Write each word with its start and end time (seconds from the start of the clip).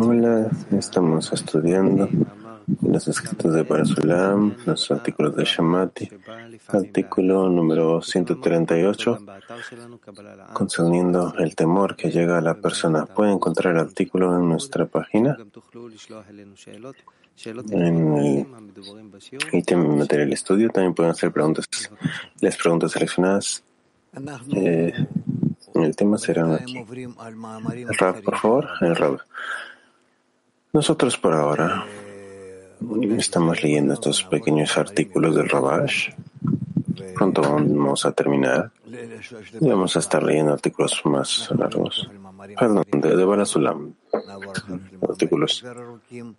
Hola, 0.00 0.50
estamos 0.72 1.30
estudiando 1.34 2.08
los 2.80 3.08
escritos 3.08 3.52
de 3.52 3.62
Barasulam, 3.62 4.54
los 4.64 4.90
artículos 4.90 5.36
de 5.36 5.44
Shamati, 5.44 6.08
artículo 6.68 7.50
número 7.50 8.00
138, 8.00 9.18
concerniendo 10.54 11.34
el 11.38 11.54
temor 11.54 11.94
que 11.94 12.10
llega 12.10 12.38
a 12.38 12.40
la 12.40 12.54
persona. 12.54 13.04
Puede 13.04 13.32
encontrar 13.32 13.74
el 13.74 13.80
artículo 13.80 14.34
en 14.34 14.48
nuestra 14.48 14.86
página, 14.86 15.36
en 17.70 18.16
el 18.16 18.46
ítem 19.52 19.98
material 19.98 20.32
estudio. 20.32 20.70
También 20.70 20.94
pueden 20.94 21.12
hacer 21.12 21.30
preguntas, 21.32 21.66
las 22.40 22.56
preguntas 22.56 22.92
seleccionadas. 22.92 23.62
Eh, 24.54 24.94
el 25.82 25.96
tema 25.96 26.18
será 26.18 26.54
aquí. 26.54 26.84
Rav, 27.98 28.22
por 28.22 28.38
favor, 28.38 28.68
el 28.80 28.96
Rav. 28.96 29.18
Nosotros 30.72 31.16
por 31.16 31.32
ahora 31.34 31.86
estamos 33.16 33.62
leyendo 33.62 33.94
estos 33.94 34.22
pequeños 34.24 34.76
artículos 34.76 35.34
del 35.34 35.48
Rabash. 35.48 36.10
Pronto 37.14 37.42
vamos 37.42 38.04
a 38.04 38.12
terminar 38.12 38.70
y 39.60 39.68
vamos 39.68 39.96
a 39.96 40.00
estar 40.00 40.22
leyendo 40.22 40.52
artículos 40.52 41.00
más 41.04 41.48
largos. 41.56 42.10
Perdón, 42.58 42.84
de, 42.92 43.16
de 43.16 43.24
Balasulam. 43.24 43.94
Artículos 45.08 45.64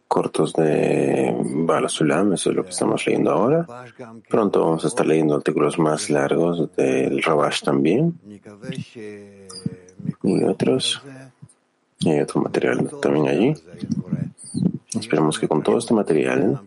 cortos 0.07 0.53
de 0.53 1.35
Balasulam, 1.39 2.33
eso 2.33 2.49
es 2.49 2.55
lo 2.55 2.63
que 2.63 2.69
estamos 2.71 3.05
leyendo 3.05 3.31
ahora. 3.31 3.65
Pronto 4.29 4.61
vamos 4.61 4.85
a 4.85 4.87
estar 4.87 5.05
leyendo 5.05 5.35
artículos 5.35 5.77
más 5.79 6.09
largos 6.09 6.75
del 6.75 7.21
Rabash 7.21 7.63
también. 7.63 8.19
Y 10.23 10.43
otros. 10.43 11.01
Y 11.99 12.09
hay 12.11 12.21
otro 12.21 12.41
material 12.41 12.89
también 13.01 13.27
allí. 13.27 13.53
Esperamos 14.99 15.37
que 15.37 15.47
con 15.47 15.61
todo 15.61 15.77
este 15.77 15.93
material, 15.93 16.61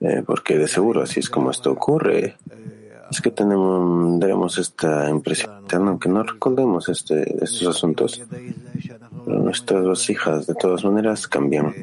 eh, 0.00 0.22
porque 0.26 0.58
de 0.58 0.68
seguro 0.68 1.02
así 1.02 1.20
es 1.20 1.30
como 1.30 1.50
esto 1.50 1.70
ocurre, 1.70 2.36
es 3.10 3.20
que 3.20 3.30
tenemos, 3.30 4.20
debemos 4.20 4.58
esta 4.58 5.08
impresión, 5.08 5.88
aunque 5.88 6.08
no 6.08 6.22
recordemos 6.22 6.88
este, 6.88 7.42
estos 7.42 7.68
asuntos. 7.68 8.22
nuestras 9.26 9.82
dos 9.84 10.10
hijas, 10.10 10.46
de 10.46 10.54
todas 10.54 10.84
maneras, 10.84 11.26
cambian 11.26 11.74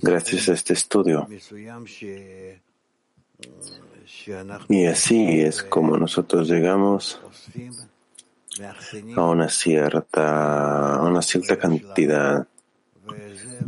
gracias 0.00 0.48
a 0.48 0.52
este 0.52 0.72
estudio. 0.72 1.28
Y 4.68 4.86
así 4.86 5.40
es 5.40 5.62
como 5.62 5.96
nosotros 5.96 6.48
llegamos 6.48 7.20
a 9.16 9.22
una 9.24 9.48
cierta, 9.48 10.96
a 10.96 11.02
una 11.02 11.22
cierta 11.22 11.56
cantidad 11.56 12.46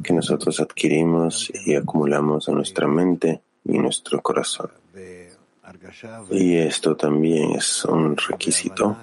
que 0.02 0.12
nosotros 0.12 0.60
adquirimos 0.60 1.50
y 1.66 1.74
acumulamos 1.74 2.48
en 2.48 2.54
nuestra 2.54 2.86
mente 2.86 3.41
y 3.64 3.78
nuestro 3.78 4.20
corazón. 4.20 4.70
Y 6.30 6.56
esto 6.56 6.97
también 6.97 7.52
es 7.52 7.84
un 7.84 8.16
requisito 8.16 8.97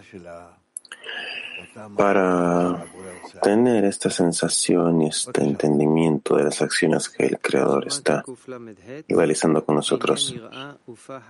para 1.97 2.85
tener 3.41 3.85
esta 3.85 4.09
sensación 4.09 5.01
y 5.01 5.07
este 5.07 5.43
entendimiento 5.43 6.37
de 6.37 6.45
las 6.45 6.61
acciones 6.61 7.09
que 7.09 7.25
el 7.25 7.39
Creador 7.39 7.87
está 7.87 8.23
realizando 9.07 9.65
con 9.65 9.75
nosotros. 9.75 10.33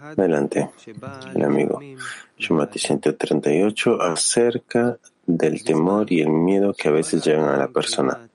Adelante, 0.01 0.69
el 1.33 1.43
amigo 1.43 1.79
Shumati 2.37 2.79
138 2.79 4.01
acerca 4.01 4.97
del 5.25 5.63
temor 5.63 6.11
y 6.11 6.21
el 6.21 6.29
miedo 6.29 6.73
que 6.73 6.89
a 6.89 6.91
veces 6.91 7.23
llegan 7.25 7.49
a 7.49 7.57
la 7.57 7.67
persona. 7.67 8.29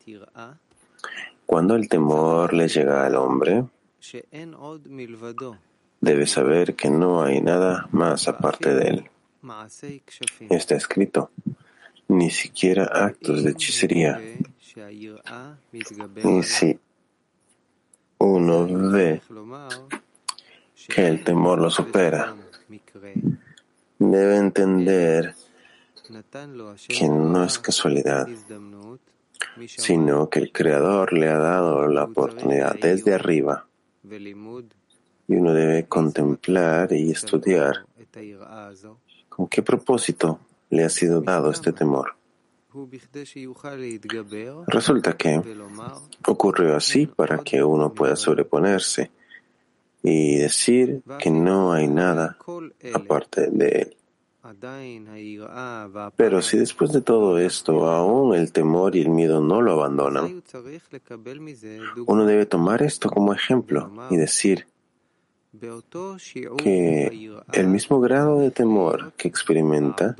Cuando 1.46 1.76
el 1.76 1.88
temor 1.88 2.52
le 2.52 2.68
llega 2.68 3.06
al 3.06 3.16
hombre, 3.16 3.64
debe 6.00 6.26
saber 6.26 6.74
que 6.74 6.90
no 6.90 7.22
hay 7.22 7.40
nada 7.40 7.88
más 7.92 8.28
aparte 8.28 8.74
de 8.74 8.88
él. 8.88 9.10
Está 10.48 10.74
escrito, 10.74 11.30
ni 12.08 12.30
siquiera 12.30 12.84
actos 12.84 13.44
de 13.44 13.50
hechicería. 13.52 14.20
Y 16.24 16.42
si 16.42 16.78
uno 18.18 18.66
ve 18.90 19.22
que 20.88 21.06
el 21.06 21.22
temor 21.24 21.60
lo 21.60 21.70
supera, 21.70 22.34
debe 23.98 24.36
entender 24.36 25.34
que 26.88 27.08
no 27.08 27.44
es 27.44 27.58
casualidad, 27.58 28.28
sino 29.66 30.28
que 30.28 30.40
el 30.40 30.52
Creador 30.52 31.12
le 31.12 31.28
ha 31.28 31.38
dado 31.38 31.86
la 31.88 32.04
oportunidad 32.04 32.74
desde 32.80 33.14
arriba 33.14 33.66
y 35.30 35.36
uno 35.36 35.54
debe 35.54 35.86
contemplar 35.86 36.92
y 36.92 37.12
estudiar 37.12 37.86
con 39.28 39.46
qué 39.46 39.62
propósito 39.62 40.40
le 40.70 40.84
ha 40.84 40.88
sido 40.88 41.20
dado 41.20 41.52
este 41.52 41.72
temor. 41.72 42.16
Resulta 44.66 45.16
que 45.16 45.40
ocurrió 46.26 46.74
así 46.74 47.06
para 47.06 47.38
que 47.38 47.62
uno 47.62 47.94
pueda 47.94 48.16
sobreponerse 48.16 49.12
y 50.02 50.38
decir 50.38 51.02
que 51.20 51.30
no 51.30 51.72
hay 51.72 51.86
nada 51.86 52.36
aparte 52.92 53.50
de 53.52 53.68
él. 53.68 53.96
Pero 56.16 56.42
si 56.42 56.58
después 56.58 56.90
de 56.90 57.02
todo 57.02 57.38
esto 57.38 57.86
aún 57.86 58.34
el 58.34 58.50
temor 58.50 58.96
y 58.96 59.02
el 59.02 59.10
miedo 59.10 59.40
no 59.40 59.62
lo 59.62 59.74
abandonan, 59.74 60.42
uno 62.06 62.26
debe 62.26 62.46
tomar 62.46 62.82
esto 62.82 63.08
como 63.10 63.32
ejemplo 63.32 63.92
y 64.10 64.16
decir 64.16 64.66
que 66.58 67.30
el 67.52 67.68
mismo 67.68 68.00
grado 68.00 68.38
de 68.38 68.50
temor 68.50 69.12
que 69.16 69.28
experimenta 69.28 70.14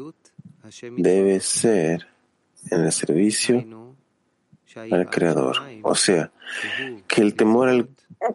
debe 0.96 1.40
ser 1.40 2.06
en 2.70 2.80
el 2.82 2.92
servicio 2.92 3.94
al 4.76 5.08
Creador. 5.10 5.56
O 5.82 5.94
sea, 5.94 6.30
que 7.06 7.22
el 7.22 7.34
temor 7.34 7.88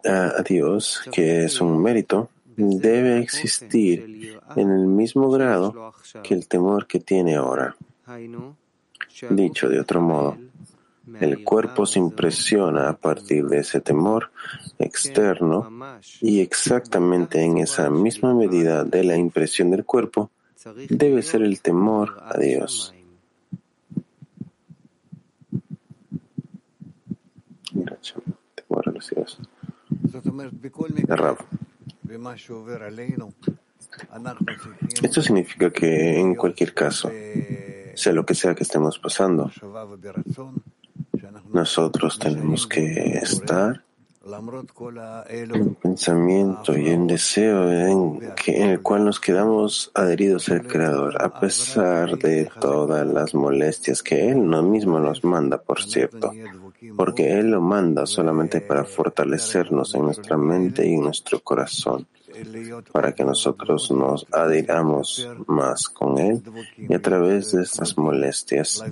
a 0.04 0.42
Dios, 0.42 1.02
que 1.12 1.44
es 1.44 1.60
un 1.60 1.80
mérito, 1.82 2.30
debe 2.56 3.18
existir 3.18 4.40
en 4.56 4.70
el 4.70 4.86
mismo 4.86 5.30
grado 5.30 5.94
que 6.22 6.34
el 6.34 6.48
temor 6.48 6.86
que 6.86 7.00
tiene 7.00 7.36
ahora. 7.36 7.76
Dicho 9.30 9.68
de 9.68 9.80
otro 9.80 10.00
modo, 10.00 10.36
el 11.20 11.44
cuerpo 11.44 11.86
se 11.86 11.98
impresiona 11.98 12.88
a 12.88 12.96
partir 12.96 13.46
de 13.46 13.58
ese 13.58 13.80
temor 13.80 14.32
externo 14.78 15.70
y 16.20 16.40
exactamente 16.40 17.42
en 17.42 17.58
esa 17.58 17.90
misma 17.90 18.34
medida 18.34 18.84
de 18.84 19.04
la 19.04 19.16
impresión 19.16 19.70
del 19.70 19.84
cuerpo 19.84 20.30
debe 20.90 21.22
ser 21.22 21.42
el 21.42 21.60
temor 21.60 22.18
a 22.22 22.36
Dios. 22.38 22.92
Temor 28.54 28.88
a 28.88 28.90
los 28.90 29.10
Dios. 29.10 29.38
Esto 35.02 35.22
significa 35.22 35.70
que 35.70 36.18
en 36.18 36.34
cualquier 36.34 36.74
caso, 36.74 37.10
sea 37.94 38.12
lo 38.12 38.26
que 38.26 38.34
sea 38.34 38.54
que 38.54 38.64
estemos 38.64 38.98
pasando, 38.98 39.50
nosotros 41.52 42.18
tenemos 42.18 42.66
que 42.66 43.18
estar 43.18 43.82
en 45.28 45.74
pensamiento 45.76 46.76
y 46.76 46.88
en 46.88 47.06
deseo 47.06 47.70
en, 47.70 48.20
en 48.46 48.70
el 48.70 48.82
cual 48.82 49.04
nos 49.04 49.20
quedamos 49.20 49.92
adheridos 49.94 50.48
al 50.48 50.66
Creador, 50.66 51.22
a 51.22 51.38
pesar 51.38 52.18
de 52.18 52.50
todas 52.60 53.06
las 53.06 53.34
molestias 53.34 54.02
que 54.02 54.30
Él 54.30 54.48
no 54.48 54.62
mismo 54.62 54.98
nos 54.98 55.22
manda, 55.22 55.58
por 55.58 55.80
cierto, 55.80 56.32
porque 56.96 57.38
Él 57.38 57.52
lo 57.52 57.60
manda 57.60 58.04
solamente 58.04 58.60
para 58.60 58.84
fortalecernos 58.84 59.94
en 59.94 60.02
nuestra 60.02 60.36
mente 60.36 60.86
y 60.88 60.94
en 60.94 61.02
nuestro 61.02 61.38
corazón 61.40 62.08
para 62.92 63.12
que 63.14 63.24
nosotros 63.24 63.90
nos 63.90 64.26
adhiramos 64.32 65.28
más 65.46 65.88
con 65.88 66.18
Él 66.18 66.42
y 66.76 66.94
a 66.94 67.00
través 67.00 67.52
de 67.52 67.62
estas 67.62 67.96
molestias 67.96 68.82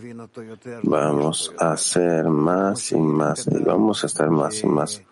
vamos 0.82 1.52
a 1.58 1.76
ser 1.76 2.25
más 2.25 2.93
y 2.93 2.96
más 2.99 3.46
y 3.46 3.62
vamos 3.62 4.05
a 4.05 4.06
estar 4.06 4.31
más 4.31 4.62
y 4.62 4.67
más 4.67 5.02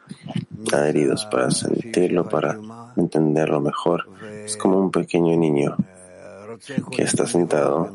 adheridos 0.73 1.27
para 1.27 1.51
sentirlo, 1.51 2.29
para 2.29 2.59
entenderlo 2.97 3.61
mejor. 3.61 4.09
Es 4.45 4.57
como 4.57 4.79
un 4.79 4.91
pequeño 4.91 5.37
niño 5.37 5.77
que 6.91 7.03
está 7.03 7.27
sentado 7.27 7.91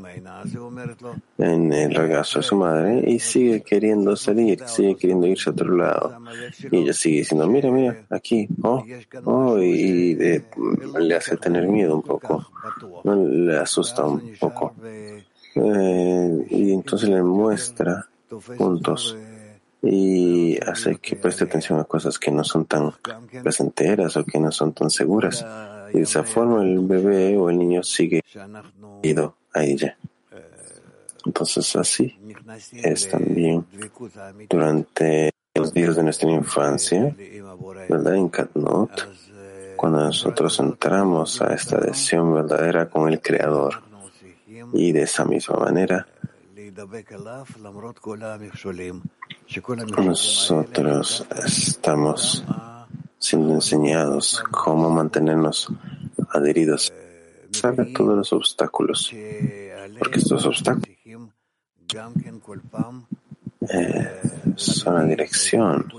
en 1.37 1.73
el 1.73 1.95
regazo 1.95 2.39
de 2.39 2.43
su 2.43 2.55
madre 2.55 3.03
y 3.07 3.19
sigue 3.19 3.61
queriendo 3.61 4.15
salir, 4.15 4.59
sigue 4.65 4.95
queriendo 4.95 5.27
irse 5.27 5.49
a 5.49 5.53
otro 5.53 5.75
lado. 5.75 6.17
Y 6.71 6.77
ella 6.77 6.93
sigue 6.93 7.19
diciendo, 7.19 7.47
mira, 7.47 7.71
mira, 7.71 8.05
aquí, 8.09 8.47
oh, 8.63 8.83
oh, 9.25 9.59
y, 9.59 10.15
le 10.15 11.15
hace 11.15 11.37
tener 11.37 11.67
miedo 11.67 11.95
un 11.95 12.03
poco, 12.03 12.45
le 13.03 13.57
asusta 13.57 14.05
un 14.05 14.33
poco. 14.39 14.73
eh, 15.55 16.45
y 16.49 16.73
entonces 16.73 17.09
le 17.09 17.23
muestra 17.23 18.07
puntos 18.57 19.17
y 19.81 20.57
hace 20.65 20.97
que 20.97 21.15
preste 21.15 21.45
atención 21.45 21.79
a 21.79 21.83
cosas 21.85 22.17
que 22.19 22.31
no 22.31 22.43
son 22.43 22.65
tan 22.65 22.91
placenteras 23.41 24.17
o 24.17 24.25
que 24.25 24.39
no 24.39 24.51
son 24.51 24.73
tan 24.73 24.89
seguras. 24.89 25.45
Y 25.93 25.97
de 25.97 26.03
esa 26.03 26.23
forma 26.23 26.63
el 26.63 26.79
bebé 26.79 27.37
o 27.37 27.49
el 27.49 27.57
niño 27.57 27.83
sigue 27.83 28.23
ido 29.03 29.35
a 29.53 29.63
ella. 29.63 29.97
Entonces 31.25 31.75
así 31.75 32.17
es 32.71 33.09
también 33.09 33.65
durante 34.49 35.31
los 35.53 35.73
días 35.73 35.95
de 35.95 36.03
nuestra 36.03 36.31
infancia, 36.31 37.15
¿verdad? 37.89 38.15
En 38.15 38.29
Katnot, 38.29 38.91
cuando 39.75 39.99
nosotros 40.05 40.59
entramos 40.59 41.41
a 41.41 41.53
esta 41.53 41.77
adhesión 41.77 42.33
verdadera 42.33 42.89
con 42.89 43.11
el 43.11 43.21
Creador 43.21 43.81
y 44.73 44.91
de 44.91 45.03
esa 45.03 45.25
misma 45.25 45.57
manera 45.57 46.07
nosotros 49.97 51.25
estamos 51.43 52.43
siendo 53.19 53.53
enseñados 53.53 54.43
cómo 54.51 54.89
mantenernos 54.89 55.67
adheridos 56.29 56.91
a 57.63 57.73
todos 57.93 58.17
los 58.17 58.33
obstáculos, 58.33 59.11
porque 59.99 60.19
estos 60.19 60.45
obstáculos 60.45 60.97
eh, 63.69 64.21
son 64.55 64.95
la 64.95 65.03
dirección. 65.03 65.91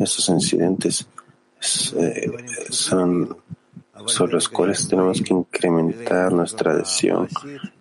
Estos 0.00 0.28
incidentes 0.28 1.06
eh, 1.96 2.30
son 2.70 3.36
sobre 4.06 4.32
los 4.32 4.48
cuales 4.48 4.88
tenemos 4.88 5.22
que 5.22 5.32
incrementar 5.32 6.32
nuestra 6.32 6.72
adhesión 6.72 7.28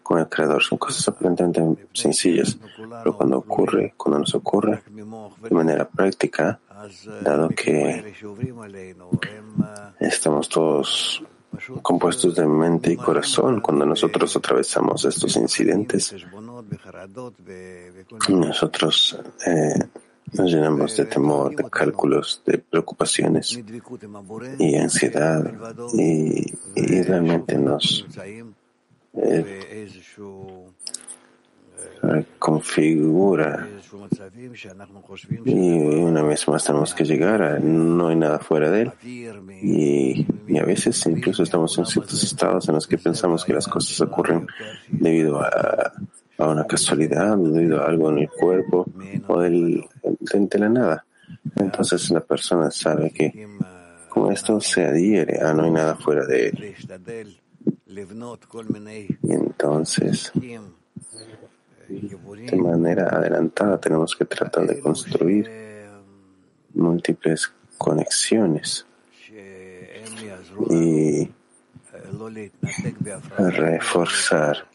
con 0.04 0.20
el 0.20 0.28
Creador. 0.28 0.62
Son 0.62 0.78
cosas 0.78 1.08
aparentemente 1.08 1.88
sencillas, 1.94 2.58
pero 2.78 3.16
cuando 3.16 3.38
ocurre, 3.38 3.94
cuando 3.98 4.20
nos 4.20 4.36
ocurre 4.36 4.84
de 4.86 5.56
manera 5.56 5.88
práctica, 5.88 6.60
dado 7.24 7.50
que 7.50 8.14
estamos 10.00 10.50
todos 10.50 11.24
compuestos 11.82 12.36
de 12.36 12.46
mente 12.46 12.92
y 12.92 12.98
corazón, 12.98 13.62
cuando 13.62 13.86
nosotros 13.86 14.36
atravesamos 14.36 15.06
estos 15.06 15.36
incidentes, 15.36 16.16
nosotros 18.30 19.20
eh, 19.46 19.74
nos 20.34 20.52
llenamos 20.52 20.96
de 20.96 21.06
temor, 21.06 21.56
de 21.56 21.70
cálculos, 21.70 22.42
de 22.46 22.58
preocupaciones 22.58 23.60
y 24.60 24.76
ansiedad 24.76 25.54
y, 25.94 27.02
realmente 27.04 27.58
nos 27.58 28.06
eh, 29.14 29.88
configura 32.40 33.68
y 35.46 35.78
una 35.80 36.24
vez 36.24 36.48
más 36.48 36.64
tenemos 36.64 36.94
que 36.94 37.04
llegar 37.04 37.42
a 37.42 37.60
no 37.60 38.08
hay 38.08 38.16
nada 38.16 38.40
fuera 38.40 38.72
de 38.72 38.82
él 38.82 38.92
y, 39.62 40.26
a 40.58 40.66
veces 40.66 41.06
incluso 41.06 41.44
estamos 41.44 41.78
en 41.78 41.86
ciertos 41.86 42.24
estados 42.24 42.68
en 42.68 42.76
los 42.76 42.88
que 42.88 42.98
pensamos 42.98 43.46
que 43.46 43.54
las 43.54 43.68
cosas 43.68 44.00
ocurren 44.02 44.48
debido 44.90 45.42
a 45.42 45.94
a 46.42 46.48
una 46.48 46.66
casualidad, 46.66 47.38
debido 47.38 47.82
a 47.82 47.88
algo 47.88 48.10
en 48.10 48.20
el 48.20 48.30
cuerpo 48.30 48.86
o 49.28 49.40
del, 49.40 49.84
de 50.02 50.60
la 50.60 50.70
nada. 50.70 51.06
Entonces 51.56 52.10
la 52.10 52.22
persona 52.22 52.72
sabe 52.72 53.12
que 53.12 53.48
con 54.10 54.32
esto 54.32 54.60
se 54.60 54.86
adhiere 54.86 55.40
a 55.42 55.54
no 55.54 55.64
hay 55.64 55.72
nada 55.72 55.96
fuera 55.96 56.26
de 56.26 56.50
él. 56.50 56.76
Y 59.24 59.34
entonces, 59.34 60.32
de 61.92 62.58
manera 62.58 63.08
adelantada, 63.10 63.80
tenemos 63.80 64.16
que 64.16 64.26
tratar 64.26 64.66
de 64.68 64.80
construir 64.80 65.50
múltiples 66.74 67.54
conexiones. 67.78 68.86
Y 70.70 71.30
reforzar 73.38 74.68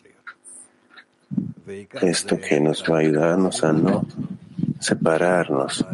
esto 2.00 2.38
que 2.38 2.60
nos 2.60 2.84
va 2.84 2.96
a 2.96 3.00
ayudarnos 3.00 3.64
a 3.64 3.72
no 3.72 4.06
separarnos, 4.80 5.86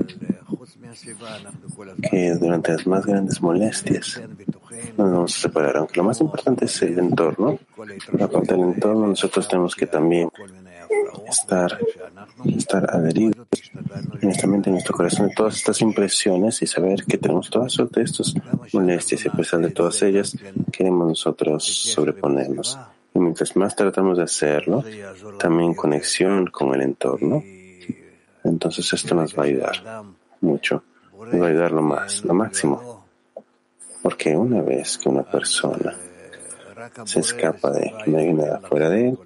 que 2.11 2.35
durante 2.35 2.73
las 2.73 2.87
más 2.87 3.07
grandes 3.07 3.41
molestias 3.41 4.21
no 4.97 5.05
nos 5.05 5.13
vamos 5.13 5.37
a 5.37 5.41
separar, 5.41 5.77
aunque 5.77 5.97
lo 5.97 6.05
más 6.05 6.21
importante 6.21 6.67
es 6.67 6.83
el 6.83 6.99
entorno. 6.99 7.59
Aparte 8.21 8.55
del 8.55 8.63
entorno, 8.63 9.07
nosotros 9.07 9.49
tenemos 9.49 9.75
que 9.75 9.87
también 9.87 10.31
estar, 11.33 11.79
estar 12.57 12.95
adheridos 12.95 13.47
en 14.21 14.29
nuestra 14.29 14.49
mente, 14.49 14.71
en 14.71 14.75
nuestro 14.75 14.95
corazón, 14.95 15.29
de 15.29 15.35
todas 15.35 15.57
estas 15.57 15.81
impresiones 15.81 16.63
y 16.63 16.67
saber 16.67 17.05
que 17.05 17.19
tenemos 17.19 17.51
toda 17.51 17.69
suerte 17.69 18.01
de 18.01 18.07
estas 18.07 18.35
molestias 18.73 19.25
y 19.25 19.29
a 19.29 19.33
pesar 19.33 19.61
de 19.61 19.71
todas 19.71 20.03
ellas, 20.03 20.37
queremos 20.71 21.09
nosotros 21.09 21.65
sobreponernos. 21.65 22.79
Y 23.15 23.19
mientras 23.19 23.57
más 23.57 23.77
tratamos 23.77 24.19
de 24.19 24.25
hacerlo, 24.25 24.85
también 25.39 25.75
conexión 25.75 26.47
con 26.47 26.75
el 26.75 26.83
entorno, 26.83 27.43
entonces 28.45 28.93
esto 28.93 29.15
nos 29.15 29.37
va 29.37 29.43
a 29.43 29.47
ayudar 29.47 30.05
mucho, 30.41 30.83
nos 31.13 31.41
va 31.41 31.47
a 31.47 31.51
ayudar 31.51 31.73
lo 31.73 31.83
más, 31.83 32.25
lo 32.25 32.35
máximo. 32.35 33.05
Porque 34.03 34.37
una 34.37 34.63
vez 34.63 34.99
que 34.99 35.09
una 35.09 35.23
persona 35.23 35.95
se 37.05 37.21
escapa 37.21 37.71
de 37.71 37.93
no 38.07 38.19
hay 38.19 38.33
nada 38.33 38.61
fuera 38.61 38.89
de 38.89 39.11
él, 39.11 39.19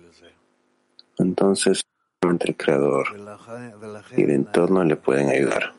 entonces 1.18 1.82
entre 2.22 2.50
el 2.50 2.56
creador 2.56 3.06
y 4.16 4.22
el 4.22 4.30
entorno 4.30 4.84
le 4.84 4.96
pueden 4.96 5.28
ayudar. 5.28 5.72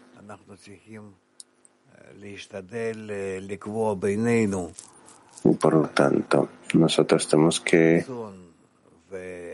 Y 5.43 5.53
por 5.55 5.73
lo 5.73 5.87
tanto, 5.89 6.49
nosotros 6.73 7.27
tenemos 7.27 7.59
que 7.61 8.05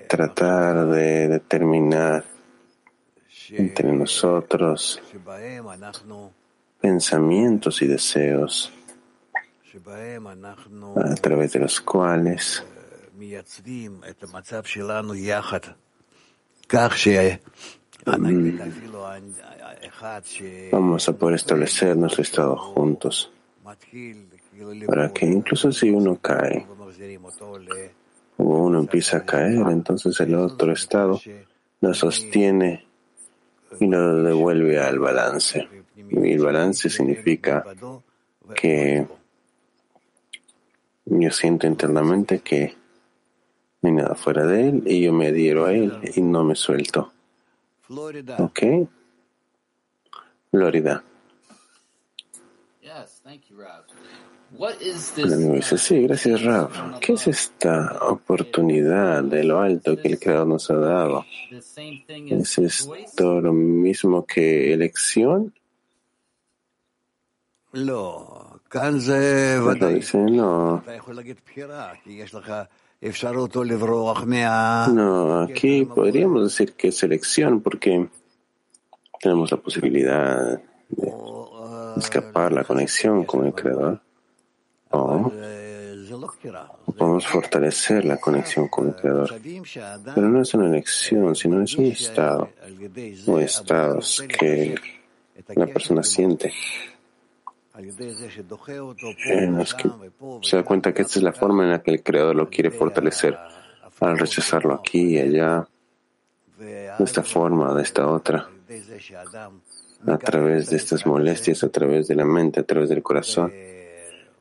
tratar 0.07 0.87
de 0.87 1.27
determinar 1.27 2.23
entre 3.51 3.91
nosotros 3.91 5.01
pensamientos 6.79 7.81
y 7.81 7.87
deseos 7.87 8.71
a 10.95 11.15
través 11.15 11.53
de 11.53 11.59
los 11.59 11.81
cuales 11.81 12.63
mm, 13.15 13.33
vamos 20.71 21.07
a 21.07 21.13
poder 21.13 21.35
establecer 21.35 21.95
nuestro 21.95 22.23
estado 22.23 22.57
juntos 22.57 23.31
para 24.87 25.11
que 25.13 25.25
incluso 25.25 25.71
si 25.71 25.89
uno 25.89 26.17
cae 26.21 26.65
o 28.37 28.43
uno 28.43 28.79
empieza 28.79 29.17
a 29.17 29.25
caer, 29.25 29.67
entonces 29.69 30.19
el 30.19 30.35
otro 30.35 30.71
estado 30.73 31.21
lo 31.81 31.93
sostiene 31.93 32.85
y 33.79 33.87
lo 33.87 34.23
devuelve 34.23 34.79
al 34.79 34.99
balance. 34.99 35.67
Y 35.95 36.31
el 36.31 36.39
balance 36.39 36.89
significa 36.89 37.63
que 38.55 39.07
yo 41.05 41.31
siento 41.31 41.67
internamente 41.67 42.39
que 42.39 42.75
hay 43.83 43.93
nada 43.93 44.15
fuera 44.15 44.45
de 44.45 44.69
él 44.69 44.83
y 44.85 45.01
yo 45.01 45.13
me 45.13 45.27
adhiero 45.27 45.65
a 45.65 45.73
él 45.73 45.99
y 46.15 46.21
no 46.21 46.43
me 46.43 46.55
suelto. 46.55 47.11
¿Ok? 48.39 48.61
Florida. 50.51 51.03
dice, 55.55 55.77
sí, 55.77 56.03
gracias 56.03 56.43
Rav. 56.43 56.99
¿Qué 56.99 57.13
es 57.13 57.27
esta 57.27 57.97
oportunidad 58.07 59.23
de 59.23 59.43
lo 59.43 59.59
alto 59.59 59.97
que 59.97 60.09
el 60.09 60.19
Creador 60.19 60.47
nos 60.47 60.69
ha 60.69 60.75
dado? 60.75 61.25
¿Es 61.49 62.57
esto 62.59 63.41
lo 63.41 63.51
mismo 63.51 64.25
que 64.25 64.73
elección? 64.73 65.53
No, 67.73 68.61
dice, 69.89 70.19
no. 70.19 70.83
No, 74.87 75.41
aquí 75.41 75.85
podríamos 75.85 76.43
decir 76.43 76.73
que 76.73 76.87
es 76.89 77.03
elección 77.03 77.61
porque 77.61 78.07
tenemos 79.19 79.51
la 79.51 79.57
posibilidad 79.57 80.61
de 80.89 81.13
escapar 81.97 82.53
la 82.53 82.63
conexión 82.63 83.25
con 83.25 83.45
el 83.45 83.53
Creador. 83.53 84.01
o 84.91 85.31
podemos 86.97 87.27
fortalecer 87.27 88.05
la 88.05 88.17
conexión 88.17 88.67
con 88.67 88.87
el 88.87 88.95
Creador. 88.95 89.35
Pero 90.15 90.29
no 90.29 90.41
es 90.41 90.53
una 90.53 90.67
elección, 90.67 91.35
sino 91.35 91.61
es 91.61 91.75
un 91.75 91.85
estado 91.85 92.49
o 93.27 93.39
estados 93.39 94.23
que 94.27 94.75
la 95.55 95.67
persona 95.67 96.03
siente 96.03 96.53
en 99.25 99.57
los 99.57 99.73
que 99.73 99.89
se 100.43 100.57
da 100.57 100.63
cuenta 100.63 100.93
que 100.93 101.01
esta 101.01 101.19
es 101.19 101.23
la 101.23 101.33
forma 101.33 101.63
en 101.63 101.71
la 101.71 101.81
que 101.81 101.91
el 101.91 102.03
Creador 102.03 102.35
lo 102.35 102.49
quiere 102.49 102.69
fortalecer 102.69 103.37
al 103.99 104.19
rechazarlo 104.19 104.73
aquí 104.73 105.15
y 105.15 105.19
allá 105.19 105.67
de 106.57 107.03
esta 107.03 107.23
forma 107.23 107.73
de 107.73 107.81
esta 107.81 108.07
otra, 108.07 108.49
a 110.05 110.17
través 110.17 110.69
de 110.69 110.77
estas 110.77 111.05
molestias, 111.05 111.63
a 111.63 111.69
través 111.69 112.07
de 112.07 112.15
la 112.15 112.25
mente, 112.25 112.59
a 112.59 112.63
través 112.63 112.89
del 112.89 113.01
corazón. 113.01 113.51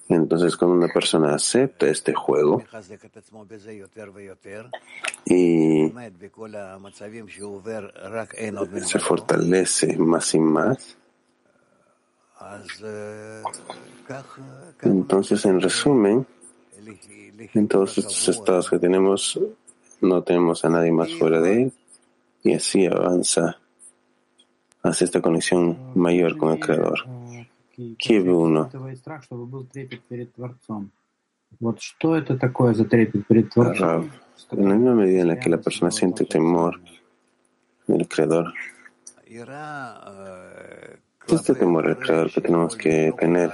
Entonces, 0.09 0.57
cuando 0.57 0.77
una 0.77 0.93
persona 0.93 1.35
acepta 1.35 1.87
este 1.87 2.13
juego 2.13 2.63
y 5.25 5.93
se 8.85 8.99
fortalece 8.99 9.97
más 9.97 10.35
y 10.35 10.41
más, 10.41 10.99
entonces, 14.83 15.45
en 15.45 15.61
resumen, 15.61 16.27
en 17.55 17.69
todos 17.69 17.99
estos 17.99 18.29
estados 18.29 18.71
que 18.71 18.79
tenemos, 18.79 19.41
no 20.01 20.23
tenemos 20.23 20.65
a 20.65 20.69
nadie 20.69 20.93
más 20.93 21.13
fuera 21.15 21.41
de 21.41 21.63
él 21.63 21.73
y 22.43 22.55
así 22.55 22.87
avanza 22.87 23.59
hacia 24.83 25.05
esta 25.05 25.21
conexión 25.21 25.93
mayor 25.95 26.37
con 26.37 26.53
el 26.53 26.61
Creador. 26.61 26.99
Kiev 27.99 28.29
1. 28.29 28.71
En 34.51 34.69
la 34.69 34.75
misma 34.75 34.95
medida 34.95 35.23
en 35.23 35.39
que 35.39 35.51
la 35.51 35.59
persona 35.59 35.91
siente 35.91 36.25
temor 36.25 36.81
del 37.87 38.09
Creador, 38.09 38.53
este 41.29 41.55
temor 41.55 41.87
al 41.87 41.99
Creador 41.99 42.31
que 42.31 42.41
tenemos 42.41 42.77
que 42.77 43.13
tener 43.19 43.53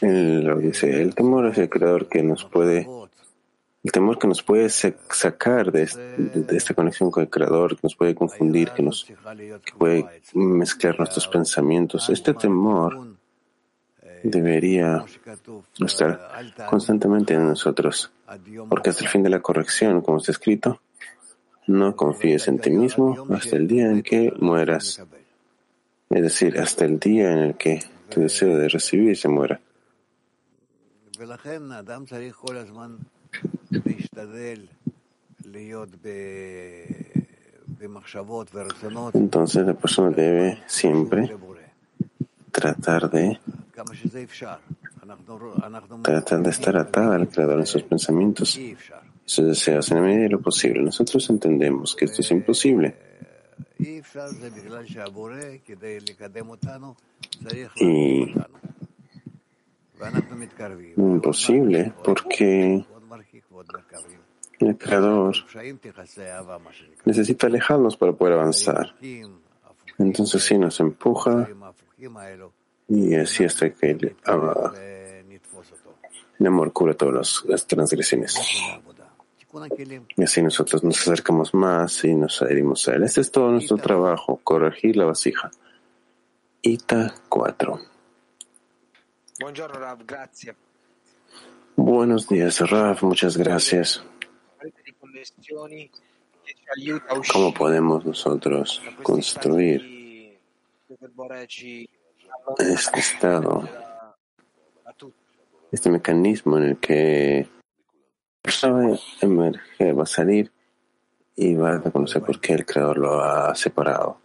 lo 0.00 0.58
dice, 0.58 1.02
el 1.02 1.14
temor 1.14 1.46
es 1.46 1.58
el 1.58 1.68
creador 1.68 2.08
que 2.08 2.22
nos 2.22 2.44
puede, 2.44 2.88
el 3.82 3.92
temor 3.92 4.18
que 4.18 4.26
nos 4.26 4.42
puede 4.42 4.68
sacar 4.68 5.72
de, 5.72 5.82
esta 6.50 6.74
conexión 6.74 7.10
con 7.10 7.22
el 7.22 7.30
creador, 7.30 7.76
que 7.76 7.80
nos 7.84 7.96
puede 7.96 8.14
confundir, 8.14 8.70
que 8.70 8.82
nos 8.82 9.06
puede 9.78 10.06
mezclar 10.34 10.98
nuestros 10.98 11.28
pensamientos. 11.28 12.08
Este 12.08 12.34
temor 12.34 13.11
debería 14.22 15.04
estar 15.84 16.30
constantemente 16.68 17.34
en 17.34 17.46
nosotros, 17.48 18.12
porque 18.68 18.90
hasta 18.90 19.04
el 19.04 19.10
fin 19.10 19.22
de 19.22 19.30
la 19.30 19.40
corrección, 19.40 20.00
como 20.00 20.18
está 20.18 20.32
escrito, 20.32 20.80
no 21.66 21.94
confíes 21.94 22.48
en 22.48 22.58
ti 22.58 22.70
mismo 22.70 23.26
hasta 23.30 23.56
el 23.56 23.66
día 23.66 23.90
en 23.90 24.02
que 24.02 24.32
mueras. 24.40 25.02
Es 26.10 26.22
decir, 26.22 26.58
hasta 26.58 26.84
el 26.84 26.98
día 26.98 27.32
en 27.32 27.38
el 27.38 27.54
que 27.56 27.82
tu 28.08 28.20
deseo 28.20 28.58
de 28.58 28.68
recibir 28.68 29.16
se 29.16 29.28
muera. 29.28 29.60
Entonces 39.14 39.66
la 39.66 39.74
persona 39.74 40.10
debe 40.10 40.62
siempre 40.66 41.36
tratar 42.50 43.10
de 43.10 43.38
tratar 46.02 46.42
de 46.42 46.50
estar 46.50 46.76
atada 46.76 47.16
al 47.16 47.28
Creador 47.28 47.60
en 47.60 47.66
sus 47.66 47.82
pensamientos 47.82 48.58
sus 49.24 49.46
deseos 49.46 49.90
en 49.90 49.96
la 49.96 50.02
medida 50.02 50.22
de 50.22 50.28
lo 50.28 50.40
posible. 50.40 50.82
Nosotros 50.82 51.28
entendemos 51.30 51.94
que 51.94 52.04
esto 52.04 52.22
es 52.22 52.30
imposible. 52.30 52.96
Y 53.78 54.02
imposible 60.96 61.92
porque 62.04 62.84
el 64.58 64.78
Creador 64.78 65.34
necesita 67.04 67.46
alejarnos 67.46 67.96
para 67.96 68.12
poder 68.12 68.34
avanzar. 68.34 68.94
Entonces 69.98 70.42
sí 70.42 70.58
nos 70.58 70.80
empuja 70.80 71.48
y 72.94 73.14
así 73.14 73.44
hasta 73.44 73.70
que 73.70 73.92
el, 73.92 74.16
el 76.38 76.46
amor 76.46 76.72
cura 76.74 76.92
todas 76.92 77.42
las 77.46 77.66
transgresiones. 77.66 78.38
Y 80.16 80.22
así 80.22 80.42
nosotros 80.42 80.84
nos 80.84 81.00
acercamos 81.00 81.54
más 81.54 82.04
y 82.04 82.14
nos 82.14 82.42
adherimos 82.42 82.86
a 82.88 82.94
él. 82.94 83.04
Este 83.04 83.22
es 83.22 83.30
todo 83.30 83.50
nuestro 83.50 83.78
trabajo, 83.78 84.40
corregir 84.44 84.96
la 84.96 85.06
vasija. 85.06 85.50
Ita 86.60 87.14
4. 87.30 87.80
Buenos 91.76 92.28
días, 92.28 92.60
Rav. 92.60 92.98
Muchas 93.02 93.38
gracias. 93.38 94.04
¿Cómo 97.32 97.54
podemos 97.54 98.04
nosotros 98.04 98.82
construir 99.02 100.38
este 102.58 103.00
estado, 103.00 103.68
este 105.70 105.90
mecanismo 105.90 106.58
en 106.58 106.64
el 106.64 106.76
que 106.78 107.48
persona 108.42 108.98
emerge, 109.20 109.92
va 109.92 110.02
a 110.02 110.06
salir 110.06 110.50
y 111.36 111.54
va 111.54 111.74
a 111.74 111.78
reconocer 111.78 112.22
por 112.22 112.40
qué 112.40 112.54
el 112.54 112.66
creador 112.66 112.98
lo 112.98 113.22
ha 113.22 113.54
separado. 113.54 114.18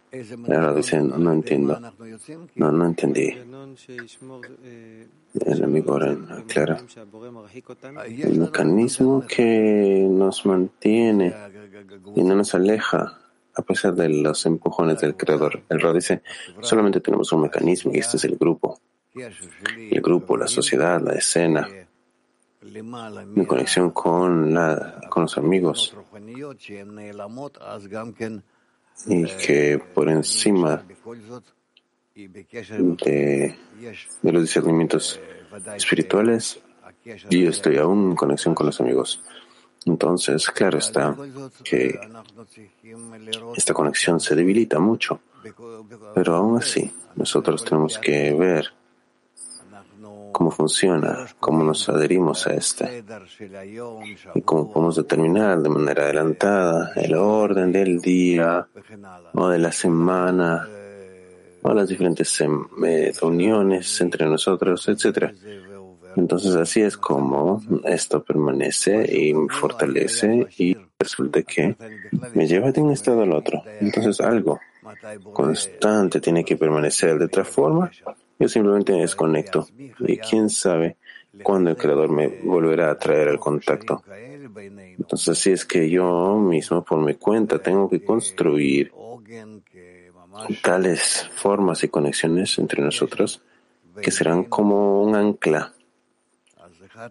ahora 0.46 0.74
dice, 0.74 1.00
no, 1.00 1.32
entiendo. 1.32 1.80
No, 2.56 2.72
no 2.72 2.86
entendí. 2.86 3.34
El 5.34 5.64
amigo 5.64 5.92
ahora 5.92 6.16
aclara. 6.38 6.78
El 8.04 8.38
mecanismo 8.38 9.24
que 9.26 10.06
nos 10.10 10.44
mantiene 10.44 11.34
y 12.14 12.22
no 12.22 12.34
nos 12.34 12.54
aleja 12.54 13.18
a 13.58 13.62
pesar 13.62 13.94
de 13.94 14.08
los 14.08 14.46
empujones 14.46 15.00
del 15.00 15.16
creador. 15.16 15.62
El 15.68 15.80
Ra 15.80 15.92
dice, 15.92 16.22
solamente 16.62 17.00
tenemos 17.00 17.32
un 17.32 17.42
mecanismo 17.42 17.90
y 17.92 17.98
este 17.98 18.16
es 18.16 18.24
el 18.24 18.36
grupo. 18.36 18.80
El 19.14 20.00
grupo, 20.00 20.36
la 20.36 20.46
sociedad, 20.46 21.00
la 21.00 21.14
escena 21.14 21.68
mi 22.60 23.46
conexión 23.46 23.90
con, 23.90 24.52
la, 24.52 25.00
con 25.08 25.22
los 25.22 25.38
amigos 25.38 25.94
y 29.06 29.24
que 29.24 29.80
por 29.94 30.08
encima 30.08 30.84
de, 32.14 33.56
de 34.22 34.32
los 34.32 34.42
discernimientos 34.42 35.20
espirituales 35.76 36.60
yo 37.30 37.48
estoy 37.48 37.78
aún 37.78 38.10
en 38.10 38.16
conexión 38.16 38.54
con 38.54 38.66
los 38.66 38.80
amigos. 38.80 39.22
Entonces, 39.86 40.50
claro 40.50 40.78
está 40.78 41.16
que 41.64 41.98
esta 43.56 43.74
conexión 43.74 44.20
se 44.20 44.34
debilita 44.34 44.78
mucho, 44.78 45.20
pero 46.14 46.36
aún 46.36 46.58
así 46.58 46.92
nosotros 47.16 47.64
tenemos 47.64 47.98
que 47.98 48.34
ver 48.34 48.72
cómo 50.32 50.50
funciona, 50.50 51.26
cómo 51.40 51.64
nos 51.64 51.88
adherimos 51.88 52.46
a 52.46 52.54
este 52.54 53.04
y 54.34 54.42
cómo 54.42 54.72
podemos 54.72 54.96
determinar 54.96 55.60
de 55.60 55.68
manera 55.68 56.04
adelantada 56.04 56.92
el 56.96 57.14
orden 57.14 57.72
del 57.72 58.00
día 58.00 58.66
o 59.34 59.48
de 59.48 59.58
la 59.58 59.72
semana 59.72 60.68
o 61.62 61.74
las 61.74 61.88
diferentes 61.88 62.40
eh, 62.40 63.12
reuniones 63.20 64.00
entre 64.00 64.26
nosotros, 64.26 64.88
etc. 64.88 65.32
Entonces 66.18 66.54
así 66.56 66.82
es 66.82 66.96
como 66.96 67.62
esto 67.84 68.22
permanece 68.22 69.06
y 69.10 69.32
fortalece 69.48 70.46
y 70.58 70.76
resulta 70.98 71.42
que 71.42 71.76
me 72.34 72.46
lleva 72.46 72.72
de 72.72 72.80
un 72.80 72.92
estado 72.92 73.22
al 73.22 73.32
otro. 73.32 73.62
Entonces 73.80 74.20
algo 74.20 74.60
constante 75.32 76.20
tiene 76.20 76.44
que 76.44 76.56
permanecer 76.56 77.18
de 77.18 77.26
otra 77.26 77.44
forma 77.44 77.90
yo 78.38 78.48
simplemente 78.48 78.92
me 78.92 79.00
desconecto 79.00 79.66
y 79.98 80.16
quién 80.18 80.48
sabe 80.48 80.96
cuándo 81.42 81.70
el 81.70 81.76
Creador 81.76 82.10
me 82.10 82.28
volverá 82.28 82.90
a 82.90 82.98
traer 82.98 83.28
al 83.28 83.40
contacto. 83.40 84.02
Entonces, 84.54 85.28
así 85.28 85.50
es 85.50 85.64
que 85.64 85.90
yo 85.90 86.38
mismo, 86.38 86.84
por 86.84 87.00
mi 87.00 87.14
cuenta, 87.14 87.58
tengo 87.58 87.88
que 87.88 88.02
construir 88.02 88.92
tales 90.62 91.28
formas 91.34 91.82
y 91.82 91.88
conexiones 91.88 92.58
entre 92.58 92.82
nosotros 92.82 93.42
que 94.00 94.12
serán 94.12 94.44
como 94.44 95.02
un 95.02 95.16
ancla, 95.16 95.72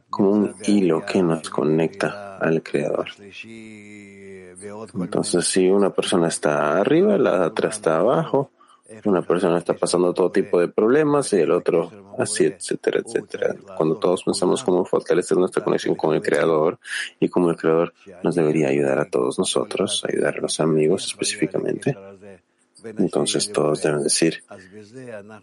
como 0.10 0.32
un 0.32 0.56
hilo 0.66 1.06
que 1.06 1.22
nos 1.22 1.50
conecta 1.50 2.38
al 2.38 2.62
Creador. 2.64 3.08
Entonces, 4.96 5.46
si 5.46 5.70
una 5.70 5.92
persona 5.92 6.28
está 6.28 6.78
arriba, 6.78 7.18
la 7.18 7.48
otra 7.48 7.70
está 7.70 7.98
abajo, 7.98 8.52
una 9.06 9.22
persona 9.22 9.58
está 9.58 9.74
pasando 9.74 10.14
todo 10.14 10.32
tipo 10.32 10.60
de 10.60 10.70
problemas 10.70 11.34
y 11.34 11.38
el 11.38 11.52
otro 11.52 11.92
así, 12.18 12.46
etcétera, 12.46 13.02
etcétera. 13.06 13.56
Cuando 13.76 13.98
todos 13.98 14.24
pensamos 14.24 14.64
cómo 14.64 14.86
fortalecer 14.86 15.38
nuestra 15.38 15.64
conexión 15.64 15.96
con 15.96 16.16
el 16.16 16.22
Creador 16.22 16.80
y 17.20 17.28
cómo 17.28 17.50
el 17.50 17.58
Creador 17.58 17.94
nos 18.24 18.36
debería 18.36 18.70
ayudar 18.70 19.00
a 19.00 19.10
todos 19.10 19.38
nosotros, 19.38 20.04
ayudar 20.08 20.38
a 20.38 20.42
los 20.42 20.60
amigos 20.60 21.06
específicamente, 21.06 21.98
entonces 22.98 23.52
todos 23.52 23.82
deben 23.82 24.04
decir 24.04 24.44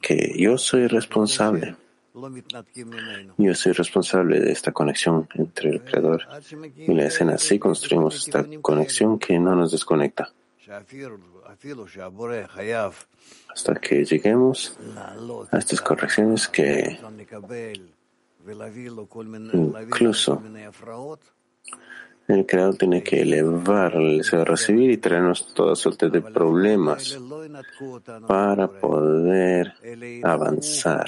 que 0.01 0.35
yo 0.39 0.57
soy 0.57 0.87
responsable 0.87 1.77
Yo 3.39 3.55
soy 3.55 3.73
responsable 3.73 4.39
de 4.39 4.53
esta 4.53 4.71
conexión 4.71 5.29
entre 5.35 5.71
el 5.71 5.83
Creador 5.83 6.23
y 6.77 6.95
la 6.95 7.07
escena. 7.07 7.35
Así 7.35 7.59
construimos 7.59 8.27
esta 8.27 8.47
conexión 8.63 9.19
que 9.19 9.37
no 9.41 9.57
nos 9.57 9.73
desconecta. 9.73 10.33
Hasta 13.49 13.75
que 13.81 14.05
lleguemos 14.05 14.79
a 15.51 15.59
estas 15.59 15.81
correcciones 15.81 16.47
que 16.49 17.01
incluso 19.83 20.43
el 22.29 22.47
creador 22.47 22.77
tiene 22.77 23.03
que 23.03 23.21
elevar 23.21 23.95
el 23.97 24.19
deseo 24.19 24.41
de 24.41 24.45
recibir 24.47 24.91
y 24.91 24.97
traernos 24.97 25.53
toda 25.55 25.77
suerte 25.77 26.09
de 26.09 26.23
problemas 26.23 27.19
para 28.27 28.69
poder 28.69 29.75
avanzar 30.23 31.07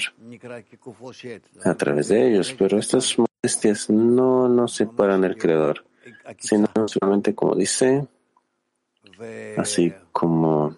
a 1.63 1.73
través 1.75 2.07
de 2.09 2.27
ellos. 2.29 2.55
Pero 2.57 2.77
estas 2.77 3.15
molestias 3.17 3.89
no 3.89 4.47
nos 4.47 4.75
separan 4.75 5.21
del 5.21 5.37
creador, 5.37 5.85
sino 6.37 6.67
solamente 6.85 7.33
como 7.33 7.55
dice, 7.55 8.07
así 9.57 9.93
como 10.11 10.77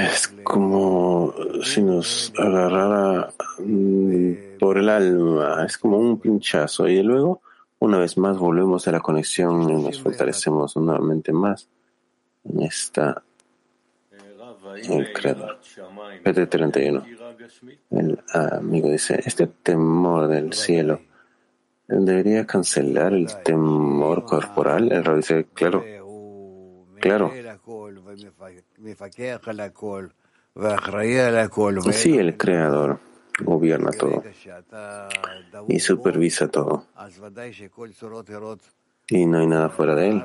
es 0.00 0.28
como 0.44 1.34
si 1.62 1.82
nos 1.82 2.32
agarrara 2.36 3.30
por 4.58 4.78
el 4.78 4.88
alma, 4.88 5.64
es 5.64 5.78
como 5.78 5.98
un 5.98 6.18
pinchazo 6.20 6.88
y 6.88 7.02
luego 7.02 7.40
una 7.80 7.98
vez 7.98 8.18
más 8.18 8.38
volvemos 8.38 8.86
a 8.88 8.92
la 8.92 9.00
conexión 9.00 9.70
y 9.70 9.82
nos 9.82 10.00
fortalecemos 10.00 10.76
nuevamente 10.76 11.32
más 11.32 11.68
en 12.44 12.62
esta 12.62 13.22
el 14.88 15.12
creador. 15.12 15.58
PT31. 16.24 17.04
El 17.90 18.20
amigo 18.32 18.90
dice, 18.90 19.20
este 19.24 19.46
temor 19.46 20.28
del 20.28 20.52
cielo 20.52 21.00
debería 21.86 22.46
cancelar 22.46 23.14
el 23.14 23.28
temor 23.42 24.24
corporal. 24.24 24.92
El 24.92 25.04
rabbi 25.04 25.18
dice, 25.18 25.46
claro, 25.54 25.84
claro. 27.00 27.32
Sí, 31.92 32.16
el 32.16 32.36
creador 32.36 33.00
gobierna 33.40 33.90
todo 33.90 34.22
y 35.68 35.78
supervisa 35.78 36.48
todo. 36.48 36.86
Y 39.08 39.26
no 39.26 39.38
hay 39.38 39.46
nada 39.46 39.68
fuera 39.68 39.94
de 39.94 40.08
él. 40.08 40.22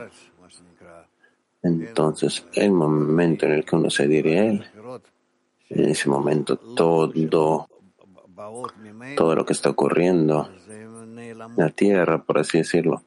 Entonces, 1.62 2.46
el 2.54 2.72
momento 2.72 3.46
en 3.46 3.54
el 3.54 3.66
que 3.66 3.76
uno 3.76 3.90
se 3.90 4.08
dirige 4.08 4.40
a 4.40 4.46
él, 4.46 4.66
en 5.70 5.86
ese 5.86 6.10
momento 6.10 6.58
todo, 6.58 7.14
todo 9.16 9.36
lo 9.36 9.46
que 9.46 9.54
está 9.54 9.70
ocurriendo, 9.70 10.50
la 11.56 11.70
tierra, 11.70 12.22
por 12.24 12.40
así 12.40 12.58
decirlo, 12.60 13.04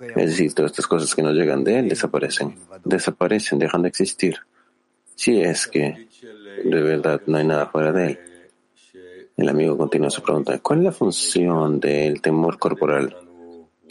es 0.00 0.30
decir, 0.30 0.54
todas 0.54 0.72
estas 0.72 0.86
cosas 0.86 1.14
que 1.14 1.22
no 1.22 1.32
llegan 1.32 1.64
de 1.64 1.78
él 1.78 1.88
desaparecen, 1.88 2.56
desaparecen, 2.84 3.58
dejan 3.58 3.82
de 3.82 3.88
existir. 3.88 4.38
Si 5.14 5.40
es 5.40 5.66
que 5.66 6.08
de 6.64 6.82
verdad 6.82 7.20
no 7.26 7.38
hay 7.38 7.46
nada 7.46 7.66
fuera 7.66 7.92
de 7.92 8.06
él. 8.06 8.18
El 9.36 9.48
amigo 9.48 9.76
continúa 9.76 10.10
su 10.10 10.22
pregunta. 10.22 10.58
¿Cuál 10.58 10.80
es 10.80 10.84
la 10.86 10.92
función 10.92 11.80
del 11.80 12.20
temor 12.20 12.58
corporal? 12.58 13.16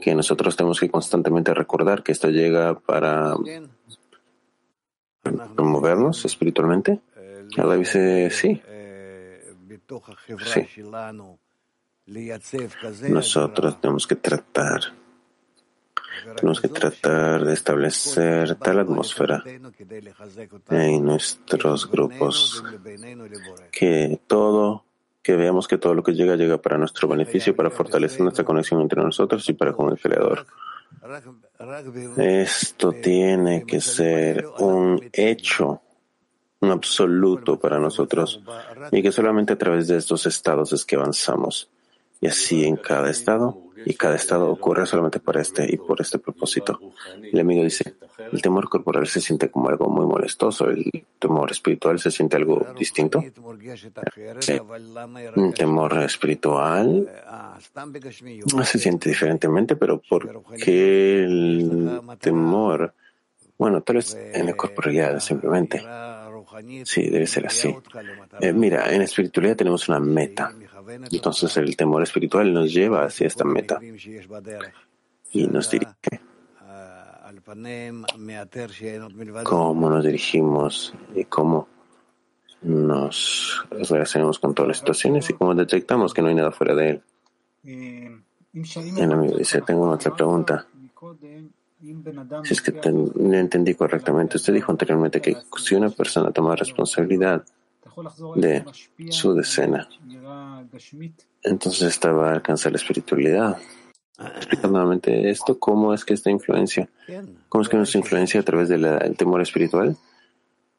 Que 0.02 0.16
nosotros 0.16 0.56
tenemos 0.56 0.80
que 0.80 0.90
constantemente 0.90 1.54
recordar 1.54 2.04
que 2.04 2.12
esto 2.12 2.30
llega 2.30 2.80
para 2.80 3.36
movernos 5.58 6.26
espiritualmente. 6.26 7.00
Allah 7.58 7.76
dice 7.76 8.30
sí. 8.30 8.62
Sí. 10.46 10.68
Nosotros 13.10 13.82
tenemos 13.82 14.08
que 14.08 14.16
tratar 14.16 14.82
tenemos 16.36 16.62
que 16.62 16.68
tratar 16.68 17.46
de 17.46 17.54
establecer 17.54 18.56
tal 18.56 18.80
atmósfera 18.80 19.44
en 20.70 21.06
nuestros 21.06 21.90
grupos 21.90 22.64
que 23.72 24.20
todo, 24.28 24.86
que 25.22 25.36
veamos 25.36 25.68
que 25.68 25.78
todo 25.78 25.94
lo 25.94 26.04
que 26.04 26.14
llega 26.14 26.36
llega 26.36 26.58
para 26.58 26.78
nuestro 26.78 27.08
beneficio, 27.08 27.56
para 27.56 27.70
fortalecer 27.70 28.22
nuestra 28.22 28.44
conexión 28.44 28.82
entre 28.82 29.02
nosotros 29.02 29.48
y 29.50 29.54
para 29.54 29.74
con 29.74 29.92
el 29.92 30.00
Creador. 30.00 30.46
Esto 32.18 32.92
tiene 32.94 33.66
que 33.66 33.80
ser 33.80 34.46
un 34.60 35.10
hecho, 35.14 35.82
un 36.62 36.72
absoluto 36.72 37.60
para 37.60 37.80
nosotros 37.80 38.42
y 38.92 39.02
que 39.02 39.12
solamente 39.12 39.54
a 39.54 39.58
través 39.58 39.88
de 39.88 39.98
estos 39.98 40.26
estados 40.26 40.74
es 40.74 40.86
que 40.86 40.96
avanzamos. 40.96 41.70
Y 42.22 42.28
así 42.28 42.66
en 42.66 42.76
cada 42.76 43.10
estado 43.10 43.69
y 43.86 43.94
cada 43.94 44.16
estado 44.16 44.50
ocurre 44.50 44.86
solamente 44.86 45.20
para 45.20 45.42
este 45.42 45.66
y 45.72 45.78
por 45.78 46.02
este 46.02 46.20
propósito. 46.20 46.80
El 47.22 47.40
amigo 47.40 47.64
dice, 47.64 47.96
el 48.32 48.42
temor 48.42 48.70
corporal 48.70 49.08
se 49.08 49.22
siente 49.22 49.50
como 49.50 49.70
algo 49.70 49.90
muy 49.90 50.06
molestoso, 50.06 50.70
el 50.70 51.06
temor 51.18 51.52
espiritual 51.52 52.00
se 52.00 52.12
siente 52.12 52.38
algo 52.38 52.66
distinto. 52.78 53.24
El 55.36 55.54
temor 55.54 55.98
espiritual 56.04 57.10
se 58.64 58.80
siente 58.80 59.10
diferentemente, 59.10 59.76
pero 59.76 60.02
¿por 60.08 60.44
qué 60.64 61.24
el 61.24 62.02
temor? 62.20 62.94
Bueno, 63.58 63.82
tal 63.82 63.98
vez 63.98 64.16
en 64.16 64.46
la 64.46 64.54
corporalidad 64.54 65.20
simplemente. 65.20 65.84
Sí, 66.84 67.10
debe 67.10 67.28
ser 67.28 67.48
así. 67.48 67.76
Eh, 68.40 68.54
mira, 68.54 68.92
en 68.94 69.02
espiritualidad 69.02 69.56
tenemos 69.56 69.88
una 69.90 70.00
meta. 70.00 70.54
Entonces 71.12 71.58
el 71.58 71.76
temor 71.76 72.04
espiritual 72.04 72.54
nos 72.54 72.74
lleva 72.74 73.04
hacia 73.04 73.28
esta 73.28 73.44
meta 73.44 73.80
y 75.32 75.48
nos 75.48 75.70
dirige. 75.70 76.22
Cómo 79.44 79.90
nos 79.90 80.06
dirigimos 80.06 80.94
y 81.16 81.26
cómo 81.26 81.68
nos 82.62 83.66
relacionamos 83.72 84.40
con 84.40 84.54
todas 84.54 84.68
las 84.68 84.78
situaciones 84.80 85.30
y 85.30 85.34
cómo 85.34 85.56
detectamos 85.56 86.14
que 86.14 86.22
no 86.22 86.28
hay 86.28 86.36
nada 86.36 86.52
fuera 86.52 86.76
de 86.76 86.90
él. 86.90 87.04
El 87.64 89.12
amigo 89.12 89.38
dice, 89.38 89.62
tengo 89.62 89.90
otra 89.90 90.14
pregunta. 90.14 90.68
Si 92.44 92.54
es 92.54 92.62
que 92.62 92.72
le 92.72 93.40
entendí 93.40 93.74
correctamente, 93.76 94.38
usted 94.38 94.54
dijo 94.54 94.72
anteriormente 94.72 95.22
que 95.22 95.38
si 95.58 95.76
una 95.76 95.90
persona 95.90 96.32
toma 96.32 96.56
responsabilidad 96.56 97.46
de 98.36 98.66
su 99.10 99.34
decena, 99.34 99.88
entonces 101.44 101.82
esta 101.84 102.12
va 102.12 102.30
a 102.30 102.34
alcanzar 102.34 102.72
la 102.72 102.78
espiritualidad. 102.78 103.58
Explica 104.36 104.68
nuevamente 104.68 105.30
esto, 105.30 105.58
cómo 105.58 105.94
es 105.94 106.04
que 106.04 106.14
esta 106.14 106.30
influencia, 106.30 106.90
cómo 107.48 107.62
es 107.62 107.70
que 107.70 107.78
nuestra 107.78 108.00
influencia 108.00 108.42
a 108.42 108.44
través 108.44 108.68
del 108.68 109.16
temor 109.16 109.42
espiritual, 109.42 109.96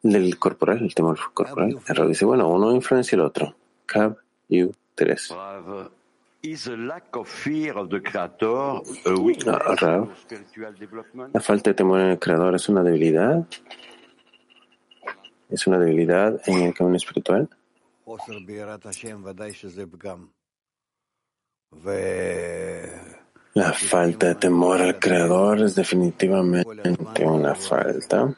del 0.02 0.38
corporal, 0.38 0.78
el 0.82 0.94
temor 0.94 1.18
corporal. 1.32 1.78
El 1.86 2.08
dice, 2.08 2.24
bueno, 2.24 2.48
uno 2.48 2.72
influencia 2.72 3.16
el 3.16 3.22
otro. 3.22 3.54
Cab, 3.86 4.16
U, 4.50 4.72
3. 4.94 5.34
Ah, 5.36 5.88
la 11.32 11.40
falta 11.40 11.70
de 11.70 11.74
temor 11.74 12.00
en 12.00 12.06
el 12.10 12.18
creador 12.18 12.54
es 12.54 12.68
una 12.68 12.82
debilidad. 12.82 13.46
Es 15.50 15.66
una 15.66 15.78
debilidad 15.78 16.40
en 16.46 16.62
el 16.62 16.74
camino 16.74 16.96
espiritual. 16.96 17.48
La 23.54 23.72
falta 23.72 24.28
de 24.28 24.34
temor 24.36 24.80
al 24.80 24.98
Creador 24.98 25.60
es 25.60 25.74
definitivamente 25.74 27.26
una 27.26 27.54
falta, 27.54 28.34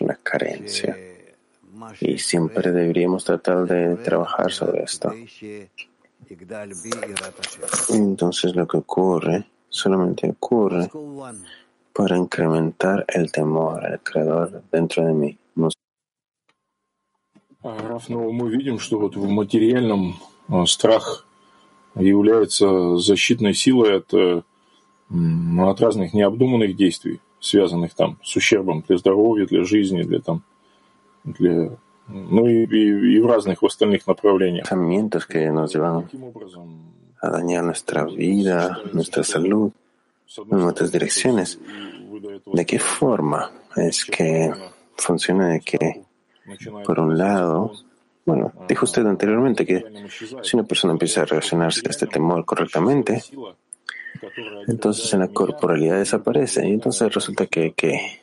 una 0.00 0.14
carencia. 0.22 0.96
Y 2.00 2.18
siempre 2.18 2.70
deberíamos 2.72 3.24
tratar 3.24 3.66
de 3.66 3.96
trabajar 3.96 4.52
sobre 4.52 4.84
esto. 4.84 5.12
Entonces 7.88 8.54
lo 8.54 8.68
que 8.68 8.76
ocurre 8.76 9.46
solamente 9.68 10.28
ocurre 10.28 10.88
para 11.92 12.16
incrementar 12.16 13.04
el 13.08 13.30
temor 13.32 13.84
al 13.84 14.00
Creador 14.00 14.62
dentro 14.70 15.04
de 15.04 15.12
mí. 15.12 15.38
Раф, 17.62 18.08
ну, 18.08 18.32
мы 18.32 18.50
видим, 18.50 18.78
что 18.78 18.98
вот 18.98 19.16
в 19.16 19.28
материальном 19.28 20.16
страх 20.66 21.26
является 21.94 22.96
защитной 22.96 23.54
силой 23.54 23.98
от, 23.98 24.14
от 24.14 25.80
разных 25.80 26.14
необдуманных 26.14 26.76
действий, 26.76 27.20
связанных 27.38 27.94
там 27.94 28.18
с 28.22 28.34
ущербом 28.36 28.82
для 28.86 28.96
здоровья, 28.96 29.46
для 29.46 29.64
жизни, 29.64 30.02
для 30.02 30.20
там, 30.20 30.42
для 31.24 31.76
ну 32.08 32.46
и, 32.46 32.64
и, 32.64 33.16
и 33.16 33.20
в 33.20 33.26
разных 33.26 33.62
остальных 33.62 34.06
направлениях. 34.06 34.68
Pensamientos 34.68 35.26
que 35.26 35.50
nos 35.50 35.72
llevan 35.72 36.08
a 37.20 37.30
dañar 37.30 37.64
nuestra 37.64 38.04
vida, 38.04 38.80
nuestra 38.92 39.22
salud, 39.22 39.72
en 40.50 40.62
otras 40.62 40.90
direcciones. 40.90 41.58
¿De 42.52 42.66
qué 42.66 42.78
forma 42.78 43.50
es 43.76 44.04
que 44.04 44.52
funciona 44.96 45.48
de 45.48 45.60
que 45.60 46.02
por 46.84 47.00
un 47.00 47.16
lado, 47.16 47.72
Bueno, 48.24 48.52
dijo 48.68 48.84
usted 48.84 49.04
anteriormente 49.06 49.64
que 49.64 49.84
si 50.42 50.56
una 50.56 50.66
persona 50.66 50.92
empieza 50.92 51.22
a 51.22 51.24
relacionarse 51.24 51.82
a 51.86 51.90
este 51.90 52.06
temor 52.06 52.44
correctamente, 52.44 53.22
entonces 54.68 55.12
en 55.14 55.20
la 55.20 55.28
corporalidad 55.28 55.98
desaparece. 55.98 56.68
Y 56.68 56.72
entonces 56.72 57.12
resulta 57.12 57.46
que, 57.46 57.72
que 57.72 58.20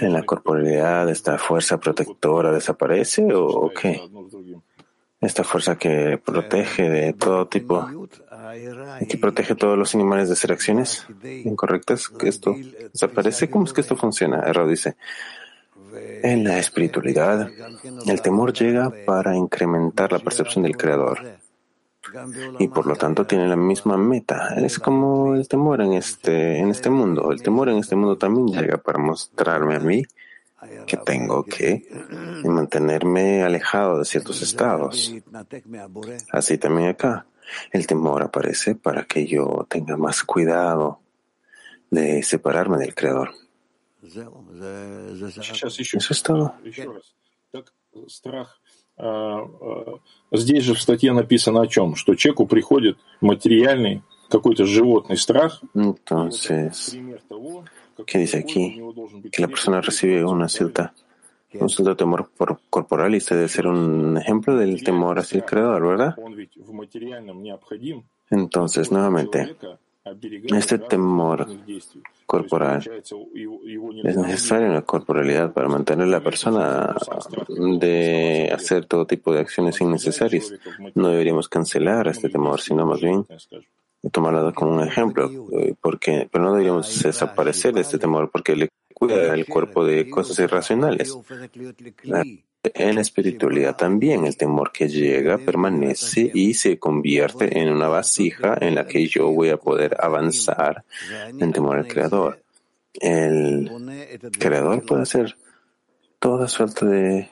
en 0.00 0.12
la 0.12 0.22
corporalidad 0.24 1.08
esta 1.08 1.38
fuerza 1.38 1.78
protectora 1.78 2.52
desaparece 2.52 3.26
o 3.32 3.70
qué? 3.70 4.00
Esta 5.20 5.44
fuerza 5.44 5.76
que 5.76 6.18
protege 6.22 6.90
de 6.90 7.12
todo 7.14 7.46
tipo, 7.46 7.88
que 9.08 9.16
protege 9.16 9.54
a 9.54 9.56
todos 9.56 9.78
los 9.78 9.94
animales 9.94 10.28
de 10.28 10.34
hacer 10.34 10.52
acciones 10.52 11.06
incorrectas, 11.22 12.08
que 12.08 12.28
esto 12.28 12.54
desaparece. 12.92 13.48
¿Cómo 13.48 13.64
es 13.64 13.72
que 13.72 13.80
esto 13.80 13.96
funciona? 13.96 14.42
Error 14.46 14.68
dice. 14.68 14.96
En 16.24 16.42
la 16.42 16.58
espiritualidad, 16.58 17.50
el 18.06 18.22
temor 18.22 18.54
llega 18.54 18.90
para 19.04 19.36
incrementar 19.36 20.10
la 20.10 20.20
percepción 20.20 20.64
del 20.64 20.74
Creador 20.74 21.18
y 22.58 22.68
por 22.68 22.86
lo 22.86 22.96
tanto 22.96 23.26
tiene 23.26 23.46
la 23.46 23.56
misma 23.56 23.98
meta. 23.98 24.54
Es 24.56 24.78
como 24.78 25.34
el 25.34 25.46
temor 25.46 25.82
en 25.82 25.92
este, 25.92 26.56
en 26.60 26.70
este 26.70 26.88
mundo. 26.88 27.30
El 27.30 27.42
temor 27.42 27.68
en 27.68 27.76
este 27.76 27.94
mundo 27.94 28.16
también 28.16 28.58
llega 28.58 28.78
para 28.78 28.98
mostrarme 28.98 29.76
a 29.76 29.80
mí 29.80 30.02
que 30.86 30.96
tengo 30.96 31.44
que 31.44 31.86
mantenerme 32.44 33.42
alejado 33.42 33.98
de 33.98 34.06
ciertos 34.06 34.40
estados. 34.40 35.14
Así 36.32 36.56
también 36.56 36.88
acá. 36.88 37.26
El 37.70 37.86
temor 37.86 38.22
aparece 38.22 38.74
para 38.74 39.04
que 39.04 39.26
yo 39.26 39.66
tenga 39.68 39.98
más 39.98 40.24
cuidado 40.24 41.00
de 41.90 42.22
separarme 42.22 42.78
del 42.78 42.94
Creador. 42.94 43.43
Eso 45.94 46.12
es 46.12 46.22
todo. 46.22 46.52
Здесь 50.30 50.62
же 50.64 50.74
в 50.74 50.80
статье 50.80 51.12
написано 51.12 51.62
о 51.62 51.66
чем? 51.66 51.96
Что 51.96 52.14
человеку 52.14 52.46
приходит 52.46 52.98
материальный 53.20 54.02
какой-то 54.28 54.66
животный 54.66 55.16
страх. 55.16 55.62
Entonces, 55.74 56.96
¿qué 58.06 58.18
dice 58.18 58.38
aquí? 58.38 58.80
Que 59.32 59.42
la 59.42 59.48
persona 59.48 59.80
recibe 59.80 60.24
una 60.24 60.48
cierta, 60.48 60.92
un 61.54 61.68
cierto 61.68 61.96
temor 61.96 62.30
corporal 62.70 63.14
y 63.14 63.20
se 63.20 63.34
debe 63.34 63.48
ser 63.48 63.66
un 63.66 64.16
ejemplo 64.16 64.56
del 64.56 64.82
temor 64.82 65.18
hacia 65.18 65.38
el 65.38 65.44
Creador, 65.44 65.86
¿verdad? 65.86 66.16
Entonces, 68.30 68.90
nuevamente, 68.90 69.56
este 70.56 70.78
temor 70.78 71.48
corporal 72.26 72.82
es 74.04 74.16
necesario 74.16 74.66
en 74.66 74.74
la 74.74 74.82
corporalidad 74.82 75.52
para 75.52 75.68
mantener 75.68 76.06
a 76.06 76.10
la 76.10 76.20
persona 76.20 76.94
de 77.78 78.50
hacer 78.52 78.86
todo 78.86 79.06
tipo 79.06 79.32
de 79.32 79.40
acciones 79.40 79.80
innecesarias. 79.80 80.52
No 80.94 81.08
deberíamos 81.08 81.48
cancelar 81.48 82.08
este 82.08 82.28
temor, 82.28 82.60
sino 82.60 82.86
más 82.86 83.00
bien 83.00 83.26
tomarlo 84.12 84.52
como 84.52 84.74
un 84.74 84.86
ejemplo, 84.86 85.30
eh, 85.52 85.74
porque, 85.80 86.28
pero 86.30 86.44
no 86.44 86.52
deberíamos 86.52 87.02
desaparecer 87.02 87.72
de 87.72 87.80
este 87.80 87.98
temor 87.98 88.30
porque 88.30 88.54
le 88.54 88.68
cuida 88.92 89.34
el 89.34 89.46
cuerpo 89.46 89.84
de 89.84 90.10
cosas 90.10 90.38
irracionales. 90.38 91.16
En 92.72 92.94
la 92.94 93.02
espiritualidad 93.02 93.76
también 93.76 94.24
el 94.24 94.38
temor 94.38 94.72
que 94.72 94.88
llega 94.88 95.36
permanece 95.36 96.30
y 96.32 96.54
se 96.54 96.78
convierte 96.78 97.58
en 97.58 97.70
una 97.70 97.88
vasija 97.88 98.56
en 98.58 98.74
la 98.74 98.86
que 98.86 99.06
yo 99.06 99.30
voy 99.30 99.50
a 99.50 99.58
poder 99.58 99.96
avanzar 100.00 100.82
en 101.38 101.52
temor 101.52 101.76
al 101.76 101.86
Creador. 101.86 102.42
El 102.94 103.70
Creador 104.38 104.84
puede 104.86 105.02
hacer 105.02 105.36
toda 106.18 106.48
suerte 106.48 106.86
de 106.86 107.28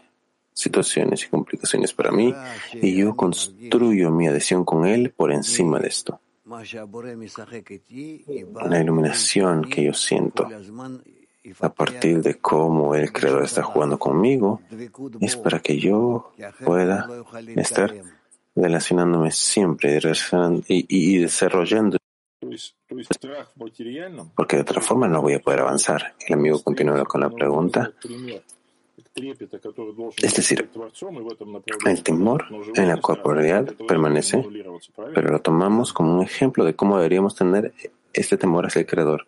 situaciones 0.52 1.24
y 1.24 1.28
complicaciones 1.28 1.94
para 1.94 2.12
mí 2.12 2.34
y 2.74 2.94
yo 2.94 3.16
construyo 3.16 4.10
mi 4.10 4.28
adhesión 4.28 4.66
con 4.66 4.86
Él 4.86 5.12
por 5.16 5.32
encima 5.32 5.78
de 5.78 5.88
esto. 5.88 6.20
La 8.68 8.80
iluminación 8.80 9.64
que 9.64 9.84
yo 9.84 9.94
siento 9.94 10.46
a 11.60 11.72
partir 11.72 12.22
de 12.22 12.38
cómo 12.38 12.94
el 12.94 13.12
Creador 13.12 13.44
está 13.44 13.62
jugando 13.62 13.98
conmigo, 13.98 14.60
es 15.20 15.36
para 15.36 15.60
que 15.60 15.78
yo 15.78 16.32
pueda 16.64 17.08
estar 17.56 17.94
relacionándome 18.54 19.30
siempre 19.30 19.98
y, 20.68 20.86
y, 20.88 21.18
desarrollando. 21.18 21.98
Porque 24.36 24.56
de 24.56 24.62
otra 24.62 24.80
forma 24.80 25.08
no 25.08 25.22
voy 25.22 25.34
a 25.34 25.40
poder 25.40 25.60
avanzar. 25.60 26.14
El 26.26 26.34
amigo 26.34 26.62
continúa 26.62 27.04
con 27.04 27.20
la 27.22 27.30
pregunta. 27.30 27.92
Es 30.16 30.34
decir, 30.36 30.70
el 31.86 32.02
temor 32.02 32.46
en 32.74 32.88
la 32.88 33.00
corporalidad 33.00 33.74
permanece, 33.86 34.44
pero 35.14 35.30
lo 35.30 35.40
tomamos 35.40 35.92
como 35.92 36.14
un 36.14 36.22
ejemplo 36.22 36.64
de 36.64 36.74
cómo 36.74 36.96
deberíamos 36.96 37.34
tener 37.34 37.74
este 38.12 38.36
temor 38.36 38.66
hacia 38.66 38.80
el 38.80 38.86
Creador. 38.86 39.26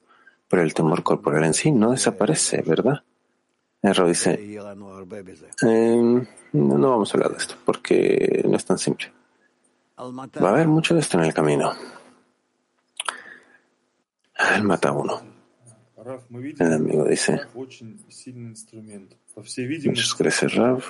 Pero 0.49 0.63
el 0.63 0.75
temor 0.75 1.03
corporal 1.03 1.45
en 1.45 1.55
sí 1.55 1.71
no 1.71 1.93
desaparece, 1.93 2.63
¿verdad? 2.63 3.03
Erro 3.83 4.09
dice, 4.09 4.39
eh, 5.63 6.27
no 6.53 6.91
vamos 6.91 7.11
a 7.11 7.17
hablar 7.19 7.33
de 7.33 7.37
esto 7.37 7.55
porque 7.65 8.43
no 8.49 8.57
es 8.57 8.65
tan 8.65 8.79
simple. 8.79 9.13
Va 9.99 10.49
a 10.49 10.53
haber 10.53 10.69
mucho 10.69 10.95
de 10.95 11.01
esto 11.01 11.19
en 11.19 11.25
el 11.25 11.35
camino. 11.35 11.73
Él 14.57 14.63
mata 14.65 14.89
a 14.89 14.93
uno. 14.93 15.21
El 16.59 16.73
amigo 16.73 17.05
dice, 17.05 17.41
muchas 19.85 20.17
gracias, 20.19 20.55
Rav. 20.55 20.83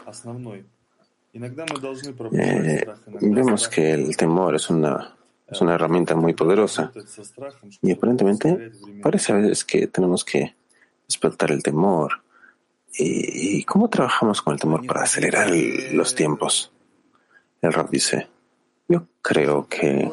Eh, 2.32 2.86
vemos 3.20 3.68
que 3.68 3.92
el 3.92 4.16
temor 4.16 4.54
es 4.54 4.70
una 4.70 5.16
es 5.46 5.60
una 5.60 5.74
herramienta 5.74 6.14
muy 6.14 6.32
poderosa. 6.34 6.92
Y 7.82 7.92
aparentemente 7.92 8.72
parece 9.02 9.32
a 9.32 9.36
veces 9.36 9.64
que 9.64 9.86
tenemos 9.86 10.24
que 10.24 10.54
despertar 11.06 11.50
el 11.52 11.62
temor. 11.62 12.22
¿Y 12.96 13.64
cómo 13.64 13.88
trabajamos 13.90 14.40
con 14.40 14.54
el 14.54 14.60
temor 14.60 14.86
para 14.86 15.02
acelerar 15.02 15.50
los 15.92 16.14
tiempos? 16.14 16.72
El 17.60 17.72
rap 17.72 17.90
dice, 17.90 18.28
yo 18.88 19.06
creo 19.20 19.66
que 19.66 20.10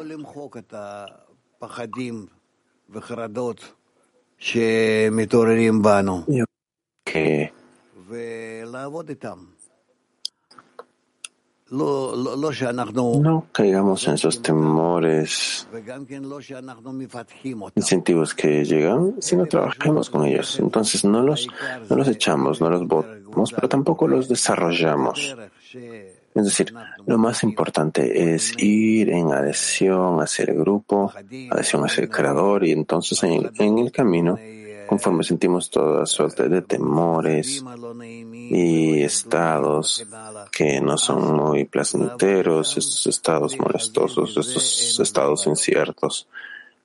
yo 6.26 6.44
que 7.04 7.52
no 11.72 13.46
caigamos 13.50 14.06
en 14.06 14.14
esos 14.14 14.42
temores, 14.42 15.66
incentivos 17.74 18.34
que 18.34 18.64
llegan, 18.64 19.16
sino 19.20 19.46
trabajemos 19.46 20.10
con 20.10 20.26
ellos. 20.26 20.58
Entonces 20.60 21.04
no 21.04 21.22
los, 21.22 21.48
no 21.88 21.96
los 21.96 22.08
echamos, 22.08 22.60
no 22.60 22.68
los 22.68 22.86
botamos, 22.86 23.52
pero 23.52 23.68
tampoco 23.68 24.06
los 24.06 24.28
desarrollamos. 24.28 25.34
Es 26.34 26.44
decir, 26.44 26.74
lo 27.06 27.18
más 27.18 27.42
importante 27.42 28.34
es 28.34 28.52
ir 28.58 29.08
en 29.08 29.32
adhesión 29.32 30.20
hacia 30.20 30.44
el 30.44 30.54
grupo, 30.58 31.10
adhesión 31.50 31.84
hacia 31.84 32.02
el 32.02 32.10
creador, 32.10 32.64
y 32.64 32.72
entonces 32.72 33.22
en, 33.22 33.50
en 33.58 33.78
el 33.78 33.90
camino 33.90 34.38
conforme 34.92 35.24
sentimos 35.24 35.70
toda 35.70 36.04
suerte 36.04 36.50
de 36.50 36.60
temores 36.60 37.64
y 38.54 39.02
estados 39.02 40.06
que 40.50 40.78
no 40.82 40.98
son 40.98 41.34
muy 41.34 41.64
placenteros, 41.64 42.76
estos 42.76 43.06
estados 43.06 43.58
molestosos, 43.58 44.36
estos 44.36 45.00
estados 45.00 45.46
inciertos. 45.46 46.28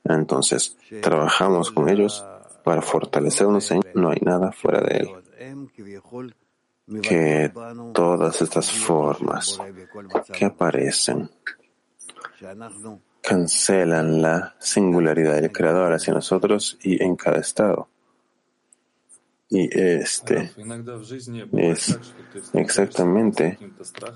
Entonces, 0.06 0.78
trabajamos 1.02 1.72
con 1.72 1.90
ellos 1.90 2.24
para 2.64 2.82
fortalecernos 2.82 3.70
en 3.72 3.82
no 3.96 4.12
hay 4.12 4.20
nada 4.22 4.54
fuera 4.54 4.80
de 4.80 4.98
él. 4.98 5.10
Que 7.02 7.52
todas 7.94 8.42
estas 8.42 8.72
formas 8.72 9.60
que 10.32 10.46
aparecen 10.46 11.30
cancelan 13.22 14.22
la 14.22 14.56
singularidad 14.58 15.34
del 15.34 15.52
Creador 15.52 15.92
hacia 15.92 16.14
nosotros 16.14 16.78
y 16.82 17.04
en 17.04 17.18
cada 17.18 17.40
estado. 17.40 17.90
Y 19.50 19.70
este 19.80 20.52
es 21.54 22.00
exactamente 22.54 23.58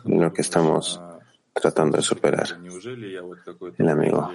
lo 0.04 0.34
que 0.34 0.41
estamos 0.41 1.02
tratando 1.54 1.98
de 1.98 2.04
superar. 2.04 2.60
El 3.78 3.89
amigo 3.89 4.30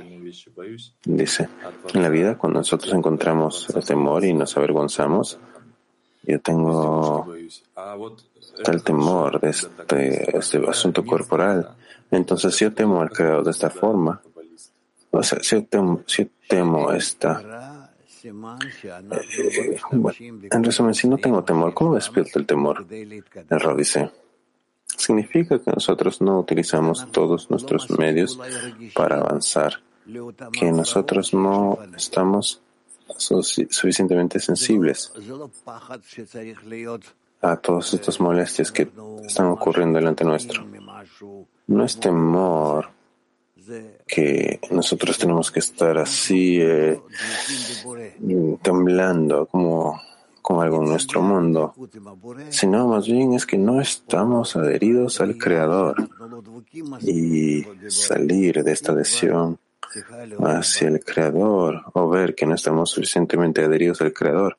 dice, 1.05 1.49
en 1.93 2.03
la 2.03 2.09
vida 2.09 2.39
cuando 2.39 2.61
nosotros 2.61 2.93
encontramos 2.95 3.69
el 3.75 3.85
temor 3.85 4.25
y 4.25 4.33
nos 4.33 4.57
avergonzamos, 4.57 5.39
yo 6.23 6.41
tengo 6.41 7.33
tal 8.65 8.83
temor 8.83 9.41
de 9.41 9.51
este, 9.51 10.37
este 10.37 10.67
asunto 10.69 11.05
corporal. 11.05 11.77
Entonces, 12.11 12.55
si 12.55 12.65
yo 12.65 12.73
temo 12.73 13.01
al 13.01 13.11
Creador 13.11 13.45
de 13.45 13.51
esta 13.51 13.71
forma, 13.71 14.21
o 15.11 15.23
sea, 15.23 15.39
si 15.41 15.63
temo, 15.63 16.03
si 16.07 16.25
yo 16.25 16.31
temo 16.49 16.93
esta 16.93 17.76
en 20.51 20.65
resumen, 20.65 20.95
si 20.95 21.09
no 21.09 21.19
tengo 21.19 21.45
temor, 21.45 21.75
¿cómo 21.75 21.95
despierto 21.95 22.39
el 22.39 22.47
temor? 22.47 22.87
El 22.91 23.61
Rab 23.61 23.77
dice, 23.77 24.11
significa 24.85 25.59
que 25.59 25.71
nosotros 25.71 26.21
no 26.21 26.41
utilizamos 26.41 27.11
todos 27.13 27.51
nuestros 27.51 27.91
medios 27.91 28.39
para 28.95 29.17
avanzar, 29.17 29.81
que 30.53 30.71
nosotros 30.73 31.35
no 31.35 31.79
estamos 31.97 32.61
suficientemente 33.19 34.41
sensibles 34.41 35.13
a 37.41 37.57
todas 37.57 37.95
estas 37.95 38.21
molestias 38.21 38.73
que 38.73 38.91
están 39.25 39.47
ocurriendo 39.47 39.99
delante 39.99 40.25
nuestro. 40.25 40.67
No 41.69 41.85
es 41.85 41.99
temor 42.01 42.96
que 44.07 44.61
nosotros 44.71 45.19
tenemos 45.19 45.51
que 45.51 45.61
estar 45.61 45.99
así 45.99 46.59
eh, 46.61 47.01
temblando 48.63 49.47
como, 49.47 50.01
como 50.43 50.63
algo 50.63 50.83
en 50.83 50.91
nuestro 50.91 51.23
mundo, 51.23 51.75
sino 52.51 52.89
más 52.89 53.07
bien 53.07 53.35
es 53.35 53.47
que 53.47 53.59
no 53.59 53.81
estamos 53.81 54.57
adheridos 54.57 55.21
al 55.21 55.37
Creador 55.37 56.09
y 57.03 57.65
salir 57.89 58.63
de 58.63 58.73
esta 58.73 58.93
adhesión 58.93 59.59
hacia 60.41 60.89
el 60.89 61.05
Creador 61.05 61.83
o 61.95 62.09
ver 62.09 62.35
que 62.35 62.47
no 62.47 62.55
estamos 62.55 62.91
suficientemente 62.91 63.65
adheridos 63.65 64.01
al 64.01 64.13
Creador, 64.13 64.59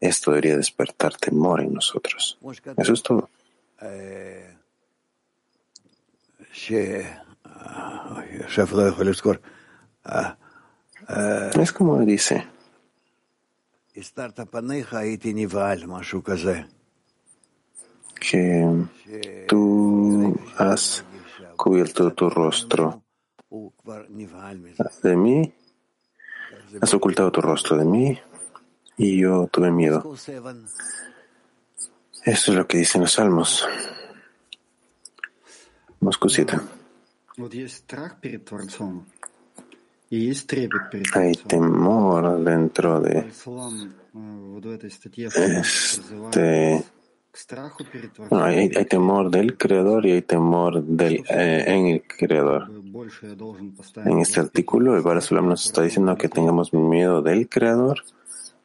esto 0.00 0.30
debería 0.30 0.56
despertar 0.56 1.16
temor 1.16 1.60
en 1.60 1.72
nosotros. 1.72 2.38
Eso 2.76 2.92
es 2.92 3.02
todo. 3.02 3.28
Es 11.60 11.72
como 11.72 11.98
dice. 12.00 12.46
Que 18.20 19.46
tú 19.46 20.36
has 20.58 21.04
cubierto 21.56 22.12
tu 22.12 22.30
rostro 22.30 23.02
de 25.02 25.16
mí, 25.16 25.54
has 26.80 26.94
ocultado 26.94 27.30
tu 27.30 27.40
rostro 27.40 27.76
de 27.76 27.84
mí 27.84 28.18
y 28.96 29.20
yo 29.20 29.48
tuve 29.52 29.70
miedo. 29.70 30.02
Esto 32.24 32.52
es 32.52 32.56
lo 32.56 32.66
que 32.66 32.78
dicen 32.78 33.02
los 33.02 33.12
salmos. 33.12 33.68
Moscú 36.00 36.28
7. 36.28 36.58
Hay 41.14 41.34
temor 41.34 42.44
dentro 42.44 43.00
de 43.00 43.18
este 43.18 43.50
no, 48.30 48.44
hay, 48.44 48.70
hay, 48.76 48.84
temor 48.84 49.28
del 49.28 49.56
creador 49.56 50.06
y 50.06 50.12
hay 50.12 50.22
temor 50.22 50.84
del, 50.84 51.24
eh, 51.28 51.64
en 51.66 51.86
el 51.86 52.04
creador. 52.06 52.70
En 54.04 54.20
este 54.20 54.38
artículo, 54.38 54.96
el 54.96 55.02
Barasulam 55.02 55.48
nos 55.48 55.66
está 55.66 55.82
diciendo 55.82 56.16
que 56.16 56.28
tengamos 56.28 56.72
miedo 56.72 57.22
del 57.22 57.48
creador. 57.48 58.04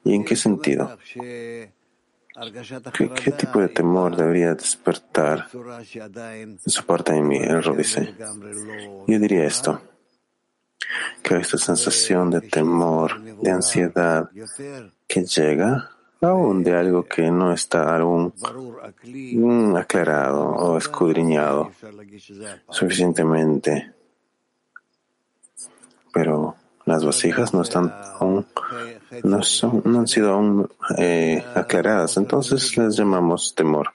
¿Y 0.03 0.13
en 0.13 0.23
qué 0.23 0.36
sentido? 0.36 0.99
¿Qué, 2.93 3.32
tipo 3.32 3.60
de 3.60 3.67
temor 3.67 4.15
debería 4.15 4.56
despertar 4.56 5.49
de 5.52 6.58
su 6.65 6.86
parte 6.86 7.13
en 7.13 7.28
mí? 7.28 7.38
El 7.38 7.62
dice. 7.75 8.15
Yo 9.08 9.19
diría 9.19 9.45
esto, 9.45 9.82
que 11.21 11.36
esta 11.36 11.58
sensación 11.58 12.30
de 12.30 12.41
temor, 12.41 13.21
de 13.21 13.52
ansiedad 13.52 14.30
que 15.08 15.23
llega 15.25 15.91
aún 16.21 16.63
de 16.63 16.75
algo 16.75 17.04
que 17.06 17.30
no 17.32 17.54
está 17.54 17.95
aún 17.95 18.34
aclarado 19.78 20.43
o 20.43 20.78
escudriñado 20.78 21.71
suficientemente. 22.69 23.93
Pero 26.13 26.56
las 26.86 27.06
vasijas 27.06 27.54
no 27.54 27.62
están 27.62 27.93
aún, 28.19 28.47
no, 29.24 29.43
son, 29.43 29.82
no 29.86 30.00
han 30.00 30.08
sido 30.08 30.34
aún 30.34 30.69
eh, 30.98 31.43
aclaradas, 31.56 32.17
entonces 32.17 32.78
las 32.78 32.95
llamamos 32.95 33.54
temor. 33.56 33.91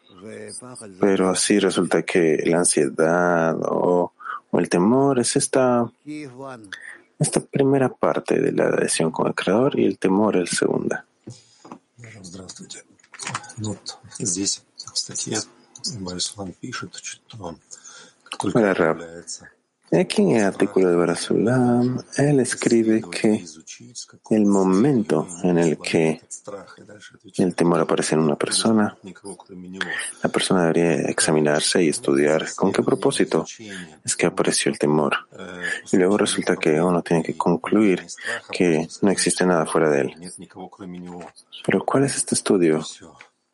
Pero 1.00 1.30
así 1.30 1.58
resulta 1.58 2.02
que 2.02 2.42
la 2.46 2.58
ansiedad 2.58 3.56
o, 3.62 4.12
o 4.50 4.58
el 4.58 4.68
temor 4.68 5.18
es 5.18 5.36
esta, 5.36 5.90
esta 7.18 7.40
primera 7.40 7.88
parte 7.88 8.40
de 8.40 8.52
la 8.52 8.68
adhesión 8.68 9.10
con 9.10 9.26
el 9.26 9.34
Creador 9.34 9.78
y 9.78 9.84
el 9.84 9.98
temor 9.98 10.36
es 10.36 10.52
la 10.52 10.58
segunda. 10.58 11.06
Hola, 18.54 18.74
Rab. 18.74 18.98
Aquí 20.00 20.22
en 20.22 20.30
el 20.32 20.44
artículo 20.44 20.88
de 20.88 20.96
Barasulam, 20.96 22.00
él 22.16 22.40
escribe 22.40 23.02
que 23.10 23.44
el 24.30 24.46
momento 24.46 25.26
en 25.42 25.58
el 25.58 25.78
que 25.78 26.20
el 27.38 27.54
temor 27.54 27.80
aparece 27.80 28.14
en 28.14 28.22
una 28.22 28.36
persona, 28.36 28.96
la 30.22 30.28
persona 30.30 30.62
debería 30.62 31.08
examinarse 31.08 31.82
y 31.82 31.88
estudiar 31.88 32.46
con 32.54 32.72
qué 32.72 32.82
propósito 32.82 33.44
es 34.04 34.16
que 34.16 34.26
apareció 34.26 34.72
el 34.72 34.78
temor. 34.78 35.16
Y 35.92 35.96
luego 35.96 36.18
resulta 36.18 36.56
que 36.56 36.80
uno 36.80 37.02
tiene 37.02 37.22
que 37.22 37.36
concluir 37.36 38.06
que 38.50 38.88
no 39.02 39.10
existe 39.10 39.46
nada 39.46 39.66
fuera 39.66 39.90
de 39.90 40.00
él. 40.00 40.32
Pero 41.64 41.84
¿cuál 41.84 42.04
es 42.04 42.16
este 42.16 42.34
estudio? 42.34 42.84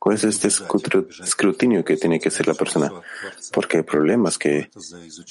¿Cuál 0.00 0.16
es 0.16 0.24
este 0.24 0.48
escrutinio 0.48 1.84
que 1.84 1.98
tiene 1.98 2.18
que 2.18 2.30
hacer 2.30 2.48
la 2.48 2.54
persona? 2.54 2.90
Porque 3.52 3.76
hay 3.76 3.82
problemas 3.82 4.38
que 4.38 4.70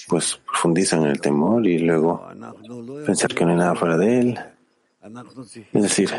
pues 0.07 0.39
profundizan 0.45 1.01
en 1.01 1.07
el 1.07 1.19
temor 1.19 1.65
y 1.65 1.79
luego 1.79 2.29
pensar 3.03 3.33
que 3.33 3.45
no 3.45 3.51
hay 3.51 3.57
nada 3.57 3.73
fuera 3.73 3.97
de 3.97 4.19
él. 4.19 4.39
Es 5.73 5.81
decir, 5.81 6.11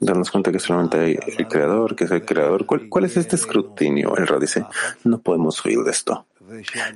darnos 0.00 0.28
cuenta 0.28 0.50
que 0.50 0.58
solamente 0.58 0.98
hay 0.98 1.18
el 1.38 1.46
creador, 1.46 1.94
que 1.94 2.02
es 2.04 2.10
el 2.10 2.24
creador. 2.24 2.66
¿Cuál, 2.66 3.04
es 3.04 3.16
este 3.16 3.36
escrutinio? 3.36 4.16
El 4.16 4.26
Ra 4.26 4.40
dice, 4.40 4.64
no 5.04 5.20
podemos 5.20 5.64
huir 5.64 5.78
de 5.84 5.92
esto. 5.92 6.26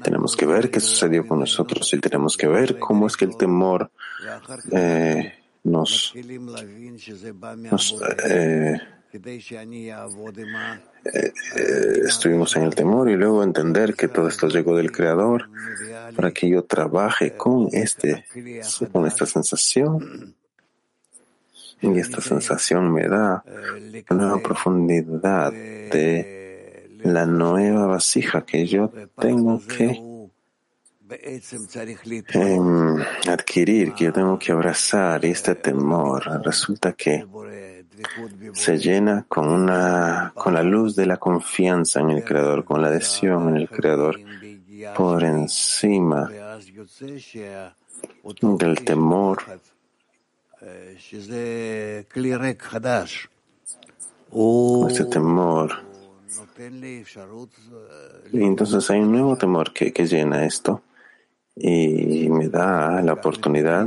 Tenemos 0.02 0.34
que 0.34 0.46
ver 0.46 0.68
qué 0.68 0.80
sucedió 0.80 1.28
con 1.28 1.38
nosotros 1.38 1.94
y 1.94 2.00
tenemos 2.00 2.36
que 2.36 2.48
ver 2.48 2.80
cómo 2.80 3.06
es 3.06 3.16
que 3.16 3.26
el 3.26 3.36
temor 3.36 3.88
eh, 4.72 5.32
nos, 5.62 6.12
nos 7.70 8.02
eh, 8.24 8.80
eh, 11.04 11.32
estuvimos 12.06 12.56
en 12.56 12.62
el 12.62 12.74
temor 12.74 13.10
y 13.10 13.16
luego 13.16 13.42
entender 13.42 13.94
que 13.94 14.08
todo 14.08 14.28
esto 14.28 14.48
llegó 14.48 14.76
del 14.76 14.92
Creador 14.92 15.50
para 16.16 16.30
que 16.30 16.48
yo 16.48 16.64
trabaje 16.64 17.36
con 17.36 17.68
este, 17.72 18.24
con 18.92 19.06
esta 19.06 19.26
sensación. 19.26 20.34
Y 21.80 21.98
esta 21.98 22.20
sensación 22.20 22.92
me 22.92 23.08
da 23.08 23.44
una 24.08 24.38
profundidad 24.38 25.52
de 25.52 27.00
la 27.02 27.26
nueva 27.26 27.86
vasija 27.86 28.46
que 28.46 28.64
yo 28.66 28.92
tengo 29.18 29.60
que 29.66 30.00
em, 32.34 32.96
adquirir, 33.28 33.92
que 33.94 34.04
yo 34.04 34.12
tengo 34.12 34.38
que 34.38 34.52
abrazar. 34.52 35.24
Y 35.24 35.30
este 35.30 35.56
temor 35.56 36.22
resulta 36.44 36.92
que 36.92 37.26
se 38.52 38.78
llena 38.78 39.24
con 39.28 39.48
una, 39.48 40.32
con 40.34 40.54
la 40.54 40.62
luz 40.62 40.96
de 40.96 41.06
la 41.06 41.16
confianza 41.16 42.00
en 42.00 42.10
el 42.10 42.24
Creador, 42.24 42.64
con 42.64 42.80
la 42.80 42.88
adhesión 42.88 43.48
en 43.50 43.56
el 43.56 43.68
Creador, 43.68 44.18
por 44.96 45.22
encima 45.22 46.30
del 48.40 48.84
temor. 48.84 49.42
Este 54.88 55.04
temor. 55.06 55.72
Y 58.32 58.42
entonces 58.42 58.90
hay 58.90 59.00
un 59.00 59.12
nuevo 59.12 59.36
temor 59.36 59.72
que, 59.72 59.92
que 59.92 60.06
llena 60.06 60.44
esto 60.44 60.82
y 61.54 62.28
me 62.30 62.48
da 62.48 63.02
la 63.02 63.12
oportunidad 63.12 63.86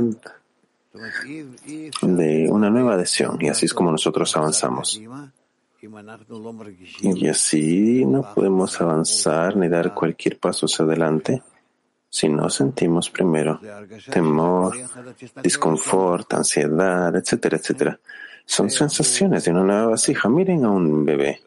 de 2.02 2.48
una 2.50 2.70
nueva 2.70 2.94
adhesión 2.94 3.38
y 3.40 3.48
así 3.48 3.66
es 3.66 3.74
como 3.74 3.90
nosotros 3.90 4.36
avanzamos. 4.36 5.00
Y 7.00 7.28
así 7.28 8.04
no 8.04 8.34
podemos 8.34 8.80
avanzar 8.80 9.56
ni 9.56 9.68
dar 9.68 9.94
cualquier 9.94 10.38
paso 10.38 10.66
hacia 10.66 10.84
adelante 10.84 11.42
si 12.08 12.28
no 12.28 12.48
sentimos 12.48 13.10
primero 13.10 13.60
temor, 14.10 14.74
disconfort, 15.42 16.32
ansiedad, 16.34 17.14
etcétera, 17.14 17.58
etcétera. 17.58 18.00
Son 18.44 18.70
sensaciones 18.70 19.44
de 19.44 19.50
una 19.50 19.64
nueva 19.64 19.86
vasija. 19.88 20.28
Miren 20.28 20.64
a 20.64 20.70
un 20.70 21.04
bebé. 21.04 21.40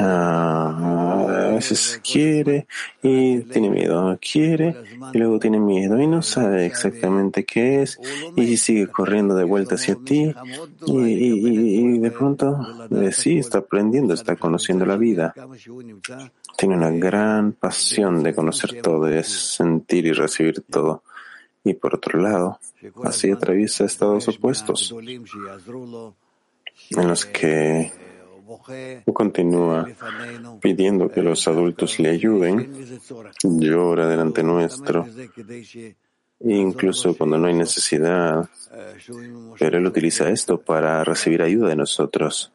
Ah, 0.00 1.48
a 1.48 1.54
veces 1.54 2.00
quiere 2.02 2.66
y 3.02 3.40
tiene 3.40 3.70
miedo, 3.70 4.18
quiere 4.20 4.74
y 5.12 5.18
luego 5.18 5.38
tiene 5.38 5.60
miedo 5.60 6.00
y 6.00 6.06
no 6.06 6.22
sabe 6.22 6.66
exactamente 6.66 7.44
qué 7.44 7.82
es 7.82 7.98
y 8.36 8.56
sigue 8.56 8.86
corriendo 8.88 9.34
de 9.34 9.44
vuelta 9.44 9.74
hacia 9.74 9.96
ti 9.96 10.34
y, 10.86 11.98
de 11.98 12.10
pronto 12.10 12.58
eh, 12.90 13.12
sí 13.12 13.38
está 13.38 13.58
aprendiendo, 13.58 14.14
está 14.14 14.36
conociendo 14.36 14.86
la 14.86 14.96
vida. 14.96 15.34
Tiene 16.56 16.76
una 16.76 16.90
gran 16.90 17.52
pasión 17.52 18.22
de 18.22 18.34
conocer 18.34 18.80
todo, 18.80 19.04
de 19.04 19.22
sentir 19.24 20.06
y 20.06 20.12
recibir 20.12 20.62
todo. 20.62 21.02
Y 21.64 21.74
por 21.74 21.94
otro 21.94 22.20
lado, 22.20 22.58
así 23.04 23.30
atraviesa 23.30 23.84
estados 23.84 24.26
opuestos 24.28 24.94
en 26.90 27.08
los 27.08 27.26
que 27.26 27.92
continúa 29.12 29.86
pidiendo 30.60 31.10
que 31.10 31.22
los 31.22 31.46
adultos 31.48 31.98
le 31.98 32.10
ayuden, 32.10 32.72
llora 33.42 34.06
delante 34.06 34.42
nuestro, 34.42 35.06
incluso 36.40 37.16
cuando 37.16 37.38
no 37.38 37.46
hay 37.46 37.54
necesidad, 37.54 38.48
pero 39.58 39.78
él 39.78 39.86
utiliza 39.86 40.28
esto 40.28 40.60
para 40.60 41.04
recibir 41.04 41.42
ayuda 41.42 41.68
de 41.68 41.76
nosotros, 41.76 42.52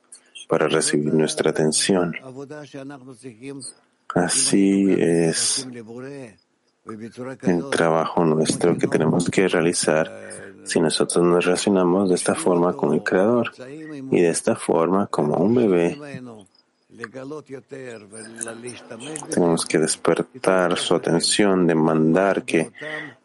para 0.47 0.67
recibir 0.67 1.13
nuestra 1.13 1.51
atención. 1.51 2.13
Así 4.13 4.93
es 4.97 5.67
el 7.41 7.69
trabajo 7.69 8.23
nuestro 8.25 8.77
que 8.77 8.87
tenemos 8.87 9.29
que 9.29 9.47
realizar 9.47 10.46
si 10.67 10.79
nosotros 10.79 11.23
nos 11.23 11.45
relacionamos 11.45 12.09
de 12.09 12.15
esta 12.15 12.35
forma 12.35 12.73
con 12.73 12.93
el 12.93 13.03
Creador 13.03 13.51
y 14.11 14.21
de 14.21 14.29
esta 14.29 14.55
forma 14.55 15.07
como 15.07 15.35
un 15.37 15.55
bebé. 15.55 15.97
Tenemos 19.29 19.65
que 19.65 19.77
despertar 19.77 20.77
su 20.77 20.95
atención, 20.95 21.67
demandar 21.67 22.43
que 22.43 22.71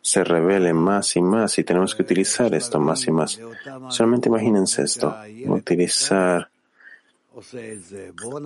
se 0.01 0.25
revele 0.25 0.73
más 0.73 1.17
y 1.17 1.23
más 1.23 1.59
y 1.59 1.65
tenemos 1.65 1.95
que 1.95 2.03
utilizar 2.03 2.55
esto 2.55 2.79
más 2.81 3.07
y 3.07 3.11
más. 3.11 3.41
Solamente 3.89 4.29
imagínense 4.29 4.83
esto, 4.83 5.17
utilizar 5.47 6.49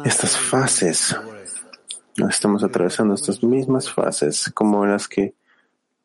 estas 0.04 0.36
fases 0.38 1.16
Estamos 2.30 2.64
atravesando 2.64 3.14
estas 3.14 3.42
mismas 3.42 3.92
fases 3.92 4.50
como 4.54 4.86
las 4.86 5.06
que, 5.06 5.34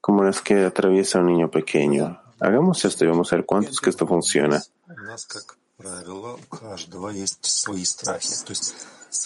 como 0.01 0.23
las 0.23 0.41
que 0.41 0.65
atraviesa 0.65 1.19
un 1.19 1.27
niño 1.27 1.49
pequeño. 1.49 2.19
Hagamos 2.41 2.83
esto 2.83 3.05
y 3.05 3.07
vamos 3.07 3.31
a 3.31 3.35
ver 3.35 3.45
cuánto 3.45 3.69
es 3.69 3.79
que 3.79 3.91
esto 3.91 4.07
funciona. 4.07 4.61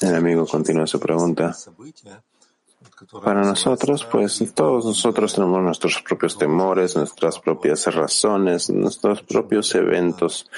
El 0.02 0.16
amigo 0.16 0.46
continúa 0.46 0.86
su 0.86 1.00
pregunta. 1.00 1.56
Para 3.24 3.42
nosotros, 3.42 4.06
pues 4.12 4.44
todos 4.54 4.86
nosotros 4.86 5.34
tenemos 5.34 5.62
nuestros 5.62 6.02
propios 6.02 6.38
temores, 6.38 6.96
nuestras 6.96 7.40
propias 7.40 7.86
razones, 7.88 8.70
nuestros 8.70 9.22
propios 9.24 9.74
eventos 9.76 10.50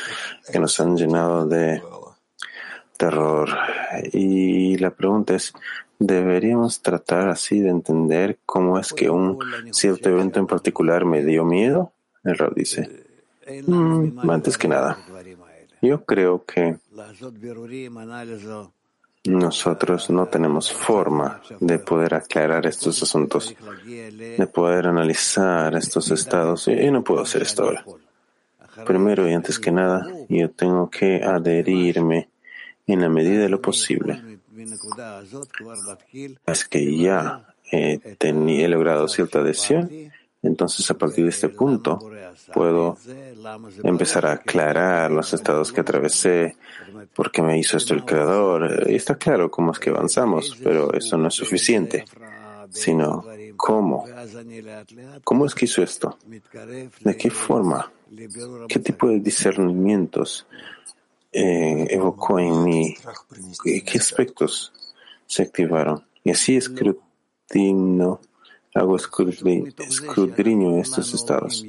que 0.51 0.59
nos 0.59 0.79
han 0.79 0.97
llenado 0.97 1.45
de 1.45 1.81
terror. 2.97 3.49
Y 4.13 4.77
la 4.77 4.91
pregunta 4.91 5.35
es, 5.35 5.53
¿Deberíamos 5.99 6.81
tratar 6.81 7.27
así 7.27 7.59
de 7.59 7.69
entender 7.69 8.37
cómo 8.45 8.77
es 8.77 8.93
que 8.93 9.09
un 9.09 9.39
cierto 9.71 10.09
evento 10.09 10.39
en 10.39 10.45
particular 10.45 11.05
me 11.05 11.23
dio 11.23 11.43
miedo? 11.43 11.91
El 12.23 12.37
Rab 12.37 12.53
dice, 12.53 13.05
mm, 13.65 14.29
antes 14.29 14.57
que 14.57 14.67
nada, 14.67 14.97
yo 15.81 16.03
creo 16.03 16.43
que 16.43 16.77
nosotros 19.25 20.09
no 20.09 20.27
tenemos 20.27 20.71
forma 20.71 21.41
de 21.59 21.79
poder 21.79 22.15
aclarar 22.15 22.65
estos 22.65 23.01
asuntos, 23.03 23.55
de 23.85 24.47
poder 24.47 24.87
analizar 24.87 25.75
estos 25.75 26.11
estados, 26.11 26.67
y 26.67 26.91
no 26.91 27.03
puedo 27.03 27.21
hacer 27.21 27.41
esto 27.41 27.63
ahora. 27.63 27.85
Primero 28.85 29.27
y 29.27 29.33
antes 29.33 29.59
que 29.59 29.71
nada, 29.71 30.07
yo 30.29 30.51
tengo 30.51 30.89
que 30.89 31.23
adherirme 31.23 32.29
en 32.85 33.01
la 33.01 33.09
medida 33.09 33.41
de 33.41 33.49
lo 33.49 33.61
posible. 33.61 34.39
es 36.45 36.67
que 36.67 36.97
ya 36.97 37.53
he, 37.71 37.99
he 38.19 38.67
logrado 38.67 39.07
cierta 39.07 39.39
adhesión, 39.39 39.89
entonces 40.41 40.89
a 40.91 40.97
partir 40.97 41.23
de 41.23 41.31
este 41.31 41.49
punto 41.49 41.99
puedo 42.53 42.97
empezar 43.83 44.25
a 44.25 44.33
aclarar 44.33 45.11
los 45.11 45.33
estados 45.33 45.71
que 45.71 45.81
atravesé, 45.81 46.55
por 47.15 47.31
qué 47.31 47.41
me 47.41 47.57
hizo 47.57 47.77
esto 47.77 47.93
el 47.93 48.05
Creador. 48.05 48.85
Y 48.87 48.95
está 48.95 49.15
claro 49.15 49.49
cómo 49.49 49.71
es 49.71 49.79
que 49.79 49.89
avanzamos, 49.89 50.57
pero 50.63 50.93
eso 50.93 51.17
no 51.17 51.27
es 51.27 51.33
suficiente, 51.33 52.05
sino 52.69 53.25
cómo. 53.55 54.05
¿Cómo 55.23 55.45
es 55.45 55.55
que 55.55 55.65
hizo 55.65 55.81
esto? 55.81 56.17
¿De 57.01 57.17
qué 57.17 57.29
forma? 57.29 57.91
¿Qué 58.67 58.79
tipo 58.79 59.07
de 59.07 59.19
discernimientos 59.19 60.47
eh, 61.31 61.87
evocó 61.91 62.39
en 62.39 62.63
mí, 62.63 62.95
qué 63.63 63.97
aspectos 63.99 64.73
se 65.25 65.43
activaron. 65.43 66.03
Y 66.23 66.31
así 66.31 66.55
escrutino, 66.55 68.21
hago 68.77 68.95
escrutinio 68.95 70.79
estos 70.79 71.13
estados. 71.13 71.63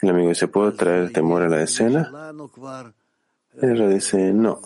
El 0.00 0.10
amigo 0.10 0.30
dice, 0.30 0.48
¿puedo 0.48 0.72
traer 0.72 1.12
temor 1.12 1.42
a 1.42 1.48
la 1.48 1.62
escena? 1.62 2.32
Él 3.60 3.94
dice, 3.94 4.32
no. 4.32 4.60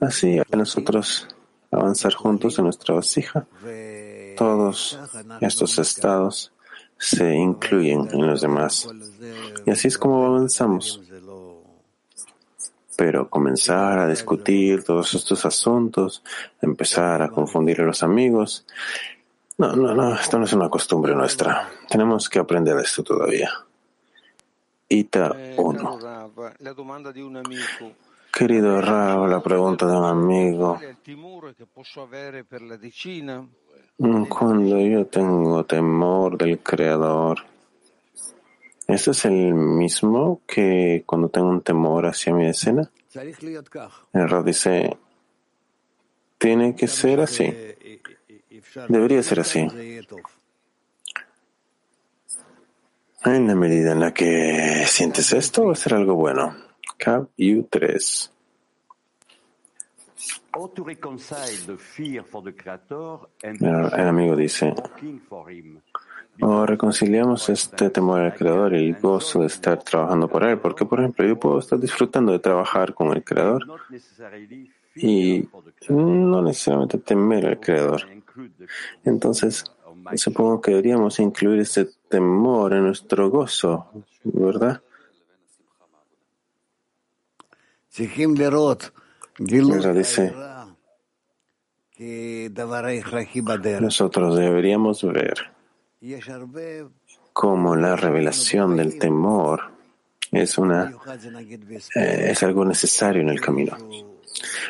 Así 0.00 0.38
a 0.38 0.56
nosotros 0.56 1.28
avanzar 1.70 2.14
juntos 2.14 2.58
en 2.58 2.64
nuestra 2.64 2.94
vasija, 2.94 3.46
todos 4.36 4.98
estos 5.40 5.78
estados 5.78 6.52
se 6.98 7.34
incluyen 7.34 8.08
en 8.12 8.26
los 8.26 8.40
demás. 8.42 8.88
Y 9.66 9.70
así 9.70 9.88
es 9.88 9.98
como 9.98 10.24
avanzamos. 10.26 11.00
Pero 12.96 13.28
comenzar 13.28 13.98
a 13.98 14.08
discutir 14.08 14.84
todos 14.84 15.14
estos 15.14 15.44
asuntos, 15.46 16.22
empezar 16.60 17.22
a 17.22 17.30
confundir 17.30 17.80
a 17.80 17.84
los 17.84 18.02
amigos, 18.02 18.66
no, 19.58 19.76
no, 19.76 19.94
no, 19.94 20.14
esto 20.14 20.38
no 20.38 20.44
es 20.44 20.52
una 20.52 20.68
costumbre 20.68 21.14
nuestra. 21.14 21.70
Tenemos 21.88 22.28
que 22.28 22.38
aprender 22.38 22.76
esto 22.78 23.02
todavía. 23.02 23.50
Ita 24.88 25.34
1. 25.56 25.98
Querido 28.32 28.80
Rab, 28.80 29.28
la 29.28 29.42
pregunta 29.42 29.86
de 29.86 29.96
un 29.96 30.04
amigo. 30.04 30.80
Cuando 34.28 34.80
yo 34.80 35.06
tengo 35.06 35.64
temor 35.64 36.38
del 36.38 36.58
Creador, 36.60 37.52
¿Esto 38.92 39.12
es 39.12 39.24
el 39.24 39.54
mismo 39.54 40.42
que 40.46 41.04
cuando 41.06 41.28
tengo 41.28 41.48
un 41.48 41.62
temor 41.62 42.06
hacia 42.06 42.34
mi 42.34 42.46
escena? 42.46 42.90
El 44.12 44.28
Rab 44.28 44.44
dice, 44.44 44.96
tiene 46.36 46.74
que 46.74 46.88
ser 46.88 47.20
así. 47.20 47.54
Debería 48.88 49.22
ser 49.22 49.40
así. 49.40 49.68
En 53.24 53.46
la 53.46 53.54
medida 53.54 53.92
en 53.92 54.00
la 54.00 54.12
que 54.12 54.84
sientes 54.86 55.32
esto, 55.32 55.66
va 55.66 55.72
a 55.72 55.76
ser 55.76 55.94
algo 55.94 56.14
bueno. 56.14 56.56
Cap 56.98 57.28
U3. 57.38 58.30
El 63.42 64.08
amigo 64.08 64.36
dice, 64.36 64.74
o 66.40 66.66
reconciliamos 66.66 67.48
este 67.48 67.90
temor 67.90 68.20
al 68.20 68.34
Creador 68.34 68.74
y 68.74 68.88
el 68.88 69.00
gozo 69.00 69.40
de 69.40 69.46
estar 69.46 69.82
trabajando 69.82 70.28
por 70.28 70.44
Él, 70.44 70.58
porque, 70.58 70.84
por 70.84 71.00
ejemplo, 71.00 71.26
yo 71.26 71.38
puedo 71.38 71.58
estar 71.58 71.78
disfrutando 71.78 72.32
de 72.32 72.38
trabajar 72.38 72.94
con 72.94 73.12
el 73.12 73.22
Creador 73.22 73.64
y 74.96 75.48
no 75.88 76.42
necesariamente 76.42 76.98
temer 76.98 77.46
al 77.46 77.60
Creador. 77.60 78.21
Entonces, 79.04 79.64
supongo 80.16 80.60
que 80.60 80.70
deberíamos 80.72 81.18
incluir 81.18 81.60
este 81.60 81.88
temor 82.08 82.72
en 82.72 82.84
nuestro 82.84 83.30
gozo, 83.30 83.88
¿verdad? 84.24 84.82
dice, 89.94 90.32
nosotros 93.80 94.36
deberíamos 94.36 95.02
ver 95.02 95.52
como 97.32 97.76
la 97.76 97.96
revelación 97.96 98.76
del 98.76 98.98
temor 98.98 99.72
es 100.32 100.56
una 100.56 100.94
eh, 101.94 102.30
es 102.30 102.42
algo 102.42 102.64
necesario 102.64 103.20
en 103.20 103.28
el 103.28 103.40
camino. 103.40 103.76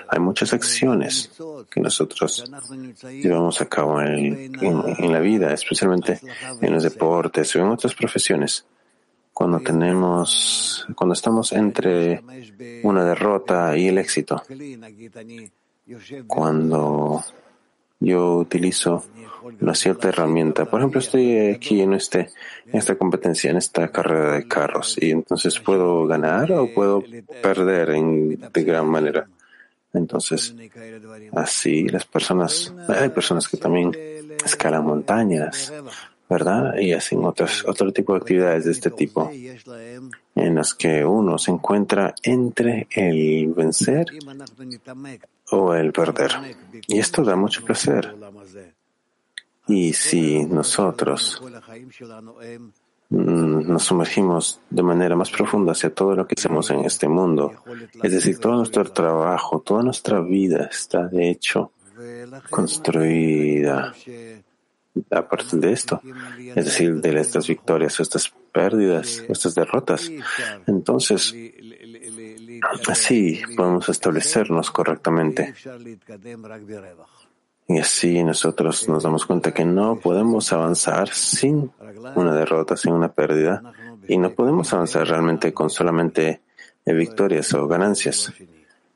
Hay 0.09 0.19
muchas 0.19 0.53
acciones 0.53 1.31
que 1.71 1.81
nosotros 1.81 2.45
llevamos 3.03 3.61
a 3.61 3.67
cabo 3.67 4.01
en, 4.01 4.53
la 5.13 5.21
vida, 5.21 5.53
especialmente 5.53 6.21
en 6.61 6.73
los 6.73 6.83
deportes 6.83 7.55
o 7.57 7.61
en 7.61 7.69
otras 7.69 7.95
profesiones, 7.95 8.65
cuando 9.33 9.61
tenemos, 9.61 10.87
cuando 10.95 11.15
estamos 11.15 11.53
entre 11.53 12.23
una 12.83 13.05
derrota 13.05 13.77
y 13.77 13.89
el 13.89 13.99
éxito. 13.99 14.43
Cuando 16.27 17.25
yo 18.01 18.37
utilizo 18.37 19.05
una 19.61 19.75
cierta 19.75 20.09
herramienta. 20.09 20.65
Por 20.65 20.81
ejemplo, 20.81 21.01
estoy 21.01 21.51
aquí 21.51 21.81
en, 21.81 21.95
este, 21.95 22.29
en 22.67 22.79
esta 22.79 22.97
competencia, 22.97 23.51
en 23.51 23.57
esta 23.57 23.89
carrera 23.89 24.35
de 24.35 24.49
carros, 24.49 24.97
y 25.01 25.11
entonces 25.11 25.59
puedo 25.61 26.07
ganar 26.07 26.53
o 26.53 26.73
puedo 26.73 27.03
perder 27.43 27.91
en, 27.91 28.39
de 28.53 28.65
gran 28.65 28.87
manera. 28.87 29.29
Entonces, 29.93 30.55
así 31.33 31.89
las 31.89 32.07
personas, 32.07 32.73
hay 32.89 33.11
personas 33.11 33.47
que 33.47 33.57
también 33.59 33.93
escalan 34.45 34.85
montañas, 34.85 35.73
¿verdad? 36.29 36.79
Y 36.79 36.93
hacen 36.93 37.25
otras, 37.25 37.65
otro 37.67 37.93
tipo 37.93 38.15
de 38.15 38.21
actividades 38.21 38.65
de 38.65 38.73
este 38.73 38.91
tipo, 38.91 39.31
en 40.35 40.55
las 40.55 40.75
que 40.75 41.05
uno 41.05 41.37
se 41.37 41.51
encuentra 41.51 42.15
entre 42.23 42.87
el 42.91 43.53
vencer 43.53 44.07
o 45.51 45.75
el 45.75 45.93
perder. 45.93 46.33
Y 46.87 46.99
esto 46.99 47.23
da 47.23 47.37
mucho 47.37 47.63
placer. 47.63 48.15
Y 49.69 49.93
si 49.93 50.45
nosotros 50.47 51.41
nos 53.13 53.83
sumergimos 53.83 54.61
de 54.71 54.83
manera 54.83 55.15
más 55.17 55.31
profunda 55.31 55.73
hacia 55.73 55.95
todo 55.95 56.15
lo 56.15 56.27
que 56.27 56.35
hacemos 56.37 56.71
en 56.71 56.81
este 56.81 57.09
mundo, 57.09 57.53
es 58.03 58.11
decir, 58.11 58.39
todo 58.39 58.55
nuestro 58.57 58.85
trabajo, 58.85 59.61
toda 59.61 59.83
nuestra 59.83 60.21
vida 60.21 60.69
está 60.71 61.07
de 61.09 61.31
hecho 61.31 61.73
construida 62.49 63.93
a 65.11 65.29
partir 65.29 65.61
de 65.61 65.73
esto, 65.73 66.01
es 66.55 66.65
decir, 66.65 67.01
de 67.01 67.21
estas 67.21 67.47
victorias, 67.47 68.01
estas 68.01 68.33
pérdidas, 68.51 69.23
estas 69.29 69.55
derrotas. 69.55 70.11
Entonces, 70.67 71.35
así 72.89 73.41
podemos 73.57 73.89
establecernos 73.89 74.71
correctamente. 74.71 75.55
Y 77.73 77.79
así 77.79 78.23
nosotros 78.23 78.87
nos 78.91 79.03
damos 79.03 79.25
cuenta 79.25 79.55
que 79.55 79.65
no 79.65 79.97
podemos 79.97 80.53
avanzar 80.53 81.09
sin 81.09 81.71
una 82.15 82.35
derrota, 82.35 82.77
sin 82.77 82.93
una 82.93 83.11
pérdida, 83.11 83.63
y 84.07 84.19
no 84.19 84.31
podemos 84.33 84.71
avanzar 84.75 85.09
realmente 85.09 85.55
con 85.55 85.71
solamente 85.71 86.43
victorias 86.85 87.55
o 87.55 87.67
ganancias, 87.67 88.31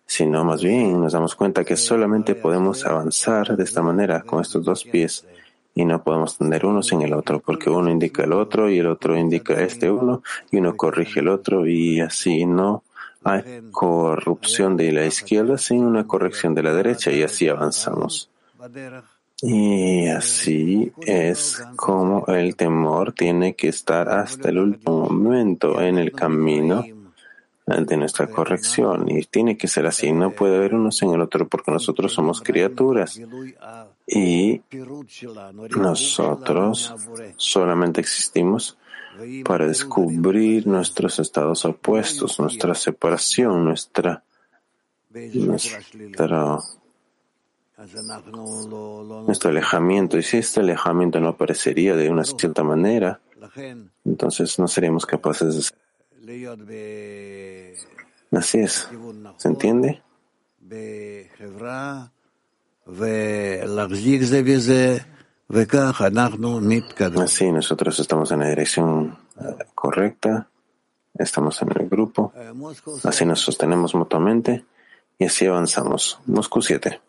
sino 0.04 0.44
más 0.44 0.62
bien 0.62 1.00
nos 1.00 1.14
damos 1.14 1.34
cuenta 1.34 1.64
que 1.64 1.74
solamente 1.74 2.34
podemos 2.34 2.84
avanzar 2.84 3.56
de 3.56 3.64
esta 3.64 3.80
manera, 3.80 4.20
con 4.20 4.42
estos 4.42 4.62
dos 4.62 4.84
pies, 4.84 5.26
y 5.74 5.86
no 5.86 6.02
podemos 6.02 6.36
tener 6.36 6.66
uno 6.66 6.82
sin 6.82 7.00
el 7.00 7.14
otro, 7.14 7.40
porque 7.40 7.70
uno 7.70 7.90
indica 7.90 8.24
el 8.24 8.34
otro 8.34 8.68
y 8.68 8.78
el 8.78 8.88
otro 8.88 9.16
indica 9.16 9.54
este 9.54 9.90
uno, 9.90 10.22
y 10.50 10.58
uno 10.58 10.76
corrige 10.76 11.20
el 11.20 11.28
otro, 11.28 11.66
y 11.66 12.00
así 12.00 12.44
no 12.44 12.82
hay 13.24 13.62
corrupción 13.70 14.76
de 14.76 14.92
la 14.92 15.06
izquierda 15.06 15.56
sin 15.56 15.82
una 15.82 16.06
corrección 16.06 16.54
de 16.54 16.62
la 16.62 16.74
derecha, 16.74 17.10
y 17.10 17.22
así 17.22 17.48
avanzamos. 17.48 18.28
Y 19.42 20.06
así 20.08 20.92
es 21.02 21.62
como 21.76 22.26
el 22.28 22.56
temor 22.56 23.12
tiene 23.12 23.54
que 23.54 23.68
estar 23.68 24.08
hasta 24.08 24.48
el 24.48 24.58
último 24.58 25.08
momento 25.10 25.80
en 25.80 25.98
el 25.98 26.12
camino 26.12 26.84
de 27.66 27.96
nuestra 27.96 28.28
corrección. 28.28 29.10
Y 29.10 29.24
tiene 29.24 29.58
que 29.58 29.68
ser 29.68 29.86
así. 29.86 30.10
No 30.12 30.30
puede 30.30 30.56
haber 30.56 30.74
uno 30.74 30.90
sin 30.90 31.10
el 31.10 31.20
otro 31.20 31.46
porque 31.48 31.70
nosotros 31.70 32.14
somos 32.14 32.40
criaturas. 32.40 33.20
Y 34.06 34.62
nosotros 35.76 36.94
solamente 37.36 38.00
existimos 38.00 38.78
para 39.44 39.66
descubrir 39.66 40.66
nuestros 40.66 41.18
estados 41.18 41.64
opuestos, 41.64 42.38
nuestra 42.38 42.74
separación, 42.74 43.64
nuestra, 43.64 44.22
nuestra 45.34 46.58
nuestro 49.26 49.50
alejamiento. 49.50 50.18
Y 50.18 50.22
si 50.22 50.38
este 50.38 50.60
alejamiento 50.60 51.20
no 51.20 51.28
aparecería 51.28 51.94
de 51.94 52.10
una 52.10 52.24
cierta 52.24 52.62
manera, 52.62 53.20
entonces 54.04 54.58
no 54.58 54.66
seríamos 54.66 55.04
capaces 55.04 55.72
de 56.26 57.76
Así 58.32 58.58
es. 58.58 58.88
¿Se 59.36 59.48
entiende? 59.48 60.02
Así 67.22 67.50
nosotros 67.52 67.98
estamos 67.98 68.30
en 68.32 68.40
la 68.40 68.48
dirección 68.48 69.18
eh, 69.40 69.64
correcta, 69.74 70.48
estamos 71.14 71.60
en 71.62 71.68
el 71.78 71.88
grupo, 71.88 72.32
así 73.04 73.24
nos 73.24 73.40
sostenemos 73.40 73.94
mutuamente 73.94 74.64
y 75.18 75.24
así 75.24 75.46
avanzamos. 75.46 76.18
Moscú 76.26 76.62
7. 76.62 77.00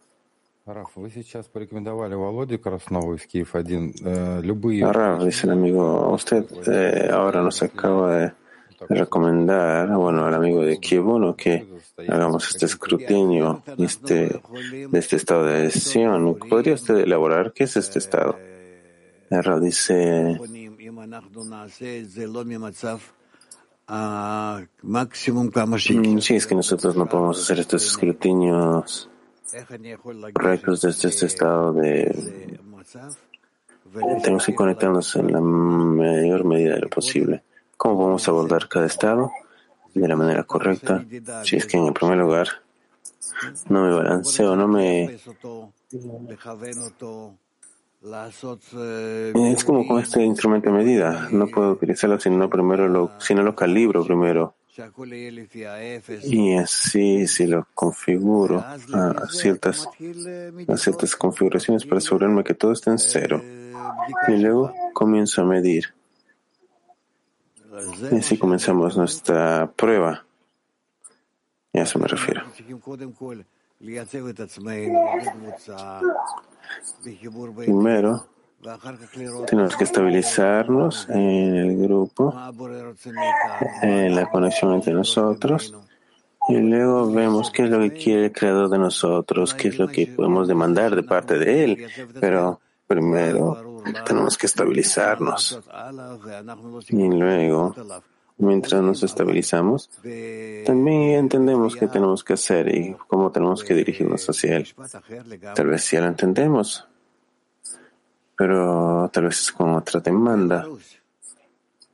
Rav, 4.91 5.23
dice 5.23 5.47
el 5.47 5.53
amigo, 5.53 6.11
usted 6.11 6.45
eh, 6.67 7.09
ahora 7.09 7.41
nos 7.41 7.63
acaba 7.63 8.17
de 8.17 8.33
recomendar, 8.89 9.87
bueno, 9.95 10.25
al 10.25 10.33
amigo 10.33 10.61
de 10.63 10.77
Kiev 10.77 11.07
1 11.07 11.37
que 11.37 11.65
hagamos 12.09 12.49
este 12.49 12.65
escrutinio 12.65 13.63
este, 13.77 14.41
de 14.91 14.99
este 14.99 15.15
estado 15.15 15.45
de 15.45 15.63
decisión. 15.63 16.37
¿Podría 16.49 16.73
usted 16.73 16.97
elaborar 16.97 17.53
qué 17.53 17.63
es 17.63 17.77
este 17.77 17.99
estado? 17.99 18.37
Rav 19.29 19.61
dice, 19.61 20.37
mm, 25.93 26.19
sí, 26.19 26.35
es 26.35 26.45
que 26.45 26.55
nosotros 26.55 26.97
no 26.97 27.05
podemos 27.07 27.41
hacer 27.41 27.57
estos 27.59 27.85
escrutinios 27.85 29.09
correctos 30.33 30.81
desde 30.81 31.09
este 31.09 31.25
estado 31.25 31.73
de... 31.73 32.59
Tenemos 34.23 34.45
que 34.45 34.55
conectarnos 34.55 35.15
en 35.15 35.31
la 35.31 35.39
mayor 35.39 36.43
medida 36.45 36.75
de 36.75 36.81
lo 36.81 36.89
posible. 36.89 37.43
¿Cómo 37.77 37.97
podemos 37.97 38.27
abordar 38.27 38.67
cada 38.67 38.85
estado 38.85 39.31
de 39.93 40.07
la 40.07 40.15
manera 40.15 40.43
correcta? 40.43 41.05
Si 41.43 41.55
es 41.55 41.65
que 41.65 41.77
en 41.77 41.85
el 41.85 41.93
primer 41.93 42.17
lugar 42.17 42.47
no 43.69 43.83
me 43.83 43.93
balanceo, 43.93 44.55
no 44.55 44.67
me... 44.67 45.19
Es 49.51 49.63
como 49.63 49.87
con 49.87 49.99
este 49.99 50.23
instrumento 50.23 50.69
de 50.69 50.77
medida. 50.77 51.29
No 51.31 51.47
puedo 51.47 51.71
utilizarlo 51.71 52.19
si 52.19 52.29
no, 52.29 52.49
primero 52.49 52.87
lo, 52.87 53.11
si 53.19 53.33
no 53.33 53.43
lo 53.43 53.55
calibro 53.55 54.05
primero. 54.05 54.55
Y 56.23 56.55
así, 56.55 57.27
si 57.27 57.47
lo 57.47 57.67
configuro 57.73 58.59
a 58.59 59.27
ciertas, 59.29 59.87
a 60.67 60.77
ciertas 60.77 61.15
configuraciones 61.15 61.85
para 61.85 61.97
asegurarme 61.97 62.43
que 62.43 62.53
todo 62.53 62.73
está 62.73 62.91
en 62.91 62.99
cero. 62.99 63.41
Y 64.27 64.37
luego 64.37 64.73
comienzo 64.93 65.41
a 65.41 65.45
medir. 65.45 65.93
Y 68.11 68.15
así 68.17 68.37
comenzamos 68.37 68.97
nuestra 68.97 69.71
prueba. 69.75 70.25
Y 71.73 71.79
a 71.79 71.83
eso 71.83 71.99
me 71.99 72.07
refiero. 72.07 72.43
Primero, 77.55 78.27
tenemos 79.47 79.75
que 79.75 79.83
estabilizarnos 79.83 81.07
en 81.09 81.55
el 81.55 81.77
grupo, 81.77 82.33
en 83.81 84.15
la 84.15 84.29
conexión 84.29 84.73
entre 84.73 84.93
nosotros, 84.93 85.73
y 86.49 86.57
luego 86.57 87.11
vemos 87.11 87.51
qué 87.51 87.63
es 87.63 87.69
lo 87.69 87.79
que 87.79 87.91
quiere 87.91 88.25
el 88.25 88.31
creador 88.31 88.69
de 88.69 88.77
nosotros, 88.77 89.53
qué 89.53 89.67
es 89.67 89.77
lo 89.77 89.87
que 89.87 90.07
podemos 90.07 90.47
demandar 90.47 90.95
de 90.95 91.03
parte 91.03 91.37
de 91.37 91.63
él. 91.63 91.87
Pero 92.19 92.61
primero 92.87 93.81
tenemos 94.05 94.37
que 94.37 94.45
estabilizarnos. 94.45 95.59
Y 96.87 97.09
luego, 97.09 97.75
mientras 98.37 98.81
nos 98.81 99.03
estabilizamos, 99.03 99.89
también 100.65 101.19
entendemos 101.19 101.75
qué 101.75 101.87
tenemos 101.87 102.23
que 102.23 102.33
hacer 102.33 102.73
y 102.73 102.95
cómo 103.07 103.29
tenemos 103.29 103.63
que 103.65 103.73
dirigirnos 103.73 104.25
hacia 104.29 104.55
él. 104.57 104.67
Tal 105.53 105.67
vez 105.67 105.91
ya 105.91 105.99
lo 105.99 106.07
entendemos, 106.07 106.87
pero 108.37 109.09
tal 109.11 109.25
vez 109.25 109.51
con 109.51 109.73
otra 109.73 109.99
demanda, 109.99 110.65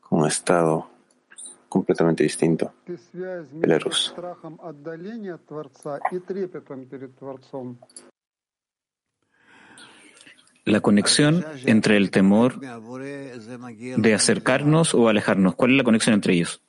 con 0.02 0.20
un 0.20 0.28
estado 0.28 0.90
completamente 1.70 2.24
distinto. 2.24 2.74
Belarus. 3.54 4.14
La 10.66 10.82
conexión 10.82 11.46
entre 11.66 11.98
el 11.98 12.12
temor 12.12 12.60
de 12.60 14.14
acercarnos 14.14 14.94
o 14.94 15.10
alejarnos. 15.10 15.56
¿Cuál 15.56 15.72
es 15.72 15.78
la 15.78 15.84
conexión 15.84 16.14
entre 16.14 16.34
ellos? 16.34 16.62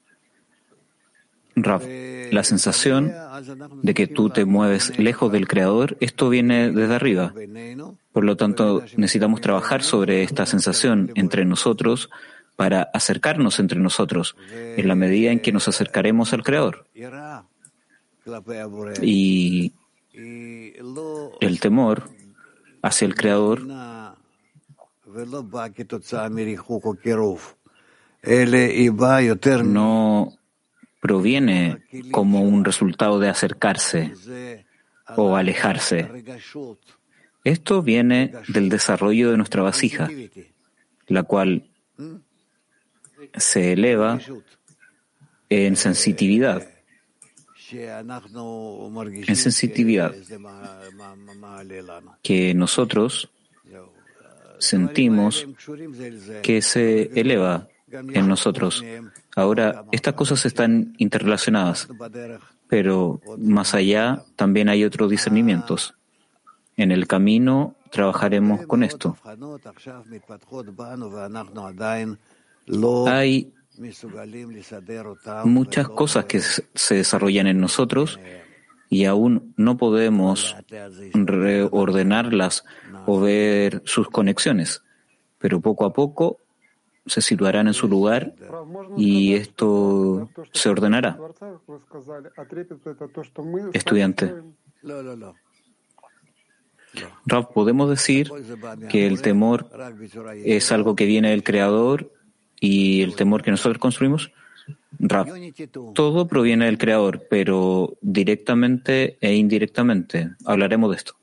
Rav, 1.56 1.82
la 2.32 2.42
sensación 2.42 3.12
de 3.82 3.94
que 3.94 4.06
tú 4.06 4.30
te 4.30 4.44
mueves 4.44 4.98
lejos 4.98 5.30
del 5.30 5.46
Creador, 5.46 5.96
esto 6.00 6.28
viene 6.28 6.70
desde 6.70 6.94
arriba. 6.94 7.32
Por 8.14 8.22
lo 8.22 8.36
tanto, 8.36 8.84
necesitamos 8.96 9.40
trabajar 9.40 9.82
sobre 9.82 10.22
esta 10.22 10.46
sensación 10.46 11.10
entre 11.16 11.44
nosotros 11.44 12.10
para 12.54 12.82
acercarnos 12.94 13.58
entre 13.58 13.80
nosotros 13.80 14.36
en 14.52 14.86
la 14.86 14.94
medida 14.94 15.32
en 15.32 15.40
que 15.40 15.50
nos 15.50 15.66
acercaremos 15.66 16.32
al 16.32 16.44
Creador. 16.44 16.86
Y 19.02 19.72
el 20.12 21.58
temor 21.58 22.08
hacia 22.82 23.06
el 23.06 23.16
Creador 23.16 23.66
no 29.64 30.38
proviene 31.00 31.82
como 32.12 32.42
un 32.42 32.64
resultado 32.64 33.18
de 33.18 33.28
acercarse 33.28 34.12
o 35.16 35.34
alejarse. 35.34 36.08
Esto 37.44 37.82
viene 37.82 38.32
del 38.48 38.68
desarrollo 38.70 39.30
de 39.30 39.36
nuestra 39.36 39.62
vasija, 39.62 40.08
la 41.06 41.22
cual 41.22 41.68
se 43.36 43.74
eleva 43.74 44.18
en 45.50 45.76
sensitividad. 45.76 46.66
En 47.70 49.36
sensitividad 49.36 50.14
que 52.22 52.54
nosotros 52.54 53.30
sentimos 54.58 55.46
que 56.42 56.62
se 56.62 57.10
eleva 57.18 57.68
en 57.90 58.28
nosotros. 58.28 58.84
Ahora, 59.36 59.84
estas 59.92 60.14
cosas 60.14 60.46
están 60.46 60.94
interrelacionadas, 60.98 61.88
pero 62.68 63.20
más 63.38 63.74
allá 63.74 64.24
también 64.36 64.68
hay 64.68 64.84
otros 64.84 65.10
discernimientos. 65.10 65.94
En 66.76 66.90
el 66.90 67.06
camino 67.06 67.76
trabajaremos 67.90 68.66
con 68.66 68.82
esto. 68.82 69.16
Hay 73.06 73.52
muchas 75.44 75.88
cosas 75.88 76.24
que 76.24 76.40
se 76.40 76.94
desarrollan 76.94 77.46
en 77.46 77.60
nosotros 77.60 78.18
y 78.88 79.04
aún 79.04 79.54
no 79.56 79.76
podemos 79.76 80.56
reordenarlas 81.12 82.64
o 83.06 83.20
ver 83.20 83.82
sus 83.84 84.08
conexiones, 84.08 84.82
pero 85.38 85.60
poco 85.60 85.84
a 85.84 85.92
poco 85.92 86.38
se 87.06 87.20
situarán 87.20 87.66
en 87.66 87.74
su 87.74 87.88
lugar 87.88 88.34
y 88.96 89.34
esto 89.34 90.30
se 90.52 90.68
ordenará. 90.68 91.18
Estudiante. 93.72 94.34
Rav, 97.26 97.52
¿podemos 97.52 97.90
decir 97.90 98.30
que 98.88 99.06
el 99.06 99.22
temor 99.22 99.70
es 100.44 100.72
algo 100.72 100.94
que 100.94 101.06
viene 101.06 101.30
del 101.30 101.42
Creador 101.42 102.12
y 102.60 103.02
el 103.02 103.16
temor 103.16 103.42
que 103.42 103.50
nosotros 103.50 103.78
construimos? 103.78 104.32
Rav, 104.98 105.28
todo 105.94 106.26
proviene 106.26 106.66
del 106.66 106.78
Creador, 106.78 107.26
pero 107.28 107.96
directamente 108.00 109.18
e 109.20 109.34
indirectamente. 109.34 110.30
Hablaremos 110.44 110.90
de 110.90 110.96
esto. 110.96 111.14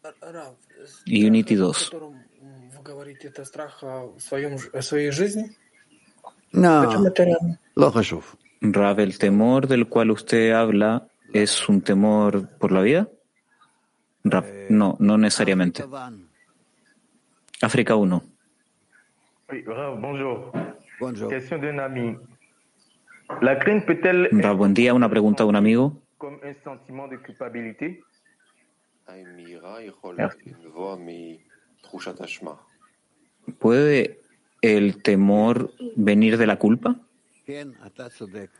Unity 1.07 1.55
2. 1.55 1.91
No, 6.53 6.81
Rav, 8.61 8.99
¿el 8.99 9.17
temor 9.17 9.67
del 9.67 9.87
cual 9.87 10.11
usted 10.11 10.51
habla 10.51 11.07
es 11.33 11.67
un 11.67 11.81
temor 11.81 12.47
por 12.59 12.71
la 12.71 12.81
vida? 12.81 13.07
Rav, 14.23 14.45
no, 14.69 14.95
no 14.99 15.17
necesariamente. 15.17 15.83
África 17.61 17.95
1. 17.95 18.23
Rav, 24.31 24.57
buen 24.57 24.73
día. 24.73 24.93
Una 24.93 25.09
pregunta 25.09 25.43
de 25.43 25.49
un 25.49 25.55
amigo. 25.55 26.01
¿Puede 33.59 34.21
el 34.61 35.01
temor 35.01 35.73
venir 35.95 36.37
de 36.37 36.47
la 36.47 36.57
culpa? 36.57 36.95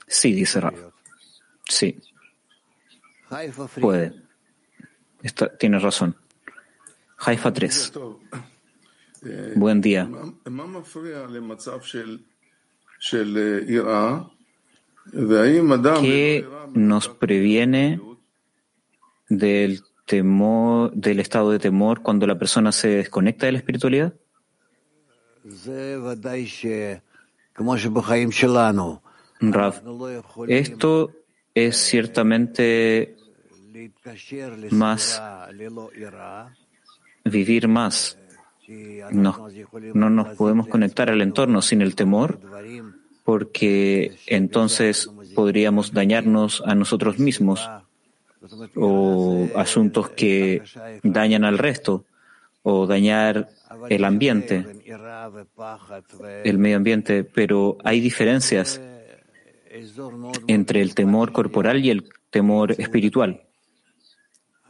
Sí, 0.08 0.34
dice 0.34 0.60
Rav. 0.60 0.74
Sí. 1.68 2.00
Puede. 3.82 4.31
Está, 5.24 5.56
tienes 5.58 5.82
razón. 5.82 6.16
Haifa 7.18 7.54
3. 7.54 7.94
Buen 9.56 9.82
día. 9.82 10.10
¿Qué 16.02 16.48
nos 16.74 17.10
previene 17.10 18.02
del 19.30 19.84
temor, 20.06 20.92
del 20.94 21.20
estado 21.20 21.52
de 21.52 21.60
temor 21.60 22.02
cuando 22.02 22.26
la 22.28 22.38
persona 22.38 22.72
se 22.72 22.90
desconecta 22.90 23.46
de 23.46 23.52
la 23.52 23.58
espiritualidad? 23.60 24.14
Rav, 29.40 29.82
esto 30.48 31.12
es 31.54 31.78
ciertamente 31.78 33.16
más 34.72 35.22
vivir 37.26 37.68
más. 37.68 38.18
No, 39.12 39.50
no 39.94 40.10
nos 40.10 40.36
podemos 40.38 40.68
conectar 40.68 41.10
al 41.10 41.22
entorno 41.22 41.62
sin 41.62 41.82
el 41.82 41.96
temor, 41.96 42.40
porque 43.26 44.16
entonces 44.28 45.10
podríamos 45.36 45.94
dañarnos 45.94 46.64
a 46.66 46.74
nosotros 46.76 47.20
mismos 47.20 47.70
o 48.76 49.48
asuntos 49.56 50.10
que 50.10 50.64
dañan 51.04 51.44
al 51.44 51.58
resto 51.58 52.06
o 52.64 52.88
dañar 52.88 53.50
el 53.90 54.06
ambiente, 54.06 54.66
el 56.44 56.58
medio 56.58 56.78
ambiente, 56.78 57.24
pero 57.24 57.78
hay 57.84 58.00
diferencias 58.00 58.82
entre 60.48 60.82
el 60.82 60.96
temor 60.96 61.32
corporal 61.32 61.84
y 61.84 61.90
el 61.90 62.10
temor 62.30 62.74
espiritual. 62.78 63.42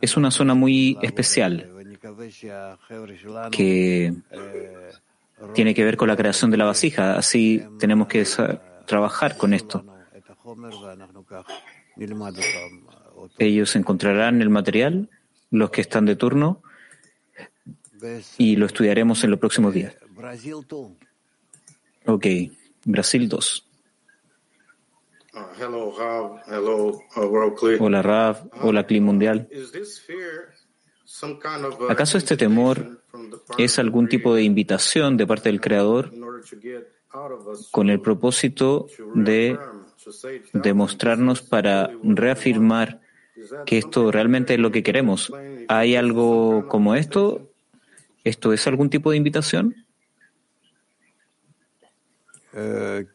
Es 0.02 0.18
una 0.18 0.32
zona 0.32 0.54
muy 0.54 0.98
especial 1.02 1.70
que 3.52 4.14
tiene 5.54 5.74
que 5.74 5.84
ver 5.84 5.98
con 5.98 6.08
la 6.08 6.18
creación 6.18 6.52
de 6.52 6.58
la 6.58 6.66
vasija. 6.66 7.16
Así 7.18 7.64
tenemos 7.80 8.08
que 8.08 8.26
trabajar 8.86 9.38
con 9.38 9.54
esto. 9.54 9.86
Ellos 13.38 13.76
encontrarán 13.76 14.42
el 14.42 14.50
material, 14.50 15.10
los 15.52 15.70
que 15.70 15.82
están 15.82 16.06
de 16.06 16.16
turno, 16.16 16.62
y 18.38 18.56
lo 18.56 18.66
estudiaremos 18.66 19.24
en 19.24 19.32
los 19.32 19.40
próximos 19.40 19.74
días. 19.74 19.96
Ok, 22.06 22.26
Brasil 22.86 23.30
2. 23.30 23.71
Hola 27.80 28.02
Rav, 28.02 28.50
hola 28.62 28.86
Clim 28.86 29.06
Mundial. 29.06 29.48
¿Acaso 31.90 32.18
este 32.18 32.36
temor 32.36 33.02
es 33.58 33.80
algún 33.80 34.10
tipo 34.10 34.36
de 34.36 34.44
invitación 34.44 35.16
de 35.16 35.28
parte 35.28 35.50
del 35.50 35.62
Creador 35.62 36.12
con 37.72 37.90
el 37.90 38.02
propósito 38.02 38.88
de 39.14 39.58
demostrarnos 40.54 41.42
para 41.42 41.92
reafirmar 42.04 43.02
que 43.66 43.78
esto 43.78 44.12
realmente 44.12 44.56
es 44.56 44.60
lo 44.60 44.72
que 44.72 44.84
queremos? 44.84 45.32
¿Hay 45.70 45.96
algo 45.96 46.68
como 46.68 46.96
esto? 46.96 47.50
¿Esto 48.26 48.52
es 48.52 48.68
algún 48.68 48.90
tipo 48.90 49.12
de 49.12 49.18
invitación? 49.18 49.76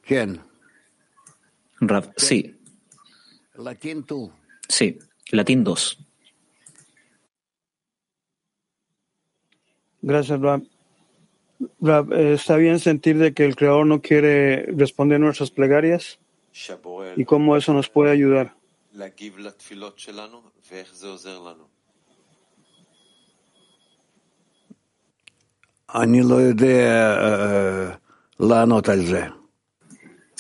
¿Quién? 0.03 0.46
Rav, 1.89 2.13
sí. 2.17 2.57
Sí, 4.69 4.99
latín 5.31 5.65
2. 5.65 5.99
Gracias, 10.03 10.41
Rab. 10.41 10.63
Rab, 11.81 12.13
¿está 12.13 12.57
bien 12.57 12.79
sentir 12.79 13.19
de 13.19 13.33
que 13.33 13.45
el 13.45 13.57
Creador 13.57 13.87
no 13.87 14.01
quiere 14.03 14.67
responder 14.67 15.19
nuestras 15.19 15.51
plegarias? 15.51 16.19
¿Y 17.17 17.25
cómo 17.25 17.57
eso 17.57 17.73
nos 17.73 17.89
puede 17.89 18.13
ayudar? 18.13 18.55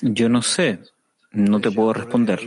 Yo 0.02 0.28
no 0.28 0.42
sé, 0.42 0.78
no 1.36 1.60
te 1.60 1.70
puedo 1.70 1.92
responder. 1.92 2.40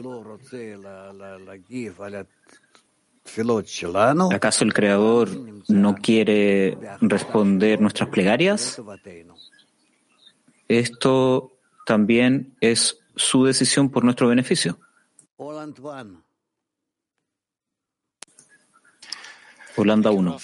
¿Acaso 4.31 4.63
el 4.65 4.73
Creador 4.73 5.29
no 5.67 5.95
quiere 5.95 6.77
responder 7.01 7.79
nuestras 7.79 8.09
plegarias? 8.09 8.81
Esto 10.67 11.53
también 11.85 12.55
es 12.59 12.99
su 13.15 13.45
decisión 13.45 13.89
por 13.89 14.03
nuestro 14.03 14.27
beneficio. 14.27 14.79
Holanda 19.75 20.11
1. 20.11 20.37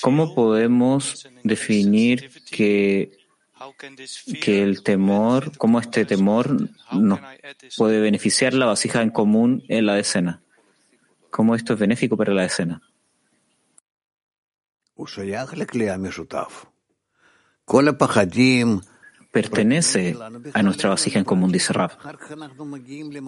¿cómo 0.00 0.34
podemos 0.34 1.28
definir 1.42 2.30
que, 2.50 3.17
que 4.42 4.62
el 4.62 4.82
temor, 4.82 5.56
cómo 5.56 5.80
este 5.80 6.04
temor 6.04 6.56
nos 6.92 7.20
puede 7.76 8.00
beneficiar 8.00 8.54
la 8.54 8.66
vasija 8.66 9.02
en 9.02 9.10
común 9.10 9.64
en 9.68 9.86
la 9.86 9.94
decena? 9.94 10.42
¿Cómo 11.30 11.54
esto 11.54 11.74
es 11.74 11.78
benéfico 11.78 12.16
para 12.16 12.34
la 12.34 12.42
decena? 12.42 12.82
pertenece 19.30 20.16
a 20.54 20.62
nuestra 20.62 20.90
vasija 20.90 21.18
en 21.18 21.24
común, 21.24 21.52
dice 21.52 21.72
Rav. 21.72 21.92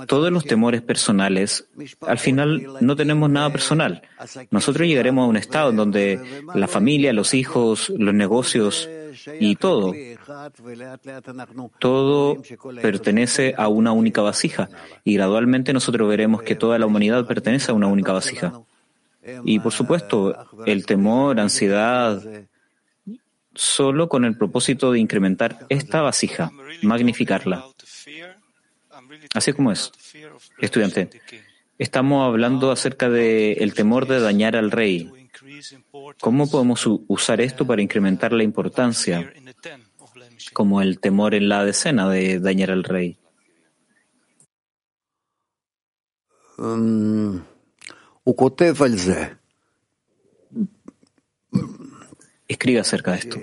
Todos 0.06 0.32
los 0.32 0.44
temores 0.44 0.82
personales, 0.82 1.68
al 2.00 2.18
final 2.18 2.66
no 2.80 2.96
tenemos 2.96 3.30
nada 3.30 3.50
personal. 3.50 4.02
Nosotros 4.50 4.88
llegaremos 4.88 5.24
a 5.24 5.28
un 5.28 5.36
estado 5.36 5.70
en 5.70 5.76
donde 5.76 6.42
la 6.54 6.68
familia, 6.68 7.12
los 7.12 7.34
hijos, 7.34 7.92
los 7.96 8.14
negocios 8.14 8.88
y 9.38 9.56
todo, 9.56 9.92
todo 11.78 12.42
pertenece 12.80 13.54
a 13.56 13.68
una 13.68 13.92
única 13.92 14.22
vasija. 14.22 14.68
Y 15.04 15.14
gradualmente 15.14 15.72
nosotros 15.72 16.08
veremos 16.08 16.42
que 16.42 16.54
toda 16.54 16.78
la 16.78 16.86
humanidad 16.86 17.26
pertenece 17.26 17.70
a 17.70 17.74
una 17.74 17.86
única 17.86 18.12
vasija. 18.12 18.60
Y 19.44 19.58
por 19.58 19.72
supuesto, 19.72 20.34
el 20.66 20.86
temor, 20.86 21.40
ansiedad, 21.40 22.22
solo 23.54 24.08
con 24.08 24.24
el 24.24 24.36
propósito 24.36 24.92
de 24.92 24.98
incrementar 24.98 25.66
esta 25.68 26.00
vasija, 26.00 26.50
magnificarla. 26.82 27.64
Así 29.34 29.52
como 29.52 29.72
es. 29.72 29.92
Estudiante, 30.58 31.10
estamos 31.78 32.26
hablando 32.26 32.70
acerca 32.70 33.08
del 33.08 33.74
temor 33.74 34.06
de 34.06 34.20
dañar 34.20 34.56
al 34.56 34.70
rey. 34.70 35.10
¿Cómo 36.20 36.50
podemos 36.50 36.86
usar 37.08 37.40
esto 37.40 37.66
para 37.66 37.82
incrementar 37.82 38.32
la 38.32 38.42
importancia, 38.42 39.32
como 40.52 40.82
el 40.82 41.00
temor 41.00 41.34
en 41.34 41.48
la 41.48 41.64
decena 41.64 42.08
de 42.08 42.38
dañar 42.40 42.70
al 42.70 42.84
rey? 42.84 43.18
Um, 46.58 47.42
escribe 52.46 52.80
acerca 52.80 53.12
de 53.12 53.18
esto. 53.18 53.38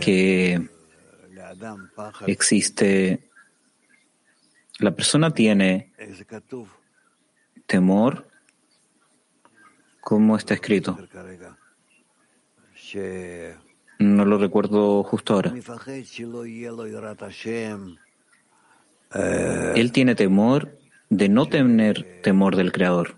Que 0.00 0.68
existe, 2.26 3.28
la 4.78 4.94
persona 4.94 5.32
tiene 5.32 5.92
temor, 7.66 8.26
como 10.00 10.36
está 10.36 10.54
escrito. 10.54 10.98
No 13.98 14.24
lo 14.24 14.38
recuerdo 14.38 15.02
justo 15.02 15.34
ahora. 15.34 15.52
Él 19.74 19.92
tiene 19.92 20.14
temor 20.14 20.78
de 21.08 21.28
no 21.28 21.46
tener 21.46 22.20
temor 22.22 22.56
del 22.56 22.72
Creador. 22.72 23.16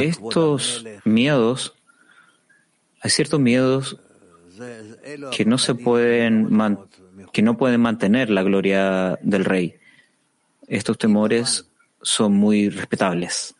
Estos 0.00 0.84
miedos, 1.04 1.74
hay 3.00 3.10
ciertos 3.10 3.40
miedos 3.40 4.00
que 5.32 5.44
no 5.44 5.58
se 5.58 5.74
pueden 5.74 6.52
que 7.32 7.42
no 7.42 7.56
pueden 7.56 7.80
mantener 7.80 8.30
la 8.30 8.42
gloria 8.42 9.18
del 9.22 9.44
rey. 9.44 9.76
Estos 10.66 10.98
temores 10.98 11.68
son 12.02 12.34
muy 12.34 12.68
respetables. 12.68 13.54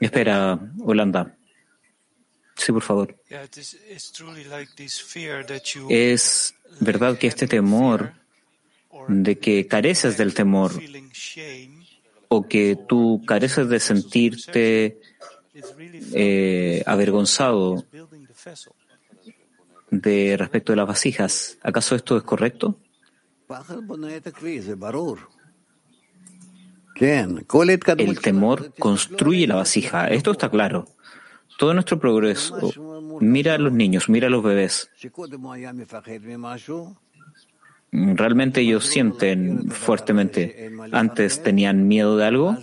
Espera, 0.00 0.58
Holanda. 0.80 1.36
Sí, 2.56 2.72
por 2.72 2.82
favor. 2.82 3.16
Es 5.88 6.54
verdad 6.80 7.18
que 7.18 7.26
este 7.26 7.46
temor 7.46 8.12
de 9.08 9.38
que 9.38 9.66
careces 9.66 10.18
del 10.18 10.34
temor 10.34 10.72
o 12.28 12.46
que 12.46 12.78
tú 12.88 13.22
careces 13.26 13.68
de 13.68 13.80
sentirte 13.80 15.00
eh, 16.12 16.82
avergonzado 16.86 17.84
de 19.90 20.36
respecto 20.36 20.72
de 20.72 20.76
las 20.76 20.86
vasijas. 20.86 21.58
¿Acaso 21.62 21.94
esto 21.94 22.16
es 22.16 22.22
correcto? 22.22 22.78
El 27.96 28.20
temor 28.20 28.74
construye 28.78 29.46
la 29.46 29.56
vasija. 29.56 30.08
Esto 30.08 30.32
está 30.32 30.50
claro. 30.50 30.86
Todo 31.58 31.74
nuestro 31.74 31.98
progreso. 31.98 32.72
Mira 33.20 33.54
a 33.54 33.58
los 33.58 33.72
niños, 33.72 34.08
mira 34.08 34.28
a 34.28 34.30
los 34.30 34.42
bebés. 34.42 34.90
Realmente 37.92 38.60
ellos 38.60 38.86
sienten 38.86 39.68
fuertemente. 39.70 40.70
Antes 40.92 41.42
tenían 41.42 41.88
miedo 41.88 42.16
de 42.16 42.24
algo. 42.24 42.56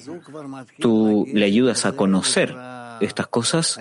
Tú 0.80 1.28
le 1.32 1.46
ayudas 1.46 1.86
a 1.86 1.92
conocer 1.94 2.56
estas 3.02 3.28
cosas, 3.28 3.80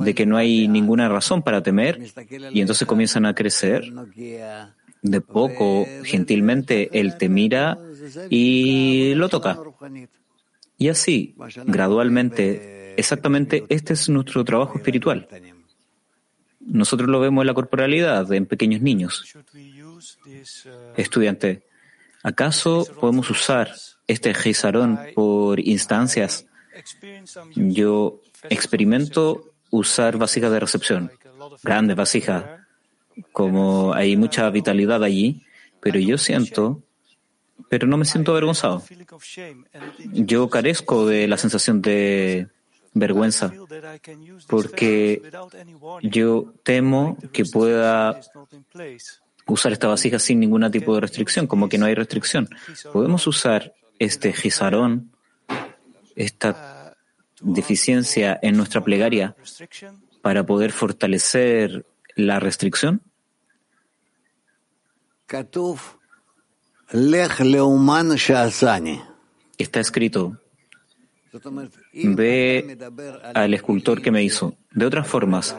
de 0.00 0.14
que 0.14 0.26
no 0.26 0.36
hay 0.36 0.68
ninguna 0.68 1.08
razón 1.08 1.42
para 1.42 1.62
temer, 1.62 2.00
y 2.52 2.60
entonces 2.60 2.86
comienzan 2.86 3.26
a 3.26 3.34
crecer. 3.34 3.84
De 5.02 5.20
poco, 5.20 5.84
gentilmente, 6.04 6.88
él 7.00 7.18
te 7.18 7.28
mira 7.28 7.76
y 8.30 9.14
lo 9.16 9.28
toca. 9.28 9.58
Y 10.78 10.88
así, 10.88 11.34
gradualmente, 11.66 12.94
exactamente 12.96 13.64
este 13.68 13.94
es 13.94 14.08
nuestro 14.08 14.44
trabajo 14.44 14.78
espiritual. 14.78 15.28
Nosotros 16.60 17.08
lo 17.08 17.18
vemos 17.18 17.42
en 17.42 17.46
la 17.48 17.54
corporalidad, 17.54 18.32
en 18.32 18.46
pequeños 18.46 18.80
niños. 18.80 19.24
Estudiante, 20.96 21.66
¿acaso 22.22 22.86
podemos 23.00 23.28
usar 23.30 23.72
este 24.06 24.32
Gizarón 24.34 24.98
por 25.14 25.58
instancias? 25.58 26.46
Yo 27.54 28.21
experimento 28.50 29.52
usar 29.70 30.18
vasijas 30.18 30.52
de 30.52 30.60
recepción, 30.60 31.10
grandes 31.62 31.96
vasijas, 31.96 32.44
como 33.32 33.94
hay 33.94 34.16
mucha 34.16 34.48
vitalidad 34.50 35.02
allí, 35.02 35.42
pero 35.80 35.98
yo 35.98 36.18
siento, 36.18 36.82
pero 37.68 37.86
no 37.86 37.96
me 37.96 38.04
siento 38.04 38.32
avergonzado. 38.32 38.82
Yo 40.12 40.48
carezco 40.48 41.06
de 41.06 41.26
la 41.26 41.36
sensación 41.36 41.82
de 41.82 42.48
vergüenza, 42.94 43.52
porque 44.48 45.22
yo 46.02 46.52
temo 46.62 47.16
que 47.32 47.44
pueda 47.44 48.20
usar 49.46 49.72
esta 49.72 49.88
vasija 49.88 50.18
sin 50.18 50.40
ningún 50.40 50.70
tipo 50.70 50.94
de 50.94 51.00
restricción, 51.00 51.46
como 51.46 51.68
que 51.68 51.78
no 51.78 51.86
hay 51.86 51.94
restricción. 51.94 52.48
Podemos 52.92 53.26
usar 53.26 53.74
este 53.98 54.32
gizarón, 54.32 55.12
esta 56.14 56.81
deficiencia 57.42 58.38
en 58.42 58.56
nuestra 58.56 58.82
plegaria, 58.82 59.36
para 60.22 60.44
poder 60.46 60.72
fortalecer 60.72 61.84
la 62.14 62.40
restricción. 62.40 63.02
Está 69.58 69.80
escrito, 69.80 70.38
ve 71.92 72.78
al 73.34 73.54
escultor 73.54 74.02
que 74.02 74.10
me 74.10 74.22
hizo. 74.22 74.56
De 74.70 74.86
otras 74.86 75.06
formas, 75.06 75.56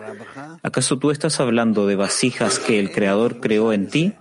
¿acaso 0.61 0.99
tú 0.99 1.11
estás 1.11 1.39
hablando 1.39 1.87
de 1.87 1.95
vasijas 1.95 2.59
que 2.59 2.79
el 2.79 2.91
Creador 2.91 3.39
creó 3.39 3.73
en 3.73 3.87
ti? 3.89 4.13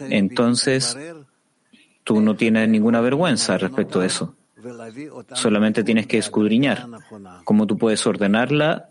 Entonces, 0.00 0.96
tú 2.04 2.20
no 2.20 2.36
tienes 2.36 2.68
ninguna 2.68 3.00
vergüenza 3.00 3.58
respecto 3.58 4.00
a 4.00 4.06
eso. 4.06 4.36
Solamente 5.34 5.84
tienes 5.84 6.06
que 6.06 6.18
escudriñar 6.18 6.86
cómo 7.44 7.66
tú 7.66 7.78
puedes 7.78 8.06
ordenarla 8.06 8.88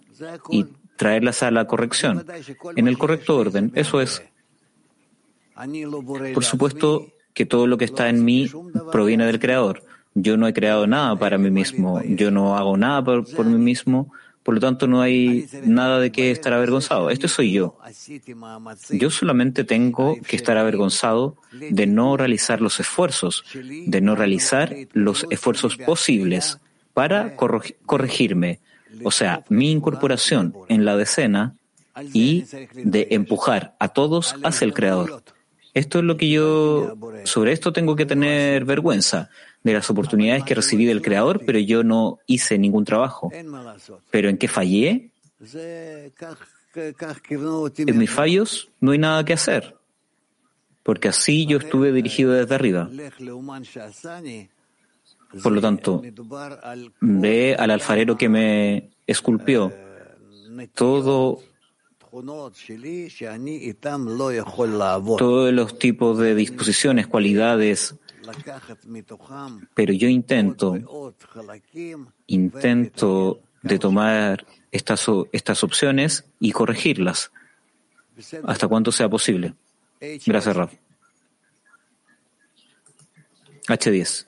y 0.49 0.65
traerlas 0.95 1.43
a 1.43 1.51
la 1.51 1.65
corrección, 1.65 2.25
en 2.75 2.87
el 2.87 2.97
correcto 2.97 3.37
orden. 3.37 3.71
Eso 3.75 4.01
es. 4.01 4.21
Por 6.33 6.43
supuesto 6.43 7.07
que 7.33 7.45
todo 7.45 7.67
lo 7.67 7.77
que 7.77 7.85
está 7.85 8.09
en 8.09 8.23
mí 8.23 8.49
proviene 8.91 9.25
del 9.25 9.39
Creador. 9.39 9.83
Yo 10.13 10.37
no 10.37 10.47
he 10.47 10.53
creado 10.53 10.87
nada 10.87 11.15
para 11.15 11.37
mí 11.37 11.49
mismo. 11.49 12.01
Yo 12.03 12.31
no 12.31 12.57
hago 12.57 12.75
nada 12.75 13.03
por, 13.03 13.45
mí 13.45 13.57
mismo 13.57 14.11
Por 14.49 14.55
lo 14.55 14.61
tanto, 14.61 14.87
no 14.87 14.99
hay 14.99 15.47
nada 15.63 15.99
de 15.99 16.11
qué 16.11 16.31
estar 16.31 16.53
avergonzado. 16.53 17.11
Esto 17.11 17.27
soy 17.27 17.51
yo. 17.51 17.77
Yo 18.89 19.11
solamente 19.11 19.63
tengo 19.63 20.17
que 20.27 20.35
estar 20.35 20.57
avergonzado 20.57 21.37
de 21.51 21.85
no 21.85 22.17
realizar 22.17 22.59
los 22.59 22.79
esfuerzos, 22.79 23.43
de 23.53 24.01
no 24.01 24.15
realizar 24.15 24.75
los 24.93 25.27
esfuerzos 25.29 25.77
posibles 25.77 26.57
para 26.95 27.35
corregirme, 27.35 28.59
o 29.03 29.11
sea, 29.11 29.43
mi 29.49 29.69
incorporación 29.69 30.55
en 30.67 30.83
la 30.83 30.97
decena 30.97 31.53
y 32.11 32.45
de 32.73 33.09
empujar 33.11 33.75
a 33.77 33.89
todos 33.89 34.33
hacia 34.43 34.65
el 34.65 34.73
Creador. 34.73 35.21
Esto 35.75 35.99
es 35.99 36.05
lo 36.05 36.17
que 36.17 36.27
yo, 36.27 36.97
sobre 37.23 37.51
esto 37.51 37.71
tengo 37.71 37.95
que 37.95 38.07
tener 38.07 38.65
vergüenza 38.65 39.29
de 39.69 39.75
las 39.75 39.89
oportunidades 39.89 40.43
que 40.43 40.55
recibí 40.55 40.85
del 40.85 41.01
Creador, 41.01 41.41
pero 41.45 41.59
yo 41.59 41.83
no 41.83 42.19
hice 42.27 42.57
ningún 42.57 42.85
trabajo. 42.85 43.31
¿Pero 44.11 44.29
en 44.29 44.37
qué 44.37 44.47
fallé? 44.47 45.11
En 46.75 47.97
mis 47.97 48.11
fallos 48.11 48.69
no 48.79 48.91
hay 48.91 48.97
nada 48.97 49.23
que 49.25 49.33
hacer, 49.33 49.75
porque 50.83 51.07
así 51.07 51.45
yo 51.45 51.57
estuve 51.57 51.91
dirigido 51.91 52.33
desde 52.33 52.55
arriba. 52.55 52.89
Por 55.43 55.51
lo 55.51 55.61
tanto, 55.61 56.01
ve 56.99 57.55
al 57.57 57.71
alfarero 57.71 58.17
que 58.17 58.29
me 58.29 58.89
esculpió 59.05 59.71
todo 60.73 61.41
todos 65.17 65.53
los 65.53 65.79
tipos 65.79 66.17
de 66.17 66.35
disposiciones, 66.35 67.07
cualidades, 67.07 67.95
pero 69.73 69.93
yo 69.93 70.07
intento, 70.07 70.77
intento 72.27 73.39
de 73.61 73.79
tomar 73.79 74.45
estas, 74.71 75.05
estas 75.31 75.63
opciones 75.63 76.25
y 76.39 76.51
corregirlas 76.51 77.31
hasta 78.43 78.67
cuanto 78.67 78.91
sea 78.91 79.09
posible. 79.09 79.53
Gracias, 80.25 80.55
Raf. 80.55 80.73
H10. 83.67 84.25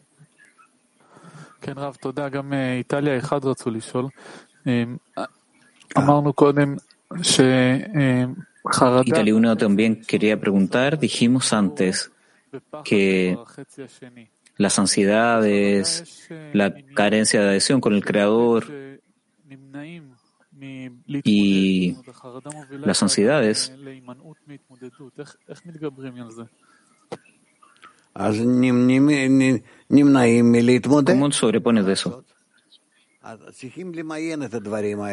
Italia 9.05 9.35
1 9.35 9.57
también 9.57 10.01
quería 10.01 10.39
preguntar, 10.39 10.99
dijimos 10.99 11.51
antes 11.53 12.10
que 12.83 13.37
las 14.57 14.79
ansiedades, 14.79 16.29
la 16.53 16.73
carencia 16.93 17.41
de 17.41 17.49
adhesión 17.49 17.81
con 17.81 17.93
el 17.93 18.03
Creador 18.05 18.65
y 21.23 21.95
las 22.85 23.01
ansiedades. 23.01 23.73
¿Cómo 31.03 31.31
sobrepones 31.31 31.85
de 31.85 31.93
eso? 31.93 32.25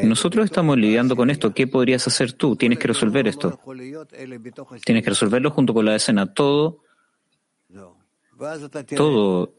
Nosotros 0.05 0.45
estamos 0.47 0.79
lidiando 0.79 1.15
con 1.15 1.31
esto. 1.31 1.53
¿Qué 1.53 1.67
podrías 1.67 2.07
hacer 2.07 2.33
tú? 2.33 2.57
Tienes 2.57 2.79
que 2.79 2.89
resolver 2.89 3.29
esto. 3.29 3.61
Tienes 4.85 5.05
que 5.05 5.11
resolverlo 5.11 5.51
junto 5.51 5.75
con 5.75 5.85
la 5.85 5.93
decena. 5.93 6.33
Todo, 6.33 6.83
todo 8.97 9.55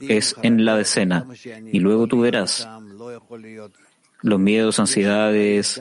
es 0.00 0.36
en 0.42 0.64
la 0.64 0.76
decena. 0.76 1.26
Y 1.72 1.80
luego 1.80 2.06
tú 2.06 2.20
verás 2.20 2.68
los 4.22 4.40
miedos, 4.40 4.78
ansiedades. 4.78 5.80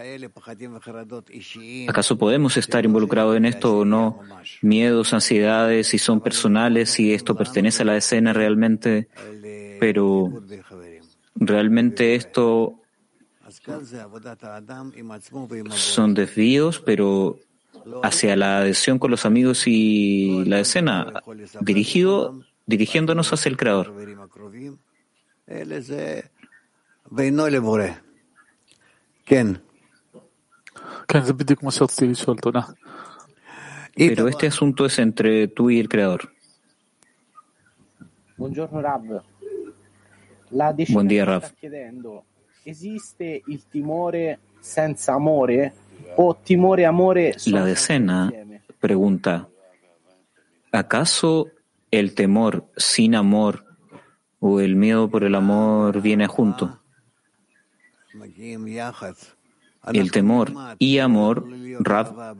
¿Acaso 1.87 2.17
podemos 2.17 2.57
estar 2.57 2.83
involucrados 2.83 3.37
en 3.37 3.45
esto 3.45 3.77
o 3.79 3.85
no? 3.85 4.19
Miedos, 4.61 5.13
ansiedades, 5.13 5.87
si 5.87 5.97
son 5.97 6.19
personales, 6.19 6.89
si 6.89 7.13
esto 7.13 7.35
pertenece 7.35 7.83
a 7.83 7.85
la 7.85 7.93
decena 7.93 8.33
realmente. 8.33 9.07
Pero 9.79 10.43
Realmente 11.35 12.15
esto 12.15 12.79
son 15.71 16.13
desvíos, 16.13 16.79
pero 16.79 17.39
hacia 18.03 18.35
la 18.35 18.59
adhesión 18.59 18.99
con 18.99 19.11
los 19.11 19.25
amigos 19.25 19.63
y 19.67 20.45
la 20.45 20.59
escena, 20.59 21.21
dirigido, 21.61 22.41
dirigiéndonos 22.65 23.31
hacia 23.33 23.49
el 23.49 23.57
Creador. 23.57 23.93
Pero 33.95 34.27
este 34.27 34.47
asunto 34.47 34.85
es 34.85 34.99
entre 34.99 35.47
tú 35.47 35.69
y 35.69 35.79
el 35.79 35.89
Creador. 35.89 36.31
La 40.49 40.75
Buen 40.89 41.07
día, 41.07 41.25
Raf. 41.25 41.51
¿Existe 42.65 43.43
el 43.47 43.63
timore 43.65 44.39
senza 44.61 45.13
amore 45.15 45.73
o 46.17 46.35
timore 46.35 46.85
amore 46.85 47.35
La 47.45 47.65
decena 47.65 48.31
pregunta, 48.79 49.47
¿acaso 50.71 51.47
el 51.91 52.15
temor 52.15 52.65
sin 52.75 53.15
amor 53.15 53.65
o 54.39 54.59
el 54.59 54.75
miedo 54.75 55.09
por 55.09 55.23
el 55.23 55.35
amor 55.35 56.01
viene 56.01 56.27
junto? 56.27 56.79
El 59.91 60.11
temor 60.11 60.53
y 60.79 60.99
amor, 60.99 61.45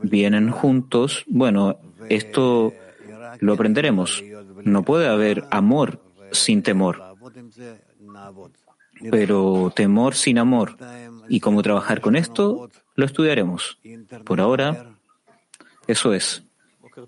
vienen 0.02 0.50
juntos. 0.50 1.24
Bueno, 1.26 1.78
esto 2.08 2.72
lo 3.40 3.52
aprenderemos. 3.52 4.22
No 4.64 4.82
puede 4.82 5.08
haber 5.08 5.44
amor 5.50 6.00
sin 6.32 6.62
temor 6.62 7.14
pero 9.10 9.72
temor 9.74 10.14
sin 10.14 10.38
amor. 10.38 10.76
¿Y 11.28 11.40
cómo 11.40 11.62
trabajar 11.62 12.00
con 12.00 12.16
esto? 12.16 12.70
Lo 12.96 13.04
estudiaremos. 13.04 13.78
Por 14.24 14.40
ahora, 14.40 14.94
eso 15.86 16.14
es. 16.14 16.44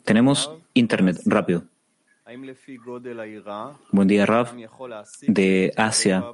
Tenemos 0.05 0.51
Internet 0.75 1.19
rápido. 1.25 1.65
Buen 3.93 4.09
día, 4.09 4.27
Raf, 4.27 4.53
de 5.23 5.73
Asia. 5.77 6.25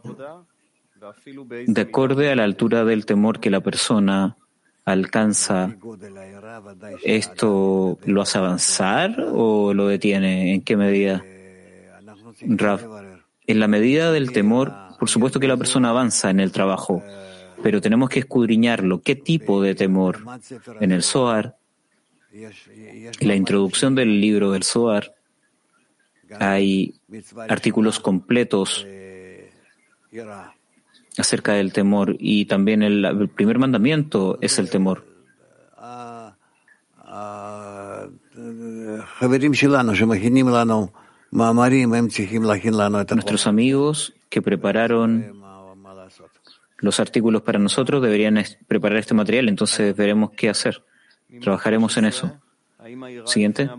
De 1.67 1.81
acuerdo 1.81 2.31
a 2.31 2.35
la 2.35 2.45
altura 2.45 2.85
del 2.85 3.05
temor 3.05 3.41
que 3.41 3.51
la 3.51 3.61
persona 3.61 4.37
alcanza, 4.85 5.77
¿esto 7.05 7.99
lo 8.05 8.23
hace 8.23 8.39
avanzar 8.39 9.17
o 9.33 9.75
lo 9.75 9.87
detiene? 9.89 10.55
¿En 10.55 10.63
qué 10.63 10.77
medida? 10.77 11.23
Raf, 12.41 12.85
en 13.47 13.61
la 13.61 13.69
medida 13.69 14.13
del 14.13 14.33
temor, 14.33 14.73
por 14.99 15.11
supuesto 15.11 15.41
que 15.41 15.49
la 15.49 15.57
persona 15.57 15.91
avanza 15.91 16.31
en 16.31 16.41
el 16.41 16.53
trabajo, 16.53 17.03
pero 17.63 17.81
tenemos 17.81 18.09
que 18.09 18.21
escudriñarlo. 18.21 19.01
¿Qué 19.01 19.17
tipo 19.17 19.63
de 19.63 19.75
temor? 19.75 20.19
En 20.81 20.93
el 20.93 21.03
Zohar, 21.03 21.57
en 22.33 23.29
la 23.29 23.35
introducción 23.35 23.95
del 23.95 24.21
libro 24.21 24.53
del 24.53 24.65
Zohar, 24.65 25.15
hay 26.39 26.95
artículos 27.49 28.01
completos 28.01 28.87
acerca 31.19 31.53
del 31.53 31.73
temor 31.73 32.17
y 32.19 32.47
también 32.47 32.83
el, 32.83 33.29
primer 33.35 33.59
mandamiento 33.59 34.39
es 34.41 34.59
el 34.59 34.71
temor. 34.71 35.05
Nuestros 43.15 43.47
amigos 43.47 44.15
que 44.29 44.43
prepararon 44.43 45.42
los 46.83 47.01
artículos 47.01 47.43
para 47.43 47.59
nosotros 47.59 48.03
deberían 48.03 48.43
preparar 48.67 48.99
este 48.99 49.15
material, 49.15 49.49
entonces 49.49 49.97
veremos 49.97 50.33
qué 50.37 50.51
hacer. 50.51 50.85
Trabajaremos 51.41 51.97
en 51.97 52.05
eso. 52.05 52.39
Siguiente. 53.25 53.71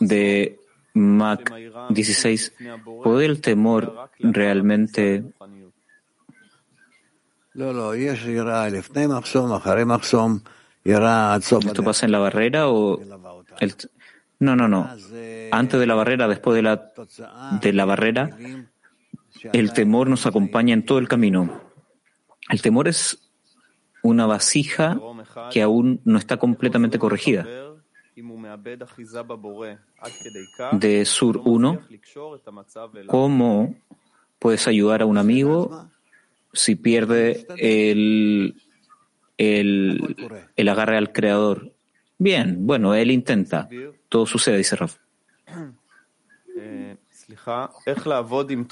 De 0.00 0.60
Mac 0.92 1.54
16. 1.90 2.54
¿Puede 3.02 3.26
el 3.26 3.40
temor 3.40 4.10
realmente 4.18 5.24
¿Esto 11.60 11.82
pasa 11.82 12.06
en 12.06 12.12
la 12.12 12.18
barrera 12.18 12.68
o 12.68 13.00
el, 13.60 13.74
no, 14.38 14.54
no, 14.54 14.68
no. 14.68 14.90
Antes 15.50 15.80
de 15.80 15.86
la 15.86 15.94
barrera, 15.94 16.28
después 16.28 16.54
de 16.56 16.62
la, 16.62 16.92
de 17.62 17.72
la 17.72 17.84
barrera, 17.86 18.36
el 19.52 19.72
temor 19.72 20.08
nos 20.08 20.26
acompaña 20.26 20.74
en 20.74 20.84
todo 20.84 20.98
el 20.98 21.08
camino. 21.08 21.60
El 22.48 22.62
temor 22.62 22.88
es 22.88 23.18
una 24.02 24.26
vasija 24.26 24.98
que 25.50 25.62
aún 25.62 26.00
no 26.04 26.18
está 26.18 26.36
completamente 26.36 26.98
corregida. 26.98 27.46
De 30.72 31.04
Sur 31.04 31.42
1, 31.44 31.80
¿cómo 33.06 33.74
puedes 34.38 34.68
ayudar 34.68 35.02
a 35.02 35.06
un 35.06 35.18
amigo 35.18 35.90
si 36.56 36.74
pierde 36.74 37.46
el, 37.58 38.54
el, 39.36 40.16
el 40.56 40.68
agarre 40.68 40.96
al 40.96 41.12
creador. 41.12 41.72
Bien, 42.18 42.66
bueno, 42.66 42.94
él 42.94 43.10
intenta. 43.10 43.68
Todo 44.08 44.26
sucede, 44.26 44.58
dice 44.58 44.76
Raf. 44.76 44.96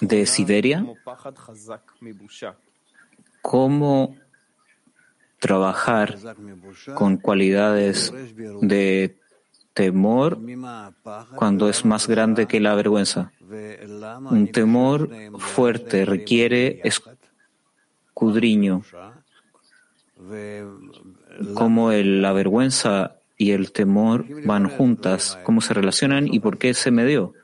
De 0.00 0.26
Siberia, 0.26 0.84
¿cómo 3.42 4.16
trabajar 5.38 6.16
con 6.94 7.16
cualidades 7.18 8.12
de 8.60 9.18
temor 9.74 10.38
cuando 11.34 11.68
es 11.68 11.84
más 11.84 12.08
grande 12.08 12.46
que 12.46 12.60
la 12.60 12.74
vergüenza? 12.74 13.32
Un 14.30 14.50
temor 14.52 15.10
fuerte 15.38 16.04
requiere 16.04 16.80
escudriño. 18.14 18.82
Cómo 21.54 21.92
la 21.92 22.32
vergüenza 22.32 23.16
y 23.36 23.50
el 23.50 23.72
temor 23.72 24.24
van 24.46 24.68
juntas, 24.68 25.38
cómo 25.42 25.60
se 25.60 25.74
relacionan 25.74 26.32
y 26.32 26.40
por 26.40 26.56
qué 26.58 26.72
se 26.72 26.90
me 26.90 27.04
dio. 27.04 27.34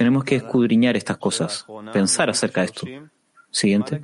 Tenemos 0.00 0.24
que 0.24 0.36
escudriñar 0.36 0.96
estas 0.96 1.18
cosas, 1.18 1.66
pensar 1.92 2.30
acerca 2.30 2.62
de 2.62 2.66
esto. 2.68 2.86
Siguiente. 3.50 4.00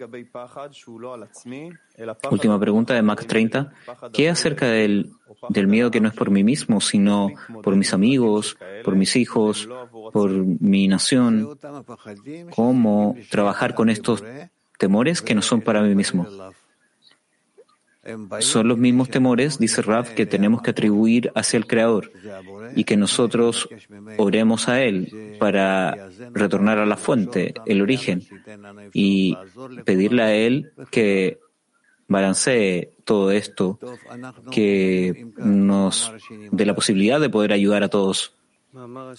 Última 2.30 2.60
pregunta 2.60 2.92
de 2.92 3.00
Mac 3.00 3.24
30. 3.24 3.72
¿Qué 4.12 4.28
acerca 4.28 4.66
del, 4.66 5.12
del 5.48 5.66
miedo 5.66 5.90
que 5.90 6.02
no 6.02 6.08
es 6.08 6.14
por 6.14 6.30
mí 6.30 6.44
mismo, 6.44 6.82
sino 6.82 7.30
por 7.62 7.76
mis 7.76 7.94
amigos, 7.94 8.58
por 8.84 8.94
mis 8.94 9.16
hijos, 9.16 9.66
por 10.12 10.30
mi 10.30 10.86
nación? 10.86 11.58
¿Cómo 12.54 13.16
trabajar 13.30 13.74
con 13.74 13.88
estos 13.88 14.22
temores 14.76 15.22
que 15.22 15.34
no 15.34 15.40
son 15.40 15.62
para 15.62 15.80
mí 15.80 15.94
mismo? 15.94 16.26
Son 18.40 18.68
los 18.68 18.78
mismos 18.78 19.08
temores, 19.08 19.58
dice 19.58 19.82
Rav, 19.82 20.14
que 20.14 20.26
tenemos 20.26 20.62
que 20.62 20.70
atribuir 20.70 21.32
hacia 21.34 21.56
el 21.56 21.66
Creador 21.66 22.12
y 22.74 22.84
que 22.84 22.96
nosotros 22.96 23.68
oremos 24.16 24.68
a 24.68 24.82
Él 24.82 25.36
para 25.38 26.08
retornar 26.32 26.78
a 26.78 26.86
la 26.86 26.96
fuente, 26.96 27.54
el 27.66 27.82
origen, 27.82 28.22
y 28.92 29.36
pedirle 29.84 30.22
a 30.22 30.34
Él 30.34 30.72
que 30.90 31.40
balancee 32.08 32.92
todo 33.04 33.30
esto, 33.30 33.78
que 34.50 35.26
nos 35.36 36.12
dé 36.52 36.66
la 36.66 36.74
posibilidad 36.74 37.20
de 37.20 37.30
poder 37.30 37.52
ayudar 37.52 37.82
a 37.82 37.88
todos. 37.88 38.34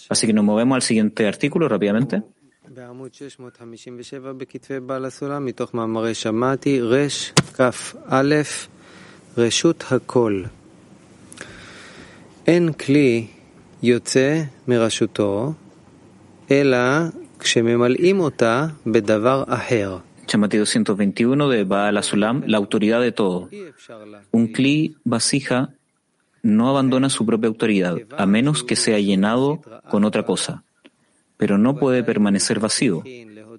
Así 0.10 0.28
que 0.28 0.34
nos 0.34 0.46
movemos 0.46 0.76
al 0.76 0.82
siguiente 0.82 1.28
artículo 1.28 1.68
rápidamente. 1.68 2.24
Reshut 9.38 9.84
Hakol. 9.92 10.50
En 12.48 12.74
Kli 12.74 13.30
Yotze 13.84 14.50
Mirashuto, 14.66 15.56
Ela 16.50 17.14
Kshememalim 17.38 18.32
Bedavar 18.84 19.46
Aher. 19.48 20.02
Chamati 20.26 20.58
221 20.58 21.50
de 21.50 21.64
Baal 21.66 21.98
Asulam, 21.98 22.46
la 22.48 22.58
autoridad 22.58 23.00
de 23.00 23.12
todo. 23.12 23.48
Un 24.32 24.48
Kli 24.48 24.96
vasija 25.04 25.70
no 26.42 26.70
abandona 26.70 27.12
su 27.12 27.24
propia 27.24 27.48
autoridad, 27.48 27.96
a 28.18 28.26
menos 28.26 28.64
que 28.64 28.76
sea 28.76 29.00
llenado 29.00 29.62
con 29.92 30.04
otra 30.04 30.24
cosa. 30.24 30.64
Pero 31.38 31.60
no 31.60 31.78
puede 31.78 32.04
permanecer 32.04 32.60
vacío. 32.60 33.04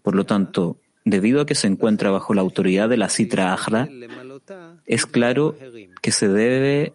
Por 0.02 0.16
lo 0.16 0.26
tanto, 0.26 0.78
debido 1.04 1.40
a 1.40 1.46
que 1.46 1.54
se 1.54 1.68
encuentra 1.68 2.10
bajo 2.10 2.34
la 2.34 2.40
autoridad 2.40 2.88
de 2.88 2.96
la 2.96 3.08
Citra 3.08 3.52
Ahra, 3.52 3.88
es 4.88 5.06
claro 5.06 5.56
que 6.02 6.10
se 6.10 6.28
debe 6.28 6.94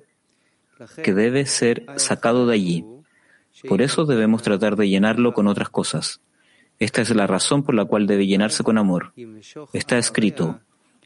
que 1.01 1.13
debe 1.13 1.45
ser 1.45 1.85
sacado 1.97 2.45
de 2.47 2.55
allí. 2.55 2.85
Por 3.69 3.81
eso 3.81 4.05
debemos 4.05 4.41
tratar 4.41 4.75
de 4.75 4.89
llenarlo 4.89 5.33
con 5.33 5.47
otras 5.47 5.69
cosas. 5.69 6.19
Esta 6.79 7.01
es 7.01 7.15
la 7.15 7.27
razón 7.27 7.63
por 7.63 7.75
la 7.75 7.85
cual 7.85 8.07
debe 8.07 8.27
llenarse 8.27 8.63
con 8.63 8.77
amor. 8.77 9.13
Está 9.71 9.97
escrito, 9.97 10.59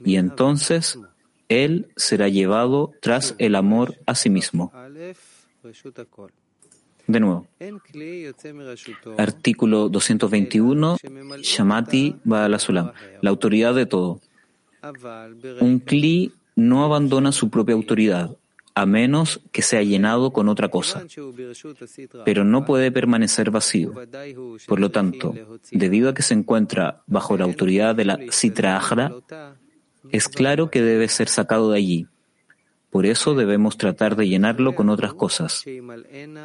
y 0.04 0.16
entonces 0.16 0.98
él 1.50 1.90
será 1.96 2.30
llevado 2.30 2.94
tras 3.02 3.36
el 3.38 3.56
amor 3.56 3.96
a 4.06 4.16
sí 4.16 4.30
mismo. 4.30 4.72
De 7.06 7.20
nuevo, 7.20 7.48
artículo 9.18 9.90
221, 9.90 10.98
Shamati 11.42 12.16
Ba'alasulam, 12.24 12.92
la 13.22 13.30
autoridad 13.30 13.76
de 13.76 13.86
todo. 13.86 14.20
Un 15.62 15.80
kli 15.80 16.34
no 16.58 16.84
abandona 16.84 17.32
su 17.32 17.50
propia 17.50 17.76
autoridad, 17.76 18.36
a 18.74 18.86
menos 18.86 19.42
que 19.52 19.62
sea 19.62 19.84
llenado 19.84 20.34
con 20.34 20.50
otra 20.50 20.70
cosa, 20.70 21.06
pero 22.26 22.44
no 22.44 22.66
puede 22.66 22.92
permanecer 22.92 23.52
vacío. 23.52 23.94
Por 24.68 24.80
lo 24.80 24.92
tanto, 24.92 25.34
debido 25.72 26.10
a 26.10 26.14
que 26.14 26.24
se 26.24 26.34
encuentra 26.34 27.04
bajo 27.06 27.38
la 27.38 27.46
autoridad 27.46 27.96
de 27.96 28.06
la 28.06 28.20
Sitra 28.32 28.76
Ajra, 28.76 29.14
es 30.12 30.28
claro 30.28 30.70
que 30.70 30.82
debe 30.82 31.08
ser 31.08 31.30
sacado 31.30 31.72
de 31.72 31.78
allí. 31.78 32.08
Por 32.90 33.06
eso 33.06 33.36
debemos 33.36 33.78
tratar 33.78 34.16
de 34.16 34.28
llenarlo 34.28 34.74
con 34.74 34.90
otras 34.90 35.14
cosas. 35.14 35.66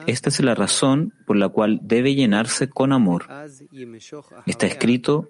Esta 0.06 0.28
es 0.28 0.40
la 0.40 0.54
razón 0.54 1.14
por 1.24 1.36
la 1.36 1.48
cual 1.48 1.80
debe 1.82 2.14
llenarse 2.14 2.68
con 2.68 2.92
amor. 2.92 3.26
Está 4.46 4.66
escrito, 4.66 5.28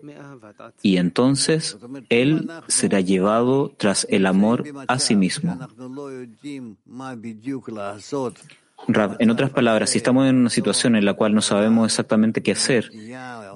y 0.81 0.97
entonces 0.97 1.79
Él 2.09 2.51
será 2.67 3.01
llevado 3.01 3.75
tras 3.77 4.07
el 4.11 4.27
amor 4.27 4.65
a 4.89 4.99
sí 4.99 5.15
mismo. 5.15 5.59
en 9.19 9.31
otras 9.31 9.51
palabras, 9.51 9.91
si 9.91 9.99
estamos 9.99 10.27
en 10.27 10.37
una 10.37 10.51
situación 10.51 10.97
en 10.97 11.05
la 11.05 11.15
cual 11.15 11.35
no 11.35 11.43
sabemos 11.43 11.87
exactamente 11.87 12.43
qué 12.43 12.53
hacer, 12.53 12.91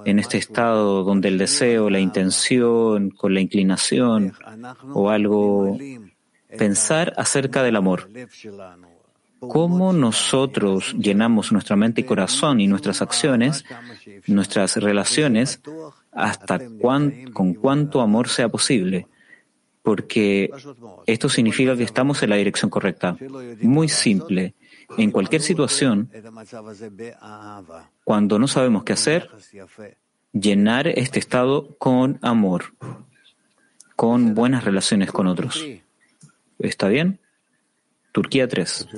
en 0.05 0.19
este 0.19 0.37
estado 0.37 1.05
donde 1.05 1.29
el 1.29 1.39
deseo, 1.39 1.89
la 1.89 2.01
intención, 2.01 3.11
con 3.11 3.33
la 3.33 3.41
inclinación 3.41 4.35
o 4.93 5.11
algo 5.11 5.79
pensar 6.57 7.13
acerca 7.17 7.63
del 7.63 7.77
amor. 7.77 8.09
Cómo 9.39 9.93
nosotros 9.93 10.95
llenamos 10.99 11.53
nuestra 11.53 11.77
mente 11.77 12.01
y 12.01 12.05
corazón 12.05 12.61
y 12.61 12.67
nuestras 12.67 13.03
acciones, 13.03 13.65
nuestras 14.27 14.77
relaciones, 14.77 15.61
hasta 16.13 16.61
con 16.81 17.55
cuánto 17.55 18.01
amor 18.01 18.29
sea 18.29 18.49
posible. 18.49 19.07
Porque 19.83 20.51
esto 21.07 21.29
significa 21.29 21.77
que 21.77 21.85
estamos 21.85 22.23
en 22.23 22.31
la 22.31 22.37
dirección 22.37 22.71
correcta. 22.71 23.17
Muy 23.61 23.89
simple. 23.89 24.55
En 24.97 25.11
cualquier 25.11 25.43
situación, 25.43 26.11
cuando 28.03 28.39
no 28.39 28.49
sabemos 28.49 28.85
qué 28.85 28.95
hacer, 28.95 29.31
llenar 30.33 30.89
este 30.89 31.19
estado 31.19 31.77
con 31.79 32.19
amor, 32.23 32.75
con 33.95 34.35
buenas 34.35 34.65
relaciones 34.65 35.13
con 35.13 35.27
otros. 35.27 35.65
¿Está 36.59 36.89
bien? 36.89 37.21
Turquía 38.13 38.49
3. 38.49 38.89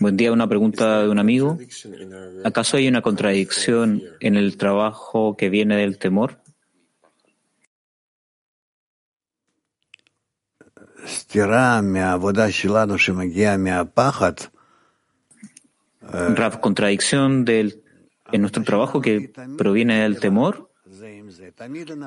Buen 0.00 0.16
día, 0.16 0.32
una 0.32 0.48
pregunta 0.48 1.02
de 1.02 1.08
un 1.08 1.18
amigo. 1.18 1.58
¿Acaso 2.44 2.76
hay 2.76 2.88
una 2.88 3.02
contradicción 3.02 4.02
en 4.20 4.36
el 4.36 4.56
trabajo 4.56 5.36
que 5.36 5.50
viene 5.50 5.76
del 5.76 5.98
temor? 5.98 6.40
Rav, 16.00 16.60
contradicción 16.60 17.44
del, 17.44 17.82
en 18.32 18.40
nuestro 18.40 18.62
trabajo 18.62 19.00
que 19.02 19.32
proviene 19.58 20.02
del 20.02 20.18
temor 20.20 20.67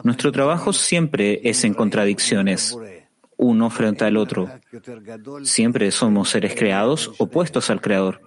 nuestro 0.04 0.32
trabajo 0.32 0.74
siempre 0.74 1.42
es 1.44 1.64
en 1.64 1.74
contradicciones, 1.74 2.78
uno 3.38 3.70
frente 3.70 4.06
al 4.06 4.18
otro. 4.18 4.50
Siempre 5.44 5.92
somos 5.92 6.30
seres 6.30 6.56
creados 6.56 7.12
opuestos 7.18 7.70
al 7.70 7.82
Creador, 7.82 8.22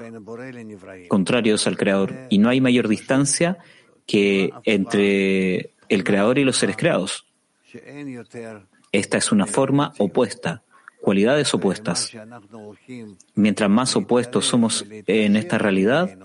contrarios 1.09 1.67
al 1.67 1.77
Creador, 1.77 2.15
y 2.31 2.39
no 2.39 2.49
hay 2.49 2.61
mayor 2.61 2.89
distancia 2.89 3.59
que 4.07 4.53
entre 4.65 5.75
el 5.89 6.05
Creador 6.05 6.39
y 6.39 6.45
los 6.45 6.57
seres 6.57 6.77
creados. 6.77 7.27
Esta 8.93 9.19
es 9.19 9.33
una 9.33 9.47
forma 9.47 9.93
opuesta, 9.99 10.63
cualidades 11.01 11.53
opuestas. 11.55 12.13
Mientras 13.35 13.71
más 13.71 13.97
opuestos 13.97 14.47
somos 14.47 14.85
en 14.91 15.37
esta 15.37 15.59
realidad, 15.59 16.17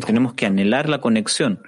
tenemos 0.00 0.34
que 0.34 0.46
anhelar 0.46 0.88
la 0.88 1.00
conexión. 1.00 1.62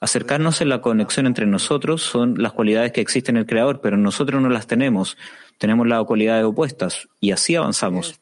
Acercarnos 0.00 0.60
en 0.60 0.68
la 0.68 0.80
conexión 0.80 1.26
entre 1.26 1.46
nosotros 1.46 2.02
son 2.02 2.34
las 2.42 2.52
cualidades 2.52 2.92
que 2.92 3.00
existen 3.00 3.36
en 3.36 3.42
el 3.42 3.46
Creador, 3.46 3.80
pero 3.80 3.96
nosotros 3.96 4.42
no 4.42 4.48
las 4.48 4.66
tenemos. 4.66 5.16
Tenemos 5.58 5.86
las 5.86 6.04
cualidades 6.04 6.44
opuestas 6.44 7.08
y 7.20 7.30
así 7.30 7.54
avanzamos. 7.54 8.20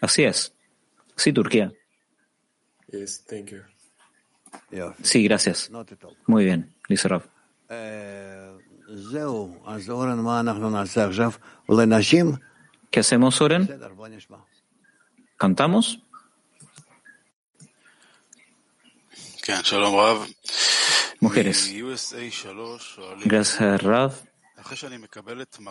Así 0.00 0.24
es. 0.24 0.54
Sí, 1.16 1.32
Turquía. 1.32 1.72
Sí, 5.02 5.22
gracias. 5.24 5.70
Muy 6.26 6.44
bien, 6.44 6.74
dice 6.88 7.08
Rav. 7.08 7.22
¿Qué 12.90 13.00
hacemos, 13.00 13.40
Oren? 13.40 13.68
¿Cantamos? 15.44 16.00
Mujeres. 21.20 21.70
Gracias, 23.26 23.82
Rav. 23.82 24.14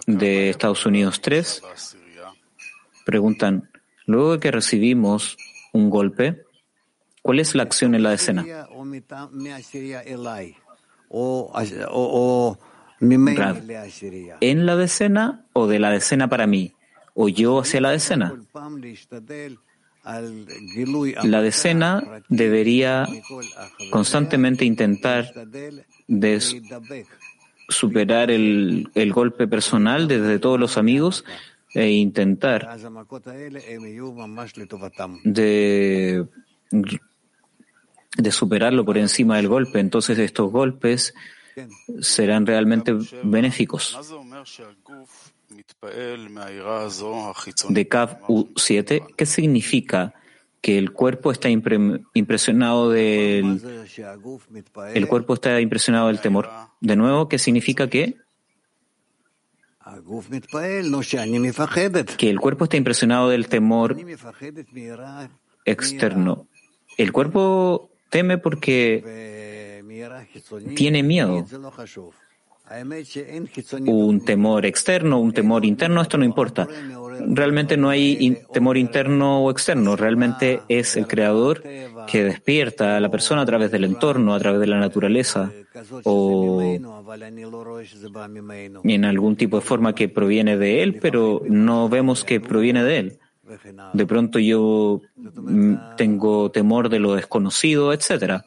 De 0.06 0.52
Estados 0.52 0.86
Unidos 0.86 1.22
3 1.22 1.64
preguntan, 3.04 3.72
luego 4.06 4.34
de 4.34 4.40
que 4.40 4.52
recibimos 4.52 5.38
un 5.72 5.90
golpe, 5.90 6.44
¿cuál 7.24 7.40
es 7.40 7.56
la 7.56 7.64
acción 7.64 7.96
en 7.96 8.04
la 8.04 8.12
decena? 8.12 8.46
Rav, 13.36 13.58
¿en 14.40 14.66
la 14.68 14.76
decena 14.76 15.46
o 15.54 15.66
de 15.66 15.80
la 15.80 15.90
decena 15.90 16.30
para 16.30 16.46
mí? 16.46 16.76
¿O 17.14 17.30
yo 17.30 17.60
hacia 17.60 17.82
la 17.82 17.92
decena? 17.92 18.34
La 21.24 21.42
decena 21.42 22.22
debería 22.28 23.08
constantemente 23.90 24.66
intentar 24.66 25.32
superar 27.70 28.32
el, 28.32 28.90
el, 28.94 29.14
golpe 29.14 29.48
personal 29.48 30.08
desde 30.08 30.40
todos 30.40 30.60
los 30.60 30.78
amigos 30.78 31.24
e 31.74 31.90
intentar 31.90 32.78
de, 35.24 36.26
de 38.18 38.32
superarlo 38.32 38.86
por 38.86 38.98
encima 38.98 39.38
del 39.38 39.48
golpe. 39.48 39.80
Entonces 39.80 40.20
estos 40.20 40.52
golpes 40.52 41.14
serán 42.02 42.46
realmente 42.46 42.94
benéficos. 43.24 43.98
De 47.70 47.88
Kav 47.88 48.22
U7, 48.28 49.16
¿qué 49.16 49.26
significa 49.26 50.14
que 50.62 50.78
el 50.78 50.94
cuerpo 50.94 51.32
está 51.32 51.50
impresionado 51.50 52.90
del 52.90 53.60
el 54.94 55.08
cuerpo 55.08 55.34
está 55.34 55.60
impresionado 55.60 56.08
del 56.08 56.22
temor? 56.22 56.50
De 56.80 56.96
nuevo, 56.96 57.28
¿qué 57.28 57.38
significa 57.38 57.90
que 57.90 58.18
que 62.18 62.30
el 62.30 62.40
cuerpo 62.40 62.64
está 62.64 62.78
impresionado 62.78 63.30
del 63.30 63.48
temor 63.48 63.98
externo. 65.66 66.48
El 66.98 67.12
cuerpo 67.12 67.92
teme 68.10 68.38
porque 68.38 69.82
tiene 70.76 71.04
miedo. 71.04 71.46
Un 73.86 74.24
temor 74.24 74.66
externo, 74.66 75.20
un 75.20 75.34
temor 75.34 75.66
interno, 75.66 76.02
esto 76.02 76.18
no 76.18 76.24
importa. 76.24 76.68
Realmente 77.28 77.78
no 77.78 77.90
hay 77.90 78.38
temor 78.52 78.78
interno 78.78 79.44
o 79.44 79.52
externo, 79.52 79.96
realmente 79.96 80.62
es 80.70 80.96
el 80.96 81.06
creador 81.06 81.62
que 82.08 82.24
despierta 82.24 82.98
a 82.98 83.00
la 83.00 83.12
persona 83.12 83.42
a 83.42 83.46
través 83.46 83.70
del 83.70 83.84
entorno, 83.84 84.34
a 84.34 84.40
través 84.40 84.60
de 84.62 84.68
la 84.68 84.80
naturaleza 84.80 85.52
o 86.04 86.62
en 88.84 89.06
algún 89.06 89.36
tipo 89.36 89.58
de 89.58 89.66
forma 89.66 89.94
que 89.94 90.10
proviene 90.10 90.58
de 90.58 90.84
él, 90.84 91.00
pero 91.02 91.42
no 91.48 91.90
vemos 91.90 92.24
que 92.24 92.40
proviene 92.40 92.84
de 92.84 92.98
él. 92.98 93.20
De 93.94 94.06
pronto 94.06 94.40
yo 94.40 95.02
tengo 95.98 96.50
temor 96.50 96.90
de 96.90 97.00
lo 97.00 97.14
desconocido, 97.14 97.94
etcétera. 97.94 98.46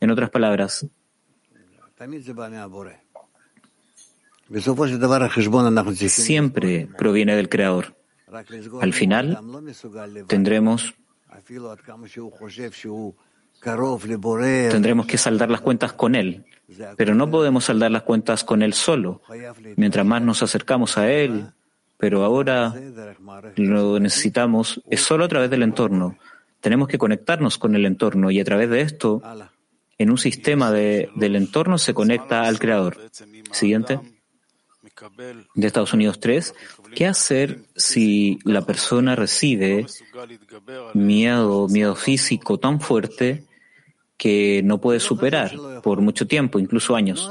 En 0.00 0.10
otras 0.10 0.30
palabras, 0.30 0.86
siempre 6.08 6.88
proviene 6.96 7.36
del 7.36 7.48
Creador. 7.48 7.96
Al 8.80 8.92
final 8.92 9.38
tendremos 10.26 10.94
tendremos 14.70 15.06
que 15.06 15.18
saldar 15.18 15.50
las 15.50 15.60
cuentas 15.60 15.92
con 15.92 16.14
Él, 16.14 16.44
pero 16.96 17.14
no 17.14 17.30
podemos 17.30 17.64
saldar 17.64 17.90
las 17.90 18.02
cuentas 18.02 18.44
con 18.44 18.62
Él 18.62 18.72
solo. 18.72 19.22
Mientras 19.76 20.06
más 20.06 20.22
nos 20.22 20.42
acercamos 20.42 20.96
a 20.96 21.10
Él, 21.10 21.48
pero 21.96 22.24
ahora 22.24 22.74
lo 23.56 24.00
necesitamos, 24.00 24.82
es 24.88 25.00
solo 25.00 25.24
a 25.24 25.28
través 25.28 25.50
del 25.50 25.62
entorno. 25.62 26.16
Tenemos 26.60 26.88
que 26.88 26.98
conectarnos 26.98 27.58
con 27.58 27.74
el 27.74 27.86
entorno 27.86 28.30
y 28.30 28.40
a 28.40 28.44
través 28.44 28.70
de 28.70 28.80
esto, 28.80 29.22
en 29.98 30.10
un 30.10 30.18
sistema 30.18 30.70
de, 30.70 31.10
del 31.16 31.36
entorno 31.36 31.78
se 31.78 31.94
conecta 31.94 32.42
al 32.42 32.58
Creador. 32.58 32.96
Siguiente 33.50 34.00
de 35.54 35.66
Estados 35.66 35.92
Unidos 35.92 36.20
3, 36.20 36.54
¿qué 36.94 37.06
hacer 37.06 37.60
si 37.76 38.38
la 38.44 38.62
persona 38.62 39.16
recibe 39.16 39.86
miedo, 40.94 41.68
miedo 41.68 41.94
físico 41.94 42.58
tan 42.58 42.80
fuerte 42.80 43.44
que 44.16 44.62
no 44.64 44.80
puede 44.80 45.00
superar 45.00 45.52
por 45.82 46.00
mucho 46.00 46.26
tiempo, 46.26 46.58
incluso 46.58 46.96
años? 46.96 47.30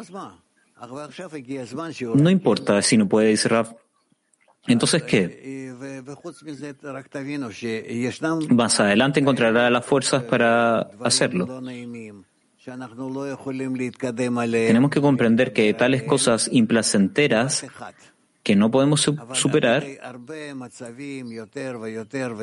No 2.16 2.30
importa 2.30 2.82
si 2.82 2.98
no 2.98 3.08
puede, 3.08 3.30
dice 3.30 3.50
Raf. 3.50 3.74
Entonces, 4.68 5.04
¿qué? 5.04 5.74
Más 8.50 8.80
adelante 8.80 9.20
encontrará 9.20 9.70
las 9.70 9.86
fuerzas 9.86 10.24
para 10.24 10.80
hacerlo. 11.02 11.62
Tenemos 14.68 14.92
que 14.92 15.00
comprender 15.00 15.54
que 15.54 15.74
tales 15.74 16.04
cosas 16.04 16.50
implacenteras 16.52 17.66
que 18.44 18.56
no 18.56 18.70
podemos 18.72 19.02
superar, 19.34 19.86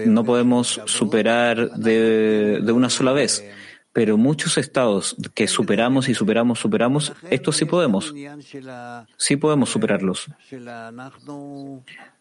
no 0.07 0.25
podemos 0.25 0.81
superar 0.87 1.71
de, 1.73 2.73
una 2.73 2.89
sola 2.89 3.13
vez, 3.13 3.45
pero 3.93 4.17
muchos 4.17 4.57
estados 4.59 5.15
que 5.35 5.47
superamos 5.47 6.09
y 6.09 6.15
superamos, 6.15 6.59
superamos, 6.59 7.13
estos 7.31 7.57
sí 7.57 7.67
podemos, 7.67 8.15
sí 9.17 9.37
podemos 9.37 9.69
superarlos. 9.69 10.27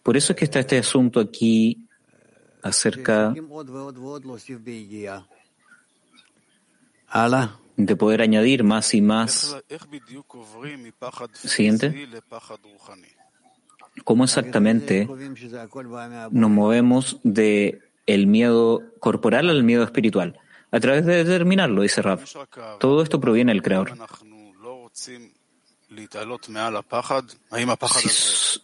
Por 0.01 0.17
eso 0.17 0.33
es 0.33 0.39
que 0.39 0.45
está 0.45 0.59
este 0.59 0.77
asunto 0.77 1.21
aquí 1.21 1.87
acerca 2.61 3.33
de 7.78 7.95
poder 7.95 8.21
añadir 8.21 8.63
más 8.63 8.93
y 8.93 9.01
más. 9.01 9.55
Siguiente. 11.34 12.07
¿Cómo 14.03 14.24
exactamente 14.24 15.07
nos 16.32 16.49
movemos 16.49 17.19
de 17.24 17.82
el 18.05 18.28
miedo 18.28 18.82
corporal 18.99 19.49
al 19.49 19.63
miedo 19.63 19.84
espiritual? 19.84 20.39
A 20.71 20.80
través 20.80 21.05
de 21.05 21.24
determinarlo, 21.24 21.84
dice 21.84 22.01
Rav. 22.01 22.21
Todo 22.80 23.03
esto 23.03 23.19
proviene 23.19 23.51
del 23.51 23.61
Creador. 23.61 23.93
Si, 24.91 25.32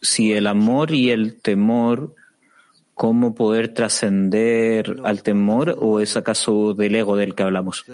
si 0.01 0.33
el 0.33 0.47
amor 0.47 0.91
y 0.91 1.11
el 1.11 1.39
temor 1.39 2.15
cómo 2.99 3.33
poder 3.33 3.73
trascender 3.73 4.97
al 5.05 5.23
temor 5.23 5.77
o 5.79 6.01
es 6.01 6.17
acaso 6.17 6.73
del 6.73 6.95
ego 6.95 7.15
del 7.15 7.33
que 7.33 7.43
hablamos? 7.43 7.85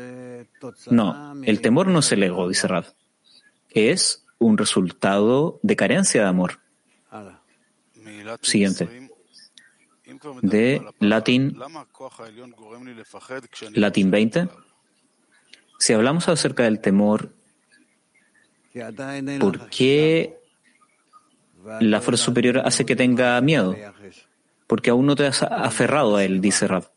No, 0.89 1.36
el 1.43 1.62
temor 1.62 1.89
no 1.89 1.99
es 1.99 2.12
el 2.12 2.24
ego, 2.24 2.49
dice 2.49 2.68
Rav. 2.68 2.88
Es 3.70 4.26
un 4.39 4.58
resultado 4.58 5.60
de 5.62 5.76
carencia 5.76 6.24
de 6.24 6.28
amor. 6.28 6.60
Siguiente. 8.41 9.12
De 10.41 10.82
latín, 10.99 11.56
latín 13.76 14.10
20. 14.10 14.49
Si 15.78 15.93
hablamos 15.93 16.28
acerca 16.30 16.64
del 16.64 16.80
temor, 16.80 17.32
¿por 19.39 19.70
qué 19.70 20.39
la 21.80 22.01
fuerza 22.01 22.24
superior 22.24 22.64
hace 22.66 22.88
que 22.88 22.95
tenga 22.95 23.39
miedo? 23.41 23.76
Porque 24.68 24.89
aún 24.89 25.05
no 25.05 25.16
te 25.16 25.28
has 25.28 25.43
aferrado 25.43 26.16
a 26.16 26.24
él, 26.24 26.41
dice 26.41 26.68
Rab. 26.68 26.91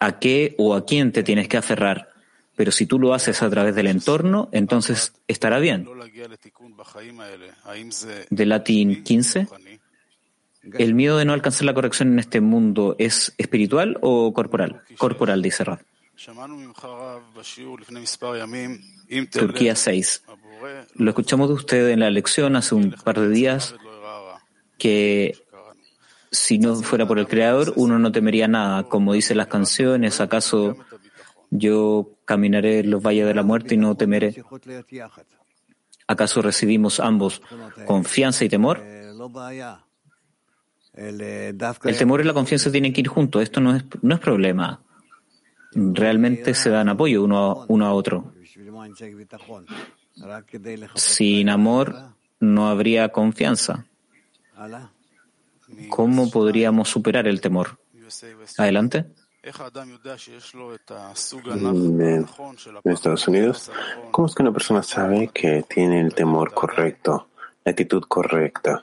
¿A 0.00 0.18
qué 0.18 0.54
o 0.58 0.74
a 0.74 0.84
quién 0.84 1.12
te 1.12 1.22
tienes 1.22 1.48
que 1.48 1.56
aferrar? 1.56 2.10
Pero 2.54 2.72
si 2.72 2.86
tú 2.86 2.98
lo 2.98 3.12
haces 3.12 3.42
a 3.42 3.50
través 3.50 3.74
del 3.74 3.86
entorno, 3.86 4.48
entonces 4.52 5.12
estará 5.28 5.58
bien. 5.58 5.86
De 8.30 8.46
latín 8.46 9.04
15. 9.04 9.48
¿El 10.78 10.94
miedo 10.94 11.18
de 11.18 11.24
no 11.24 11.32
alcanzar 11.32 11.64
la 11.64 11.74
corrección 11.74 12.12
en 12.12 12.18
este 12.18 12.40
mundo 12.40 12.96
es 12.98 13.34
espiritual 13.38 13.98
o 14.00 14.32
corporal? 14.32 14.82
Corporal, 14.96 15.42
dice 15.42 15.64
Rab. 15.64 15.80
Turquía 19.30 19.76
6. 19.76 20.24
Lo 20.94 21.10
escuchamos 21.10 21.48
de 21.48 21.54
usted 21.54 21.90
en 21.90 22.00
la 22.00 22.10
lección 22.10 22.56
hace 22.56 22.74
un 22.74 22.92
par 22.92 23.20
de 23.20 23.28
días 23.28 23.74
que 24.78 25.34
si 26.30 26.58
no 26.58 26.76
fuera 26.76 27.06
por 27.06 27.18
el 27.18 27.26
Creador, 27.26 27.72
uno 27.76 27.98
no 27.98 28.12
temería 28.12 28.48
nada. 28.48 28.84
Como 28.84 29.12
dicen 29.12 29.38
las 29.38 29.46
canciones, 29.46 30.20
¿acaso 30.20 30.76
yo 31.50 32.10
caminaré 32.24 32.80
en 32.80 32.90
los 32.90 33.02
valles 33.02 33.26
de 33.26 33.34
la 33.34 33.42
muerte 33.42 33.74
y 33.74 33.78
no 33.78 33.96
temeré? 33.96 34.42
¿Acaso 36.06 36.42
recibimos 36.42 37.00
ambos 37.00 37.42
confianza 37.84 38.44
y 38.44 38.48
temor? 38.48 38.82
El 40.96 41.96
temor 41.98 42.20
y 42.20 42.24
la 42.24 42.32
confianza 42.32 42.70
tienen 42.70 42.92
que 42.92 43.00
ir 43.00 43.08
juntos. 43.08 43.42
Esto 43.42 43.60
no 43.60 43.74
es, 43.74 43.84
no 44.02 44.14
es 44.14 44.20
problema. 44.20 44.82
Realmente 45.72 46.54
se 46.54 46.70
dan 46.70 46.88
apoyo 46.88 47.22
uno 47.22 47.38
a, 47.38 47.66
uno 47.68 47.86
a 47.86 47.92
otro. 47.92 48.32
Sin 50.94 51.48
amor 51.50 51.96
no 52.40 52.68
habría 52.68 53.10
confianza. 53.10 53.84
¿Cómo 55.90 56.30
podríamos 56.30 56.88
superar 56.88 57.26
el 57.26 57.40
temor? 57.40 57.78
Adelante. 58.58 59.06
En 62.84 62.92
Estados 62.92 63.28
Unidos, 63.28 63.70
¿cómo 64.10 64.26
es 64.26 64.34
que 64.34 64.42
una 64.42 64.52
persona 64.52 64.82
sabe 64.82 65.28
que 65.28 65.64
tiene 65.68 66.00
el 66.00 66.14
temor 66.14 66.52
correcto, 66.52 67.28
la 67.64 67.70
actitud 67.70 68.02
correcta? 68.08 68.82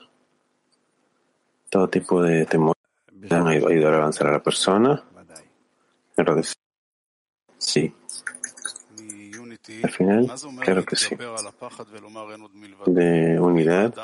Todo 1.68 1.88
tipo 1.88 2.22
de 2.22 2.46
temor 2.46 2.74
van 3.12 3.46
a 3.46 3.50
ayudar 3.50 3.94
a 3.94 3.96
avanzar 3.96 4.28
a 4.28 4.32
la 4.32 4.42
persona. 4.42 5.02
Sí. 7.58 7.94
Al 9.82 9.90
final, 9.90 10.32
claro 10.60 10.84
que 10.84 10.96
sí. 10.96 11.16
De 12.86 13.40
unidad. 13.40 13.94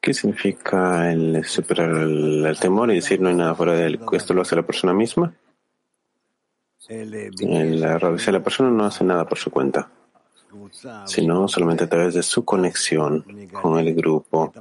¿Qué 0.00 0.14
significa 0.14 1.10
el 1.12 1.44
superar 1.44 1.90
el, 1.90 2.56
temor 2.60 2.90
y 2.90 2.96
decir 2.96 3.20
no 3.20 3.28
hay 3.28 3.34
nada 3.34 3.54
fuera 3.54 3.74
de 3.74 3.86
él? 3.86 4.00
¿Esto 4.12 4.32
lo 4.32 4.42
hace 4.42 4.56
la 4.56 4.62
persona 4.62 4.94
misma? 4.94 5.34
La, 6.88 7.98
la 7.98 8.42
persona 8.42 8.70
no 8.70 8.84
hace 8.86 9.04
nada 9.04 9.28
por 9.28 9.38
su 9.38 9.50
cuenta, 9.50 9.90
sino 11.04 11.48
solamente 11.48 11.84
a 11.84 11.88
través 11.88 12.14
de 12.14 12.22
su 12.22 12.44
conexión 12.44 13.24
con 13.52 13.78
el 13.78 13.94
grupo, 13.94 14.52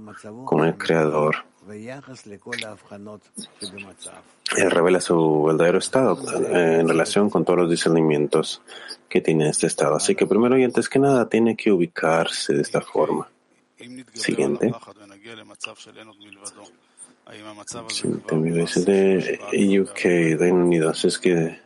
con 0.44 0.66
el 0.66 0.78
creador. 0.78 1.46
Él 4.58 4.72
revela 4.72 5.02
su 5.02 5.44
verdadero 5.44 5.78
estado 5.78 6.18
eh, 6.54 6.80
en 6.80 6.88
relación 6.88 7.30
con 7.30 7.44
todos 7.44 7.60
los 7.60 7.70
discernimientos 7.70 8.62
que 9.10 9.22
tiene 9.22 9.50
este 9.50 9.68
estado. 9.68 9.96
Así 9.96 10.16
que 10.16 10.26
primero 10.26 10.58
y 10.58 10.64
antes 10.64 10.90
que 10.90 11.00
nada 11.00 11.28
tiene 11.28 11.56
que 11.56 11.72
ubicarse 11.72 12.54
de 12.54 12.62
esta 12.62 12.82
forma. 12.82 13.30
Siguiente. 14.14 14.74
Siguiente 17.90 18.36
de 19.56 19.80
UK, 19.82 20.40
Reino 20.40 20.64
Unido. 20.64 20.92
es 20.92 21.18
que 21.18 21.60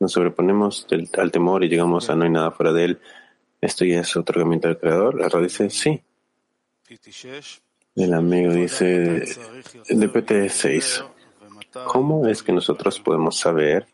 nos 0.00 0.12
sobreponemos 0.12 0.86
al 1.16 1.30
temor 1.30 1.64
y 1.64 1.68
llegamos 1.68 2.10
a 2.10 2.16
no 2.16 2.24
hay 2.24 2.30
nada 2.30 2.50
fuera 2.50 2.72
de 2.72 2.84
él. 2.84 3.00
¿Esto 3.60 3.84
ya 3.84 4.00
es 4.00 4.16
otorgamiento 4.16 4.68
del 4.68 4.78
Creador? 4.78 5.14
La 5.14 5.28
dice 5.40 5.70
sí. 5.70 6.02
El 7.94 8.14
amigo 8.14 8.52
dice 8.52 8.86
de 8.86 10.12
PT6. 10.12 11.04
¿Cómo 11.86 12.26
es 12.26 12.42
que 12.42 12.52
nosotros 12.52 13.00
podemos 13.00 13.36
saber 13.36 13.86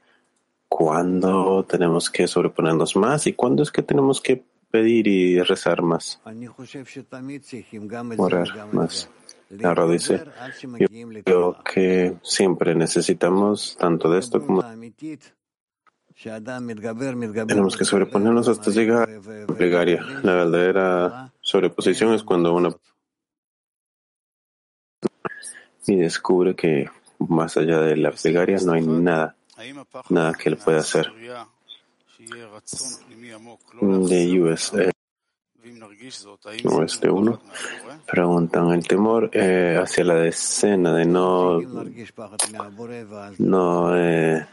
cuándo 0.69 1.65
tenemos 1.65 2.11
que 2.11 2.27
sobreponernos 2.27 2.97
más 2.97 3.27
y 3.27 3.33
cuándo 3.33 3.63
es 3.63 3.71
que 3.71 3.83
tenemos 3.83 4.21
que 4.21 4.45
pedir 4.75 5.07
y 5.07 5.41
rezar 5.41 5.83
más? 5.83 6.21
Orar 8.19 8.73
más. 8.73 9.09
Ahora 9.63 9.87
dice, 9.87 10.25
yo 10.81 10.89
creo 11.25 11.63
que 11.63 12.17
siempre 12.23 12.75
necesitamos 12.75 13.77
tanto 13.79 14.11
de 14.11 14.19
esto 14.19 14.45
como 14.45 14.65
tenemos 17.47 17.77
que 17.77 17.85
sobreponernos 17.85 18.49
hasta 18.49 18.73
llegar 18.73 19.09
a 19.09 19.13
la 19.13 19.47
plegaria. 19.47 20.03
La 20.25 20.35
verdadera 20.35 21.33
sobreposición 21.41 22.13
es 22.15 22.25
cuando 22.25 22.53
uno 22.53 22.81
y 25.87 25.97
descubre 25.97 26.57
que 26.57 26.91
más 27.19 27.57
allá 27.57 27.79
de 27.81 27.97
la 27.97 28.11
plegaria 28.11 28.59
no 28.65 28.73
hay 28.73 28.85
nada, 28.85 29.37
nada 30.09 30.33
que 30.35 30.49
él 30.49 30.57
pueda 30.57 30.81
hacer. 30.81 31.13
De 34.09 34.41
USA, 34.41 34.91
este 36.85 37.11
uno, 37.11 37.41
preguntan 38.07 38.71
el 38.73 38.87
temor 38.87 39.31
eh, 39.33 39.79
hacia 39.83 40.05
la 40.05 40.15
decena 40.15 40.95
de 40.95 41.07
no, 41.07 41.61
no 43.39 43.97
eh, 43.97 44.47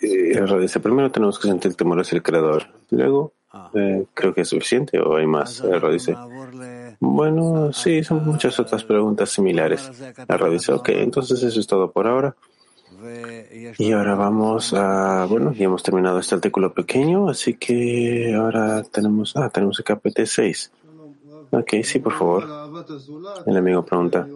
eh, 0.00 0.80
primero 0.82 1.10
tenemos 1.10 1.38
que 1.38 1.48
sentir 1.48 1.70
el 1.70 1.76
temor 1.76 2.00
hacia 2.00 2.16
el 2.16 2.22
creador, 2.22 2.66
luego 2.90 3.32
eh, 3.74 4.06
creo 4.14 4.32
que 4.32 4.42
es 4.42 4.48
suficiente 4.48 4.98
o 4.98 5.16
hay 5.16 5.26
más. 5.26 5.60
El 5.60 5.92
dice, 5.92 6.16
bueno, 7.00 7.72
sí, 7.72 8.02
son 8.04 8.24
muchas 8.24 8.58
otras 8.58 8.84
preguntas 8.84 9.30
similares. 9.30 9.90
El 10.28 10.50
dice, 10.50 10.72
ok, 10.72 10.88
entonces 10.90 11.42
eso 11.42 11.60
es 11.60 11.66
todo 11.66 11.90
por 11.90 12.06
ahora. 12.06 12.34
Y 13.78 13.92
ahora 13.92 14.14
vamos 14.14 14.72
a, 14.74 15.24
bueno, 15.26 15.52
ya 15.52 15.64
hemos 15.64 15.82
terminado 15.82 16.18
este 16.18 16.34
artículo 16.34 16.72
pequeño, 16.72 17.28
así 17.28 17.54
que 17.54 18.34
ahora 18.34 18.82
tenemos, 18.82 19.36
ah, 19.36 19.48
tenemos 19.48 19.78
el 19.78 19.84
KPT 19.84 20.20
6. 20.24 20.72
Ok, 21.52 21.74
sí, 21.82 21.98
por 21.98 22.12
favor. 22.12 22.46
El 23.46 23.56
amigo 23.56 23.84
pregunta. 23.84 24.26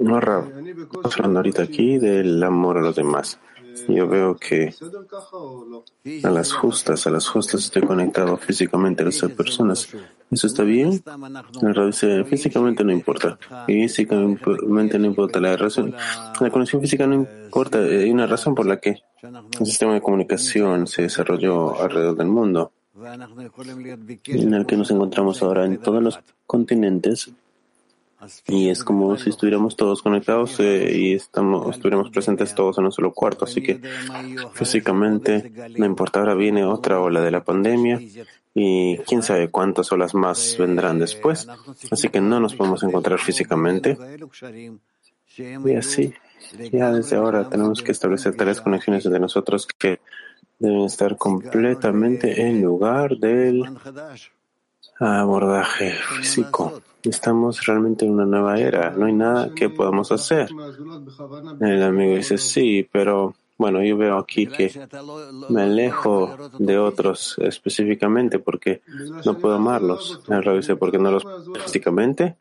No, 0.00 0.20
Rab, 0.20 0.46
estamos 0.66 1.16
hablando 1.16 1.38
ahorita 1.38 1.62
aquí 1.62 1.98
del 1.98 2.42
amor 2.42 2.78
a 2.78 2.82
los 2.82 2.96
demás. 2.96 3.38
Yo 3.88 4.06
veo 4.08 4.36
que 4.36 4.74
a 6.22 6.30
las 6.30 6.52
justas, 6.52 7.06
a 7.06 7.10
las 7.10 7.28
justas 7.28 7.64
estoy 7.64 7.82
conectado 7.82 8.36
físicamente 8.36 9.02
a 9.02 9.06
las 9.06 9.20
personas. 9.36 9.88
¿Eso 10.30 10.46
está 10.46 10.62
bien? 10.62 11.02
La 11.60 11.86
dice, 11.86 12.24
físicamente 12.24 12.82
no 12.84 12.92
importa. 12.92 13.38
Físicamente 13.66 14.98
no 14.98 15.06
importa. 15.06 15.40
La, 15.40 15.56
razón, 15.56 15.94
la 16.40 16.50
conexión 16.50 16.80
física 16.80 17.06
no 17.06 17.14
importa. 17.14 17.78
Hay 17.78 18.10
una 18.10 18.26
razón 18.26 18.54
por 18.54 18.66
la 18.66 18.80
que 18.80 19.02
el 19.22 19.66
sistema 19.66 19.94
de 19.94 20.00
comunicación 20.00 20.86
se 20.86 21.02
desarrolló 21.02 21.80
alrededor 21.80 22.16
del 22.16 22.28
mundo, 22.28 22.72
en 24.26 24.54
el 24.54 24.66
que 24.66 24.76
nos 24.76 24.90
encontramos 24.90 25.42
ahora 25.42 25.66
en 25.66 25.78
todos 25.78 26.02
los 26.02 26.18
continentes 26.46 27.30
y 28.46 28.68
es 28.68 28.84
como 28.84 29.16
si 29.16 29.30
estuviéramos 29.30 29.76
todos 29.76 30.02
conectados 30.02 30.60
eh, 30.60 30.92
y 30.94 31.14
estamos, 31.14 31.74
estuviéramos 31.74 32.10
presentes 32.10 32.54
todos 32.54 32.78
en 32.78 32.84
un 32.84 32.92
solo 32.92 33.12
cuarto. 33.12 33.44
Así 33.44 33.62
que 33.62 33.80
físicamente, 34.54 35.52
no 35.76 35.86
importa, 35.86 36.20
ahora 36.20 36.34
viene 36.34 36.64
otra 36.64 37.00
ola 37.00 37.20
de 37.20 37.30
la 37.30 37.42
pandemia 37.44 38.00
y 38.54 38.98
quién 38.98 39.22
sabe 39.22 39.50
cuántas 39.50 39.90
olas 39.92 40.14
más 40.14 40.56
vendrán 40.58 40.98
después. 40.98 41.48
Así 41.90 42.08
que 42.08 42.20
no 42.20 42.38
nos 42.38 42.54
podemos 42.54 42.82
encontrar 42.82 43.18
físicamente. 43.18 43.96
Y 45.36 45.74
así, 45.74 46.12
ya 46.70 46.92
desde 46.92 47.16
ahora 47.16 47.48
tenemos 47.48 47.82
que 47.82 47.92
establecer 47.92 48.36
tales 48.36 48.60
conexiones 48.60 49.04
entre 49.04 49.20
nosotros 49.20 49.66
que 49.66 50.00
deben 50.58 50.82
estar 50.82 51.16
completamente 51.16 52.46
en 52.46 52.62
lugar 52.62 53.16
del 53.16 53.64
abordaje 55.00 55.92
físico. 56.18 56.82
Estamos 57.04 57.64
realmente 57.66 58.04
en 58.04 58.12
una 58.12 58.24
nueva 58.24 58.58
era, 58.58 58.90
no 58.90 59.06
hay 59.06 59.12
nada 59.12 59.50
que 59.54 59.68
podamos 59.68 60.12
hacer. 60.12 60.48
El 61.60 61.82
amigo 61.82 62.16
dice, 62.16 62.38
sí, 62.38 62.88
pero 62.90 63.34
bueno, 63.58 63.82
yo 63.82 63.96
veo 63.96 64.18
aquí 64.18 64.46
que 64.46 64.72
me 65.48 65.62
alejo 65.62 66.36
de 66.58 66.78
otros 66.78 67.36
específicamente 67.38 68.38
porque 68.38 68.82
no 69.24 69.38
puedo 69.38 69.54
amarlos. 69.54 70.20
El 70.28 70.56
dice, 70.56 70.76
¿por 70.76 70.90
qué 70.90 70.98
no 70.98 71.10
los 71.10 71.24
físicamente? 71.64 72.36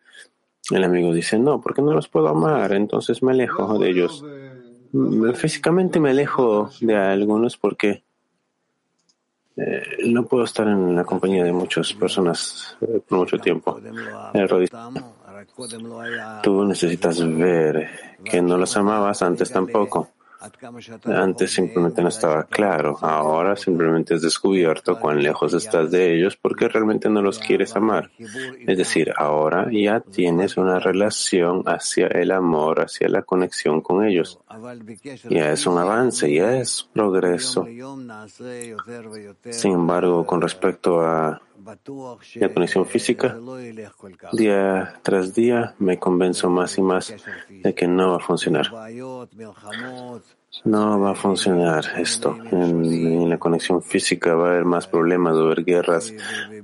El 0.69 0.83
amigo 0.83 1.13
dice, 1.13 1.37
no, 1.37 1.59
porque 1.61 1.81
no 1.81 1.93
los 1.93 2.07
puedo 2.07 2.27
amar, 2.27 2.71
entonces 2.73 3.21
me 3.23 3.31
alejo 3.31 3.77
de 3.77 3.89
ellos. 3.89 4.23
Físicamente 5.35 5.99
me 5.99 6.11
alejo 6.11 6.69
de 6.81 6.95
algunos 6.95 7.57
porque 7.57 8.03
eh, 9.57 9.97
no 10.05 10.25
puedo 10.25 10.45
estar 10.45 10.67
en 10.67 10.95
la 10.95 11.03
compañía 11.03 11.43
de 11.43 11.51
muchas 11.51 11.93
personas 11.93 12.77
eh, 12.81 13.01
por 13.07 13.19
mucho 13.19 13.37
tiempo. 13.37 13.79
Tú 16.41 16.63
necesitas 16.65 17.19
ver 17.37 17.89
que 18.23 18.41
no 18.41 18.57
los 18.57 18.75
amabas 18.77 19.21
antes 19.21 19.51
tampoco. 19.51 20.09
Antes 21.05 21.51
simplemente 21.51 22.01
no 22.01 22.09
estaba 22.09 22.43
claro, 22.45 22.97
ahora 23.01 23.55
simplemente 23.55 24.15
has 24.15 24.21
descubierto 24.21 24.99
cuán 24.99 25.21
lejos 25.21 25.53
estás 25.53 25.91
de 25.91 26.15
ellos 26.15 26.35
porque 26.35 26.67
realmente 26.67 27.09
no 27.09 27.21
los 27.21 27.37
quieres 27.37 27.75
amar. 27.75 28.09
Es 28.67 28.77
decir, 28.77 29.13
ahora 29.15 29.67
ya 29.71 29.99
tienes 29.99 30.57
una 30.57 30.79
relación 30.79 31.63
hacia 31.65 32.07
el 32.07 32.31
amor, 32.31 32.81
hacia 32.81 33.07
la 33.09 33.21
conexión 33.21 33.81
con 33.81 34.05
ellos. 34.05 34.39
Ya 35.29 35.51
es 35.51 35.65
un 35.67 35.77
avance, 35.77 36.33
ya 36.33 36.57
es 36.57 36.89
progreso. 36.91 37.67
Sin 39.49 39.71
embargo, 39.73 40.25
con 40.25 40.41
respecto 40.41 41.01
a 41.01 41.41
la 42.35 42.53
conexión 42.53 42.85
física, 42.85 43.37
día 44.33 44.99
tras 45.03 45.33
día 45.33 45.75
me 45.79 45.99
convenzo 45.99 46.49
más 46.49 46.77
y 46.77 46.81
más 46.81 47.13
de 47.49 47.73
que 47.73 47.87
no 47.87 48.11
va 48.11 48.17
a 48.17 48.19
funcionar. 48.19 48.71
No 50.65 50.99
va 50.99 51.11
a 51.11 51.15
funcionar 51.15 51.85
esto. 51.97 52.37
En, 52.51 53.29
la 53.29 53.37
conexión 53.37 53.81
física 53.81 54.35
va 54.35 54.47
a 54.47 54.51
haber 54.51 54.65
más 54.65 54.87
problemas, 54.87 55.35
va 55.35 55.39
a 55.39 55.43
haber 55.43 55.63
guerras, 55.63 56.13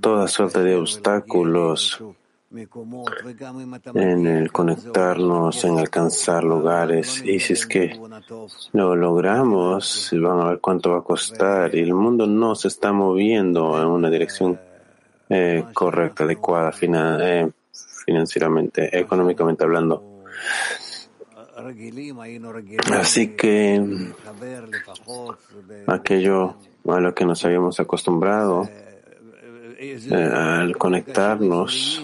toda 0.02 0.28
suerte 0.28 0.62
de 0.62 0.76
obstáculos 0.76 2.04
en 3.94 4.26
el 4.26 4.52
conectarnos, 4.52 5.64
en 5.66 5.80
alcanzar 5.80 6.44
lugares. 6.44 7.22
Y 7.26 7.40
si 7.40 7.54
es 7.54 7.66
que 7.66 8.00
lo 8.74 8.96
logramos, 8.96 10.10
van 10.14 10.40
a 10.42 10.50
ver 10.50 10.60
cuánto 10.60 10.92
va 10.92 11.00
a 11.00 11.04
costar. 11.04 11.76
Y 11.76 11.80
el 11.80 11.94
mundo 11.94 12.26
no 12.26 12.56
se 12.56 12.70
está 12.70 12.92
moviendo 12.92 13.82
en 13.82 13.88
una 13.88 14.10
dirección 14.10 14.60
eh, 15.30 15.64
correcta, 15.74 16.24
adecuada, 16.24 16.72
eh, 16.82 17.50
financieramente, 18.06 18.98
económicamente 18.98 19.64
hablando. 19.64 20.24
Así 22.94 23.36
que 23.36 23.84
aquello 25.88 26.56
a 26.88 27.00
lo 27.00 27.14
que 27.14 27.26
nos 27.26 27.44
habíamos 27.44 27.80
acostumbrado, 27.80 28.70
eh, 29.80 30.32
al 30.34 30.78
conectarnos, 30.78 32.04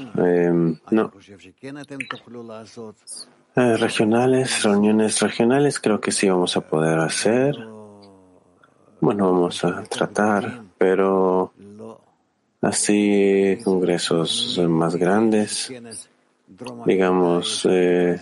no. 0.91 1.11
Eh, 3.55 3.77
regionales, 3.77 4.63
reuniones 4.63 5.21
regionales, 5.21 5.79
creo 5.79 6.01
que 6.01 6.11
sí 6.11 6.27
vamos 6.27 6.57
a 6.57 6.61
poder 6.61 6.97
hacer. 6.97 7.55
Bueno, 8.99 9.31
vamos 9.31 9.63
a 9.63 9.83
tratar, 9.83 10.63
pero 10.77 11.52
así 12.63 13.59
congresos 13.63 14.59
más 14.67 14.95
grandes, 14.95 15.71
digamos, 16.85 17.67
eh, 17.69 18.19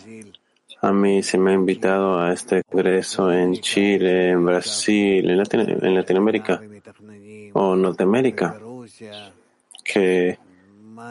a 0.81 0.91
mí 0.91 1.23
se 1.23 1.38
me 1.38 1.51
ha 1.51 1.53
invitado 1.53 2.19
a 2.19 2.34
este 2.34 2.63
congreso 2.63 3.31
en 3.31 3.53
Chile, 3.55 4.31
en 4.31 4.45
Brasil, 4.45 5.30
en, 5.30 5.85
en 5.85 5.95
Latinoamérica 5.95 6.61
o 7.53 7.76
Norteamérica 7.76 8.59
que, 9.84 10.39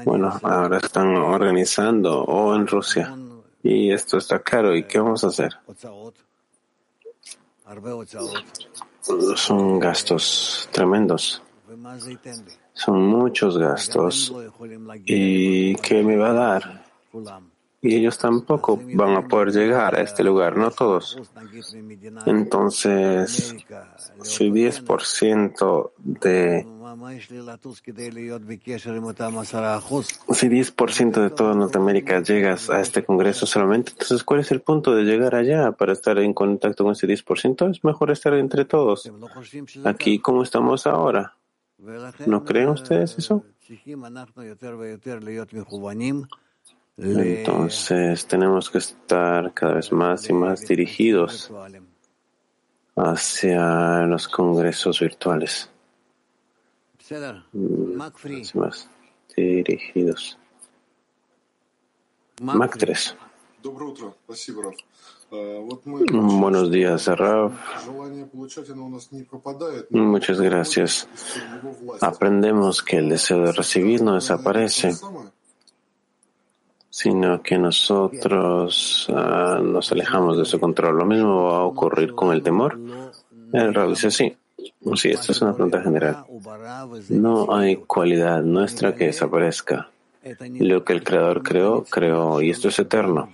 bueno, 0.05 0.39
ahora 0.43 0.79
están 0.79 1.15
organizando 1.17 2.23
o 2.23 2.55
en 2.55 2.67
Rusia. 2.67 3.17
Y 3.63 3.93
esto 3.93 4.17
está 4.19 4.43
caro. 4.43 4.75
¿Y 4.75 4.85
qué 4.85 4.99
vamos 4.99 5.23
a 5.25 5.29
hacer? 5.29 5.53
Son 9.37 9.79
gastos 9.79 10.69
tremendos. 10.73 11.43
Son 12.73 13.01
muchos 13.03 13.59
gastos. 13.59 14.35
¿Y 15.05 15.75
qué 15.77 16.03
me 16.03 16.17
va 16.17 16.31
a 16.31 16.33
dar? 16.33 16.85
y 17.83 17.97
ellos 17.97 18.19
tampoco 18.19 18.79
van 18.95 19.17
a 19.17 19.27
poder 19.27 19.53
llegar 19.53 19.95
a 19.97 20.03
este 20.03 20.23
lugar, 20.23 20.57
no 20.57 20.71
todos. 20.71 21.19
Entonces, 22.27 23.57
si 24.23 24.51
10% 24.51 25.93
de 25.97 26.67
si 30.33 30.49
10% 30.49 31.23
de 31.23 31.31
toda 31.31 31.55
Norteamérica 31.55 32.21
llegas 32.23 32.69
a 32.69 32.81
este 32.81 33.05
congreso 33.05 33.47
solamente, 33.47 33.93
entonces 33.93 34.25
¿cuál 34.25 34.41
es 34.41 34.51
el 34.51 34.61
punto 34.61 34.95
de 34.95 35.05
llegar 35.05 35.35
allá 35.35 35.73
para 35.73 35.93
estar 35.93 36.19
en 36.19 36.35
contacto 36.35 36.85
con 36.85 36.93
ese 36.93 37.07
10%? 37.07 37.71
Es 37.71 37.83
mejor 37.85 38.11
estar 38.11 38.35
entre 38.35 38.67
todos. 38.67 39.11
Aquí 39.85 40.19
como 40.19 40.43
estamos 40.43 40.87
ahora. 40.87 41.40
¿No 42.27 42.45
creen 42.45 42.69
ustedes 42.69 43.17
eso? 43.19 43.45
Entonces 46.97 48.27
tenemos 48.27 48.69
que 48.69 48.79
estar 48.79 49.55
cada 49.55 49.75
vez 49.75 49.91
más 49.91 50.29
y 50.29 50.33
más 50.35 50.61
dirigidos 50.67 51.51
hacia 52.97 54.03
los 54.07 54.29
congresos 54.29 55.01
virtuales. 55.01 55.71
Más 58.55 58.89
dirigidos. 59.35 60.39
Mac 62.43 62.77
3. 62.79 63.17
Buenos 65.31 66.71
días, 66.71 67.07
Rav. 67.07 67.53
Muchas 69.91 70.41
gracias. 70.41 71.09
Aprendemos 72.01 72.83
que 72.83 72.97
el 72.97 73.09
deseo 73.09 73.41
de 73.45 73.53
recibir 73.53 74.03
no 74.03 74.15
desaparece 74.15 74.95
sino 76.91 77.41
que 77.41 77.57
nosotros 77.57 79.09
uh, 79.09 79.63
nos 79.63 79.91
alejamos 79.93 80.37
de 80.37 80.45
su 80.45 80.59
control. 80.59 80.99
Lo 80.99 81.07
mismo 81.07 81.45
va 81.45 81.59
a 81.59 81.65
ocurrir 81.65 82.13
con 82.13 82.33
el 82.33 82.43
temor. 82.43 82.79
El 83.53 83.73
Rab 83.73 83.89
dice 83.91 84.11
sí. 84.11 84.37
Sí, 84.95 85.09
esta 85.09 85.33
es 85.33 85.41
una 85.41 85.55
pregunta 85.55 85.81
general. 85.81 86.25
No 87.09 87.55
hay 87.55 87.77
cualidad 87.77 88.43
nuestra 88.43 88.95
que 88.95 89.07
desaparezca. 89.07 89.89
Lo 90.59 90.85
que 90.85 90.93
el 90.93 91.03
Creador 91.03 91.43
creó, 91.43 91.85
creó, 91.85 92.43
y 92.43 92.51
esto 92.51 92.69
es 92.69 92.79
eterno. 92.79 93.31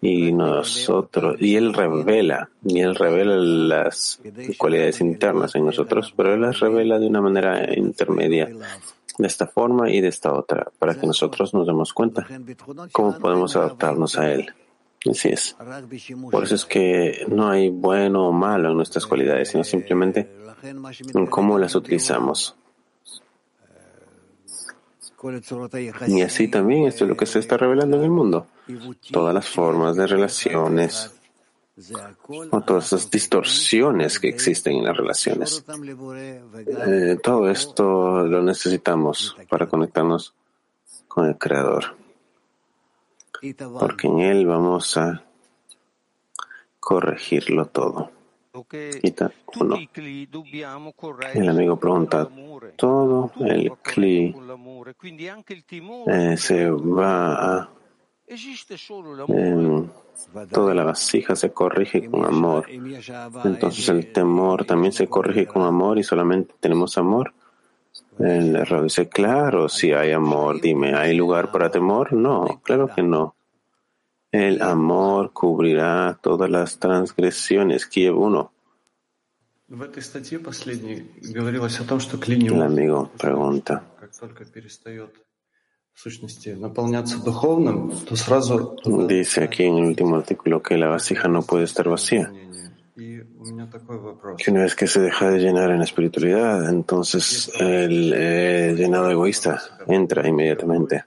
Y 0.00 0.32
nosotros, 0.32 1.36
y 1.40 1.54
Él 1.54 1.72
revela, 1.72 2.50
y 2.64 2.80
Él 2.80 2.96
revela 2.96 3.36
las 3.36 4.20
cualidades 4.58 5.00
internas 5.00 5.54
en 5.54 5.66
nosotros, 5.66 6.12
pero 6.16 6.34
Él 6.34 6.40
las 6.40 6.58
revela 6.58 6.98
de 6.98 7.06
una 7.06 7.20
manera 7.20 7.72
intermedia 7.76 8.50
de 9.18 9.26
esta 9.26 9.46
forma 9.46 9.90
y 9.90 10.00
de 10.00 10.08
esta 10.08 10.32
otra, 10.32 10.68
para 10.78 10.98
que 10.98 11.06
nosotros 11.06 11.54
nos 11.54 11.66
demos 11.66 11.92
cuenta 11.92 12.26
cómo 12.90 13.18
podemos 13.18 13.54
adaptarnos 13.54 14.18
a 14.18 14.32
Él. 14.32 14.52
Así 15.08 15.28
es. 15.28 15.56
Por 16.30 16.44
eso 16.44 16.54
es 16.54 16.64
que 16.64 17.24
no 17.28 17.48
hay 17.48 17.70
bueno 17.70 18.28
o 18.28 18.32
malo 18.32 18.70
en 18.70 18.76
nuestras 18.76 19.06
cualidades, 19.06 19.48
sino 19.50 19.64
simplemente 19.64 20.28
en 20.62 21.26
cómo 21.26 21.58
las 21.58 21.74
utilizamos. 21.74 22.56
Y 26.08 26.22
así 26.22 26.48
también 26.48 26.86
esto 26.86 27.04
es 27.04 27.10
lo 27.10 27.16
que 27.16 27.26
se 27.26 27.38
está 27.38 27.56
revelando 27.56 27.96
en 27.96 28.04
el 28.04 28.10
mundo. 28.10 28.46
Todas 29.10 29.34
las 29.34 29.48
formas 29.48 29.96
de 29.96 30.06
relaciones, 30.06 31.12
o 32.50 32.60
todas 32.60 32.86
esas 32.86 33.10
distorsiones 33.10 34.18
que 34.18 34.28
existen 34.28 34.76
en 34.76 34.84
las 34.84 34.96
relaciones. 34.96 35.64
Eh, 36.86 37.18
todo 37.22 37.50
esto 37.50 38.26
lo 38.26 38.42
necesitamos 38.42 39.36
para 39.48 39.66
conectarnos 39.66 40.34
con 41.08 41.26
el 41.26 41.38
Creador, 41.38 41.96
porque 43.78 44.06
en 44.06 44.20
Él 44.20 44.46
vamos 44.46 44.96
a 44.96 45.24
corregirlo 46.78 47.66
todo. 47.66 48.10
Uno. 49.56 49.76
El 51.34 51.48
amigo 51.48 51.78
pregunta, 51.78 52.28
todo 52.76 53.32
el 53.40 53.72
cli 53.82 54.34
eh, 56.06 56.36
se 56.36 56.70
va 56.70 57.34
a 57.62 57.70
toda 60.52 60.74
la 60.74 60.84
vasija 60.84 61.34
se 61.34 61.52
corrige 61.52 62.08
con 62.10 62.24
amor. 62.24 62.66
Entonces 63.44 63.88
el 63.88 64.12
temor 64.12 64.64
también 64.64 64.92
se 64.92 65.08
corrige 65.08 65.46
con 65.46 65.62
amor 65.62 65.98
y 65.98 66.02
solamente 66.02 66.54
tenemos 66.60 66.98
amor. 66.98 67.32
El 68.18 68.54
error 68.56 68.82
dice, 68.82 69.08
claro, 69.08 69.68
si 69.68 69.92
hay 69.92 70.12
amor, 70.12 70.60
dime, 70.60 70.94
¿hay 70.94 71.16
lugar 71.16 71.50
para 71.50 71.70
temor? 71.70 72.12
No, 72.12 72.60
claro 72.62 72.88
que 72.94 73.02
no. 73.02 73.34
El 74.32 74.62
amor 74.62 75.32
cubrirá 75.32 76.18
todas 76.22 76.48
las 76.48 76.78
transgresiones. 76.78 77.86
Kiev 77.86 78.16
1. 78.16 78.52
El 82.54 82.62
amigo 82.62 83.10
pregunta. 83.18 83.84
Dice 89.06 89.44
aquí 89.44 89.64
en 89.64 89.78
el 89.78 89.84
último 89.84 90.16
artículo 90.16 90.62
que 90.62 90.78
la 90.78 90.88
vasija 90.88 91.28
no 91.28 91.42
puede 91.42 91.64
estar 91.64 91.88
vacía. 91.88 92.32
Que 92.96 94.50
una 94.50 94.62
vez 94.62 94.74
que 94.74 94.86
se 94.86 95.00
deja 95.00 95.30
de 95.30 95.38
llenar 95.38 95.70
en 95.70 95.78
la 95.78 95.84
espiritualidad, 95.84 96.68
entonces 96.68 97.50
el 97.58 98.12
eh, 98.14 98.74
llenado 98.76 99.10
egoísta 99.10 99.60
entra 99.86 100.26
inmediatamente. 100.26 101.04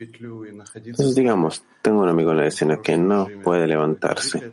Entonces, 0.00 1.14
digamos, 1.14 1.64
tengo 1.82 2.02
un 2.02 2.08
amigo 2.08 2.30
en 2.30 2.38
la 2.38 2.46
escena 2.46 2.80
que 2.80 2.96
no 2.96 3.26
puede 3.42 3.66
levantarse, 3.66 4.52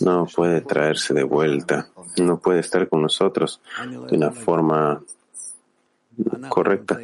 no 0.00 0.26
puede 0.26 0.60
traerse 0.62 1.14
de 1.14 1.22
vuelta, 1.22 1.88
no 2.18 2.38
puede 2.40 2.60
estar 2.60 2.88
con 2.88 3.02
nosotros 3.02 3.60
de 4.08 4.16
una 4.16 4.32
forma 4.32 5.00
correcta. 6.48 6.98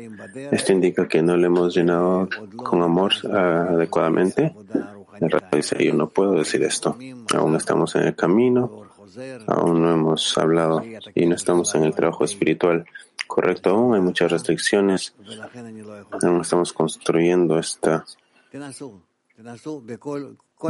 Esto 0.51 0.73
indica 0.73 1.07
que 1.07 1.23
no 1.23 1.37
le 1.37 1.47
hemos 1.47 1.75
llenado 1.75 2.29
con 2.57 2.83
amor 2.83 3.13
ah, 3.33 3.69
adecuadamente. 3.71 4.55
El 5.21 5.31
rato 5.31 5.57
dice, 5.57 5.83
yo 5.83 5.95
no 5.95 6.09
puedo 6.09 6.33
decir 6.33 6.63
esto. 6.65 6.97
Aún 7.35 7.55
estamos 7.55 7.95
en 7.95 8.03
el 8.03 8.17
camino 8.17 8.86
Aún 9.47 9.83
no 9.83 9.93
hemos 9.93 10.37
hablado 10.39 10.83
y 11.15 11.27
no 11.27 11.35
estamos 11.35 11.75
en 11.75 11.85
el 11.85 11.95
trabajo 11.95 12.25
espiritual. 12.25 12.87
Correcto, 13.27 13.71
aún 13.71 13.95
hay 13.95 14.01
muchas 14.01 14.31
restricciones. 14.31 15.15
Aún 16.23 16.41
estamos 16.41 16.73
construyendo 16.73 17.59
esta, 17.59 18.05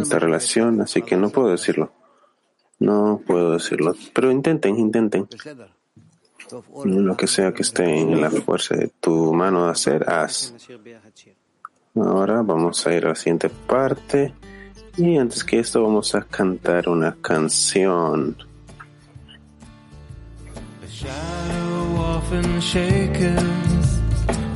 esta 0.01 0.18
relación, 0.18 0.81
así 0.81 1.02
que 1.02 1.16
no 1.16 1.31
puedo 1.31 1.48
decirlo. 1.48 1.93
No 2.78 3.20
puedo 3.27 3.52
decirlo. 3.52 3.94
Pero 4.14 4.31
intenten, 4.31 4.77
intenten. 4.78 5.28
Lo 6.85 7.16
que 7.16 7.27
sea 7.27 7.52
que 7.52 7.62
esté 7.62 7.98
en 7.98 8.20
la 8.20 8.31
fuerza 8.31 8.77
de 8.77 8.89
tu 9.01 9.32
mano 9.32 9.64
de 9.64 9.70
hacer, 9.73 10.09
haz. 10.09 10.55
Ahora 11.94 12.43
vamos 12.43 12.86
a 12.86 12.94
ir 12.94 13.06
a 13.06 13.10
la 13.10 13.14
siguiente 13.14 13.48
parte. 13.48 14.35
Y 14.98 15.18
antes 15.18 15.44
que 15.44 15.59
esto 15.59 15.82
vamos 15.82 16.14
a 16.14 16.23
cantar 16.23 16.89
una 16.89 17.14
canción. 17.20 18.36
often 22.27 22.60
shaken, 22.60 23.47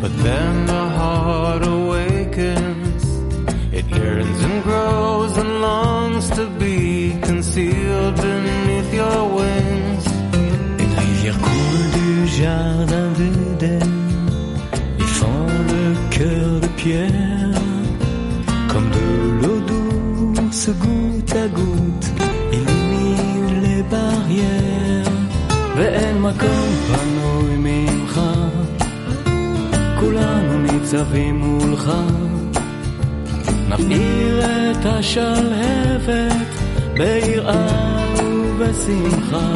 but 0.01 0.13
then 0.25 0.67
the 0.67 0.89
heart 0.99 1.65
awakens. 1.65 3.05
It 3.73 3.87
yearns 3.87 4.43
and 4.43 4.63
grows 4.65 5.37
and 5.37 5.61
longs 5.61 6.29
to 6.31 6.47
be 6.59 7.17
concealed 7.23 8.17
beneath 8.17 8.93
your 8.93 9.40
מולך. 31.90 31.92
נבעיר 33.70 34.40
את 34.46 34.86
השלהבת 34.86 36.48
ביראה 36.94 38.06
ובשמחה, 38.18 39.54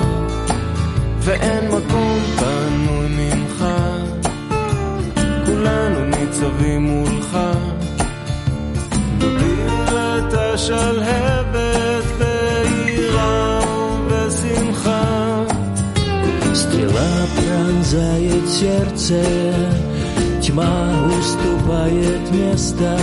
ואין 1.20 1.68
מקום 1.68 2.20
פנוי 2.40 3.08
ממך, 3.10 3.66
כולנו 5.46 6.06
ניצבים 6.06 6.82
מולך. 6.82 7.38
נבעיר 9.18 10.18
את 10.18 10.34
השלהבת 10.34 12.04
ביראה 12.18 13.60
ובשמחה. 14.08 15.30
Стрела 16.62 17.14
пронзает 17.36 18.46
сердце, 18.50 19.14
тьма 19.14 19.73
уступает 21.84 22.32
место, 22.32 22.98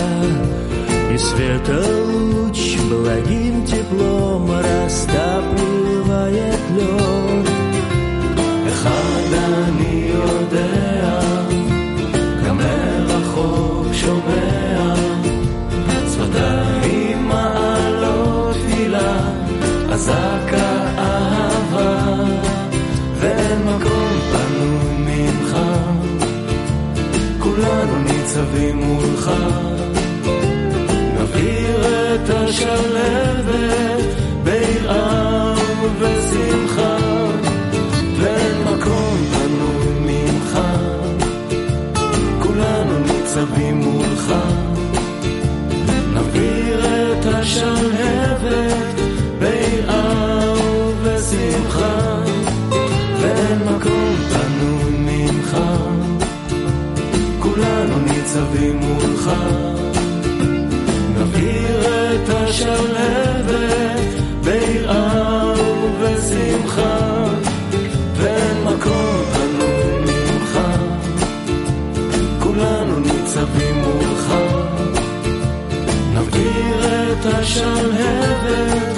и 1.12 1.19
света 1.19 1.82
луч 2.07 2.77
благим 2.90 3.65
теплом 3.65 4.51
растапливает 4.51 6.61
лед. 6.77 7.48
אחד 8.69 9.32
אני 9.32 10.11
יודע, 10.15 11.20
גם 12.47 12.59
מרחוק 12.59 13.86
שומע, 13.93 14.94
שפתיים 16.12 17.28
מעלות 17.28 18.57
תפילה, 18.57 19.16
אזעקה 19.90 20.69
אהבה, 20.98 22.24
ואין 23.20 23.59
מקום 23.66 24.10
ניצבים 28.41 28.77
מולך. 28.77 29.31
נבעיר 31.19 31.81
את 32.15 32.30
השלבת 32.30 34.05
ביראה 34.43 35.53
ובשמחה, 35.81 36.97
ואין 38.19 38.63
מקום 38.63 39.18
פנוי 39.34 39.93
ממך, 39.99 40.59
כולנו 42.39 42.99
ניצבים 42.99 43.77
מולך. 43.77 44.34
נבעיר 46.13 46.80
את 46.85 47.26
השלהבת 47.26 49.11
ניצבים 58.41 58.80
מולך. 58.80 59.31
נבעיר 61.18 61.80
את 61.85 62.30
השלהבת 62.30 63.99
ביראה 64.43 65.53
ובשמחה, 65.84 67.26
ואין 68.15 68.63
מקום 68.63 69.23
פנוי 69.34 69.99
ממך, 69.99 70.59
כולנו 72.39 72.99
ניצבים 72.99 73.76
מולך. 73.76 74.34
נבעיר 76.13 76.80
את 76.85 77.26
השלהבת 77.26 78.97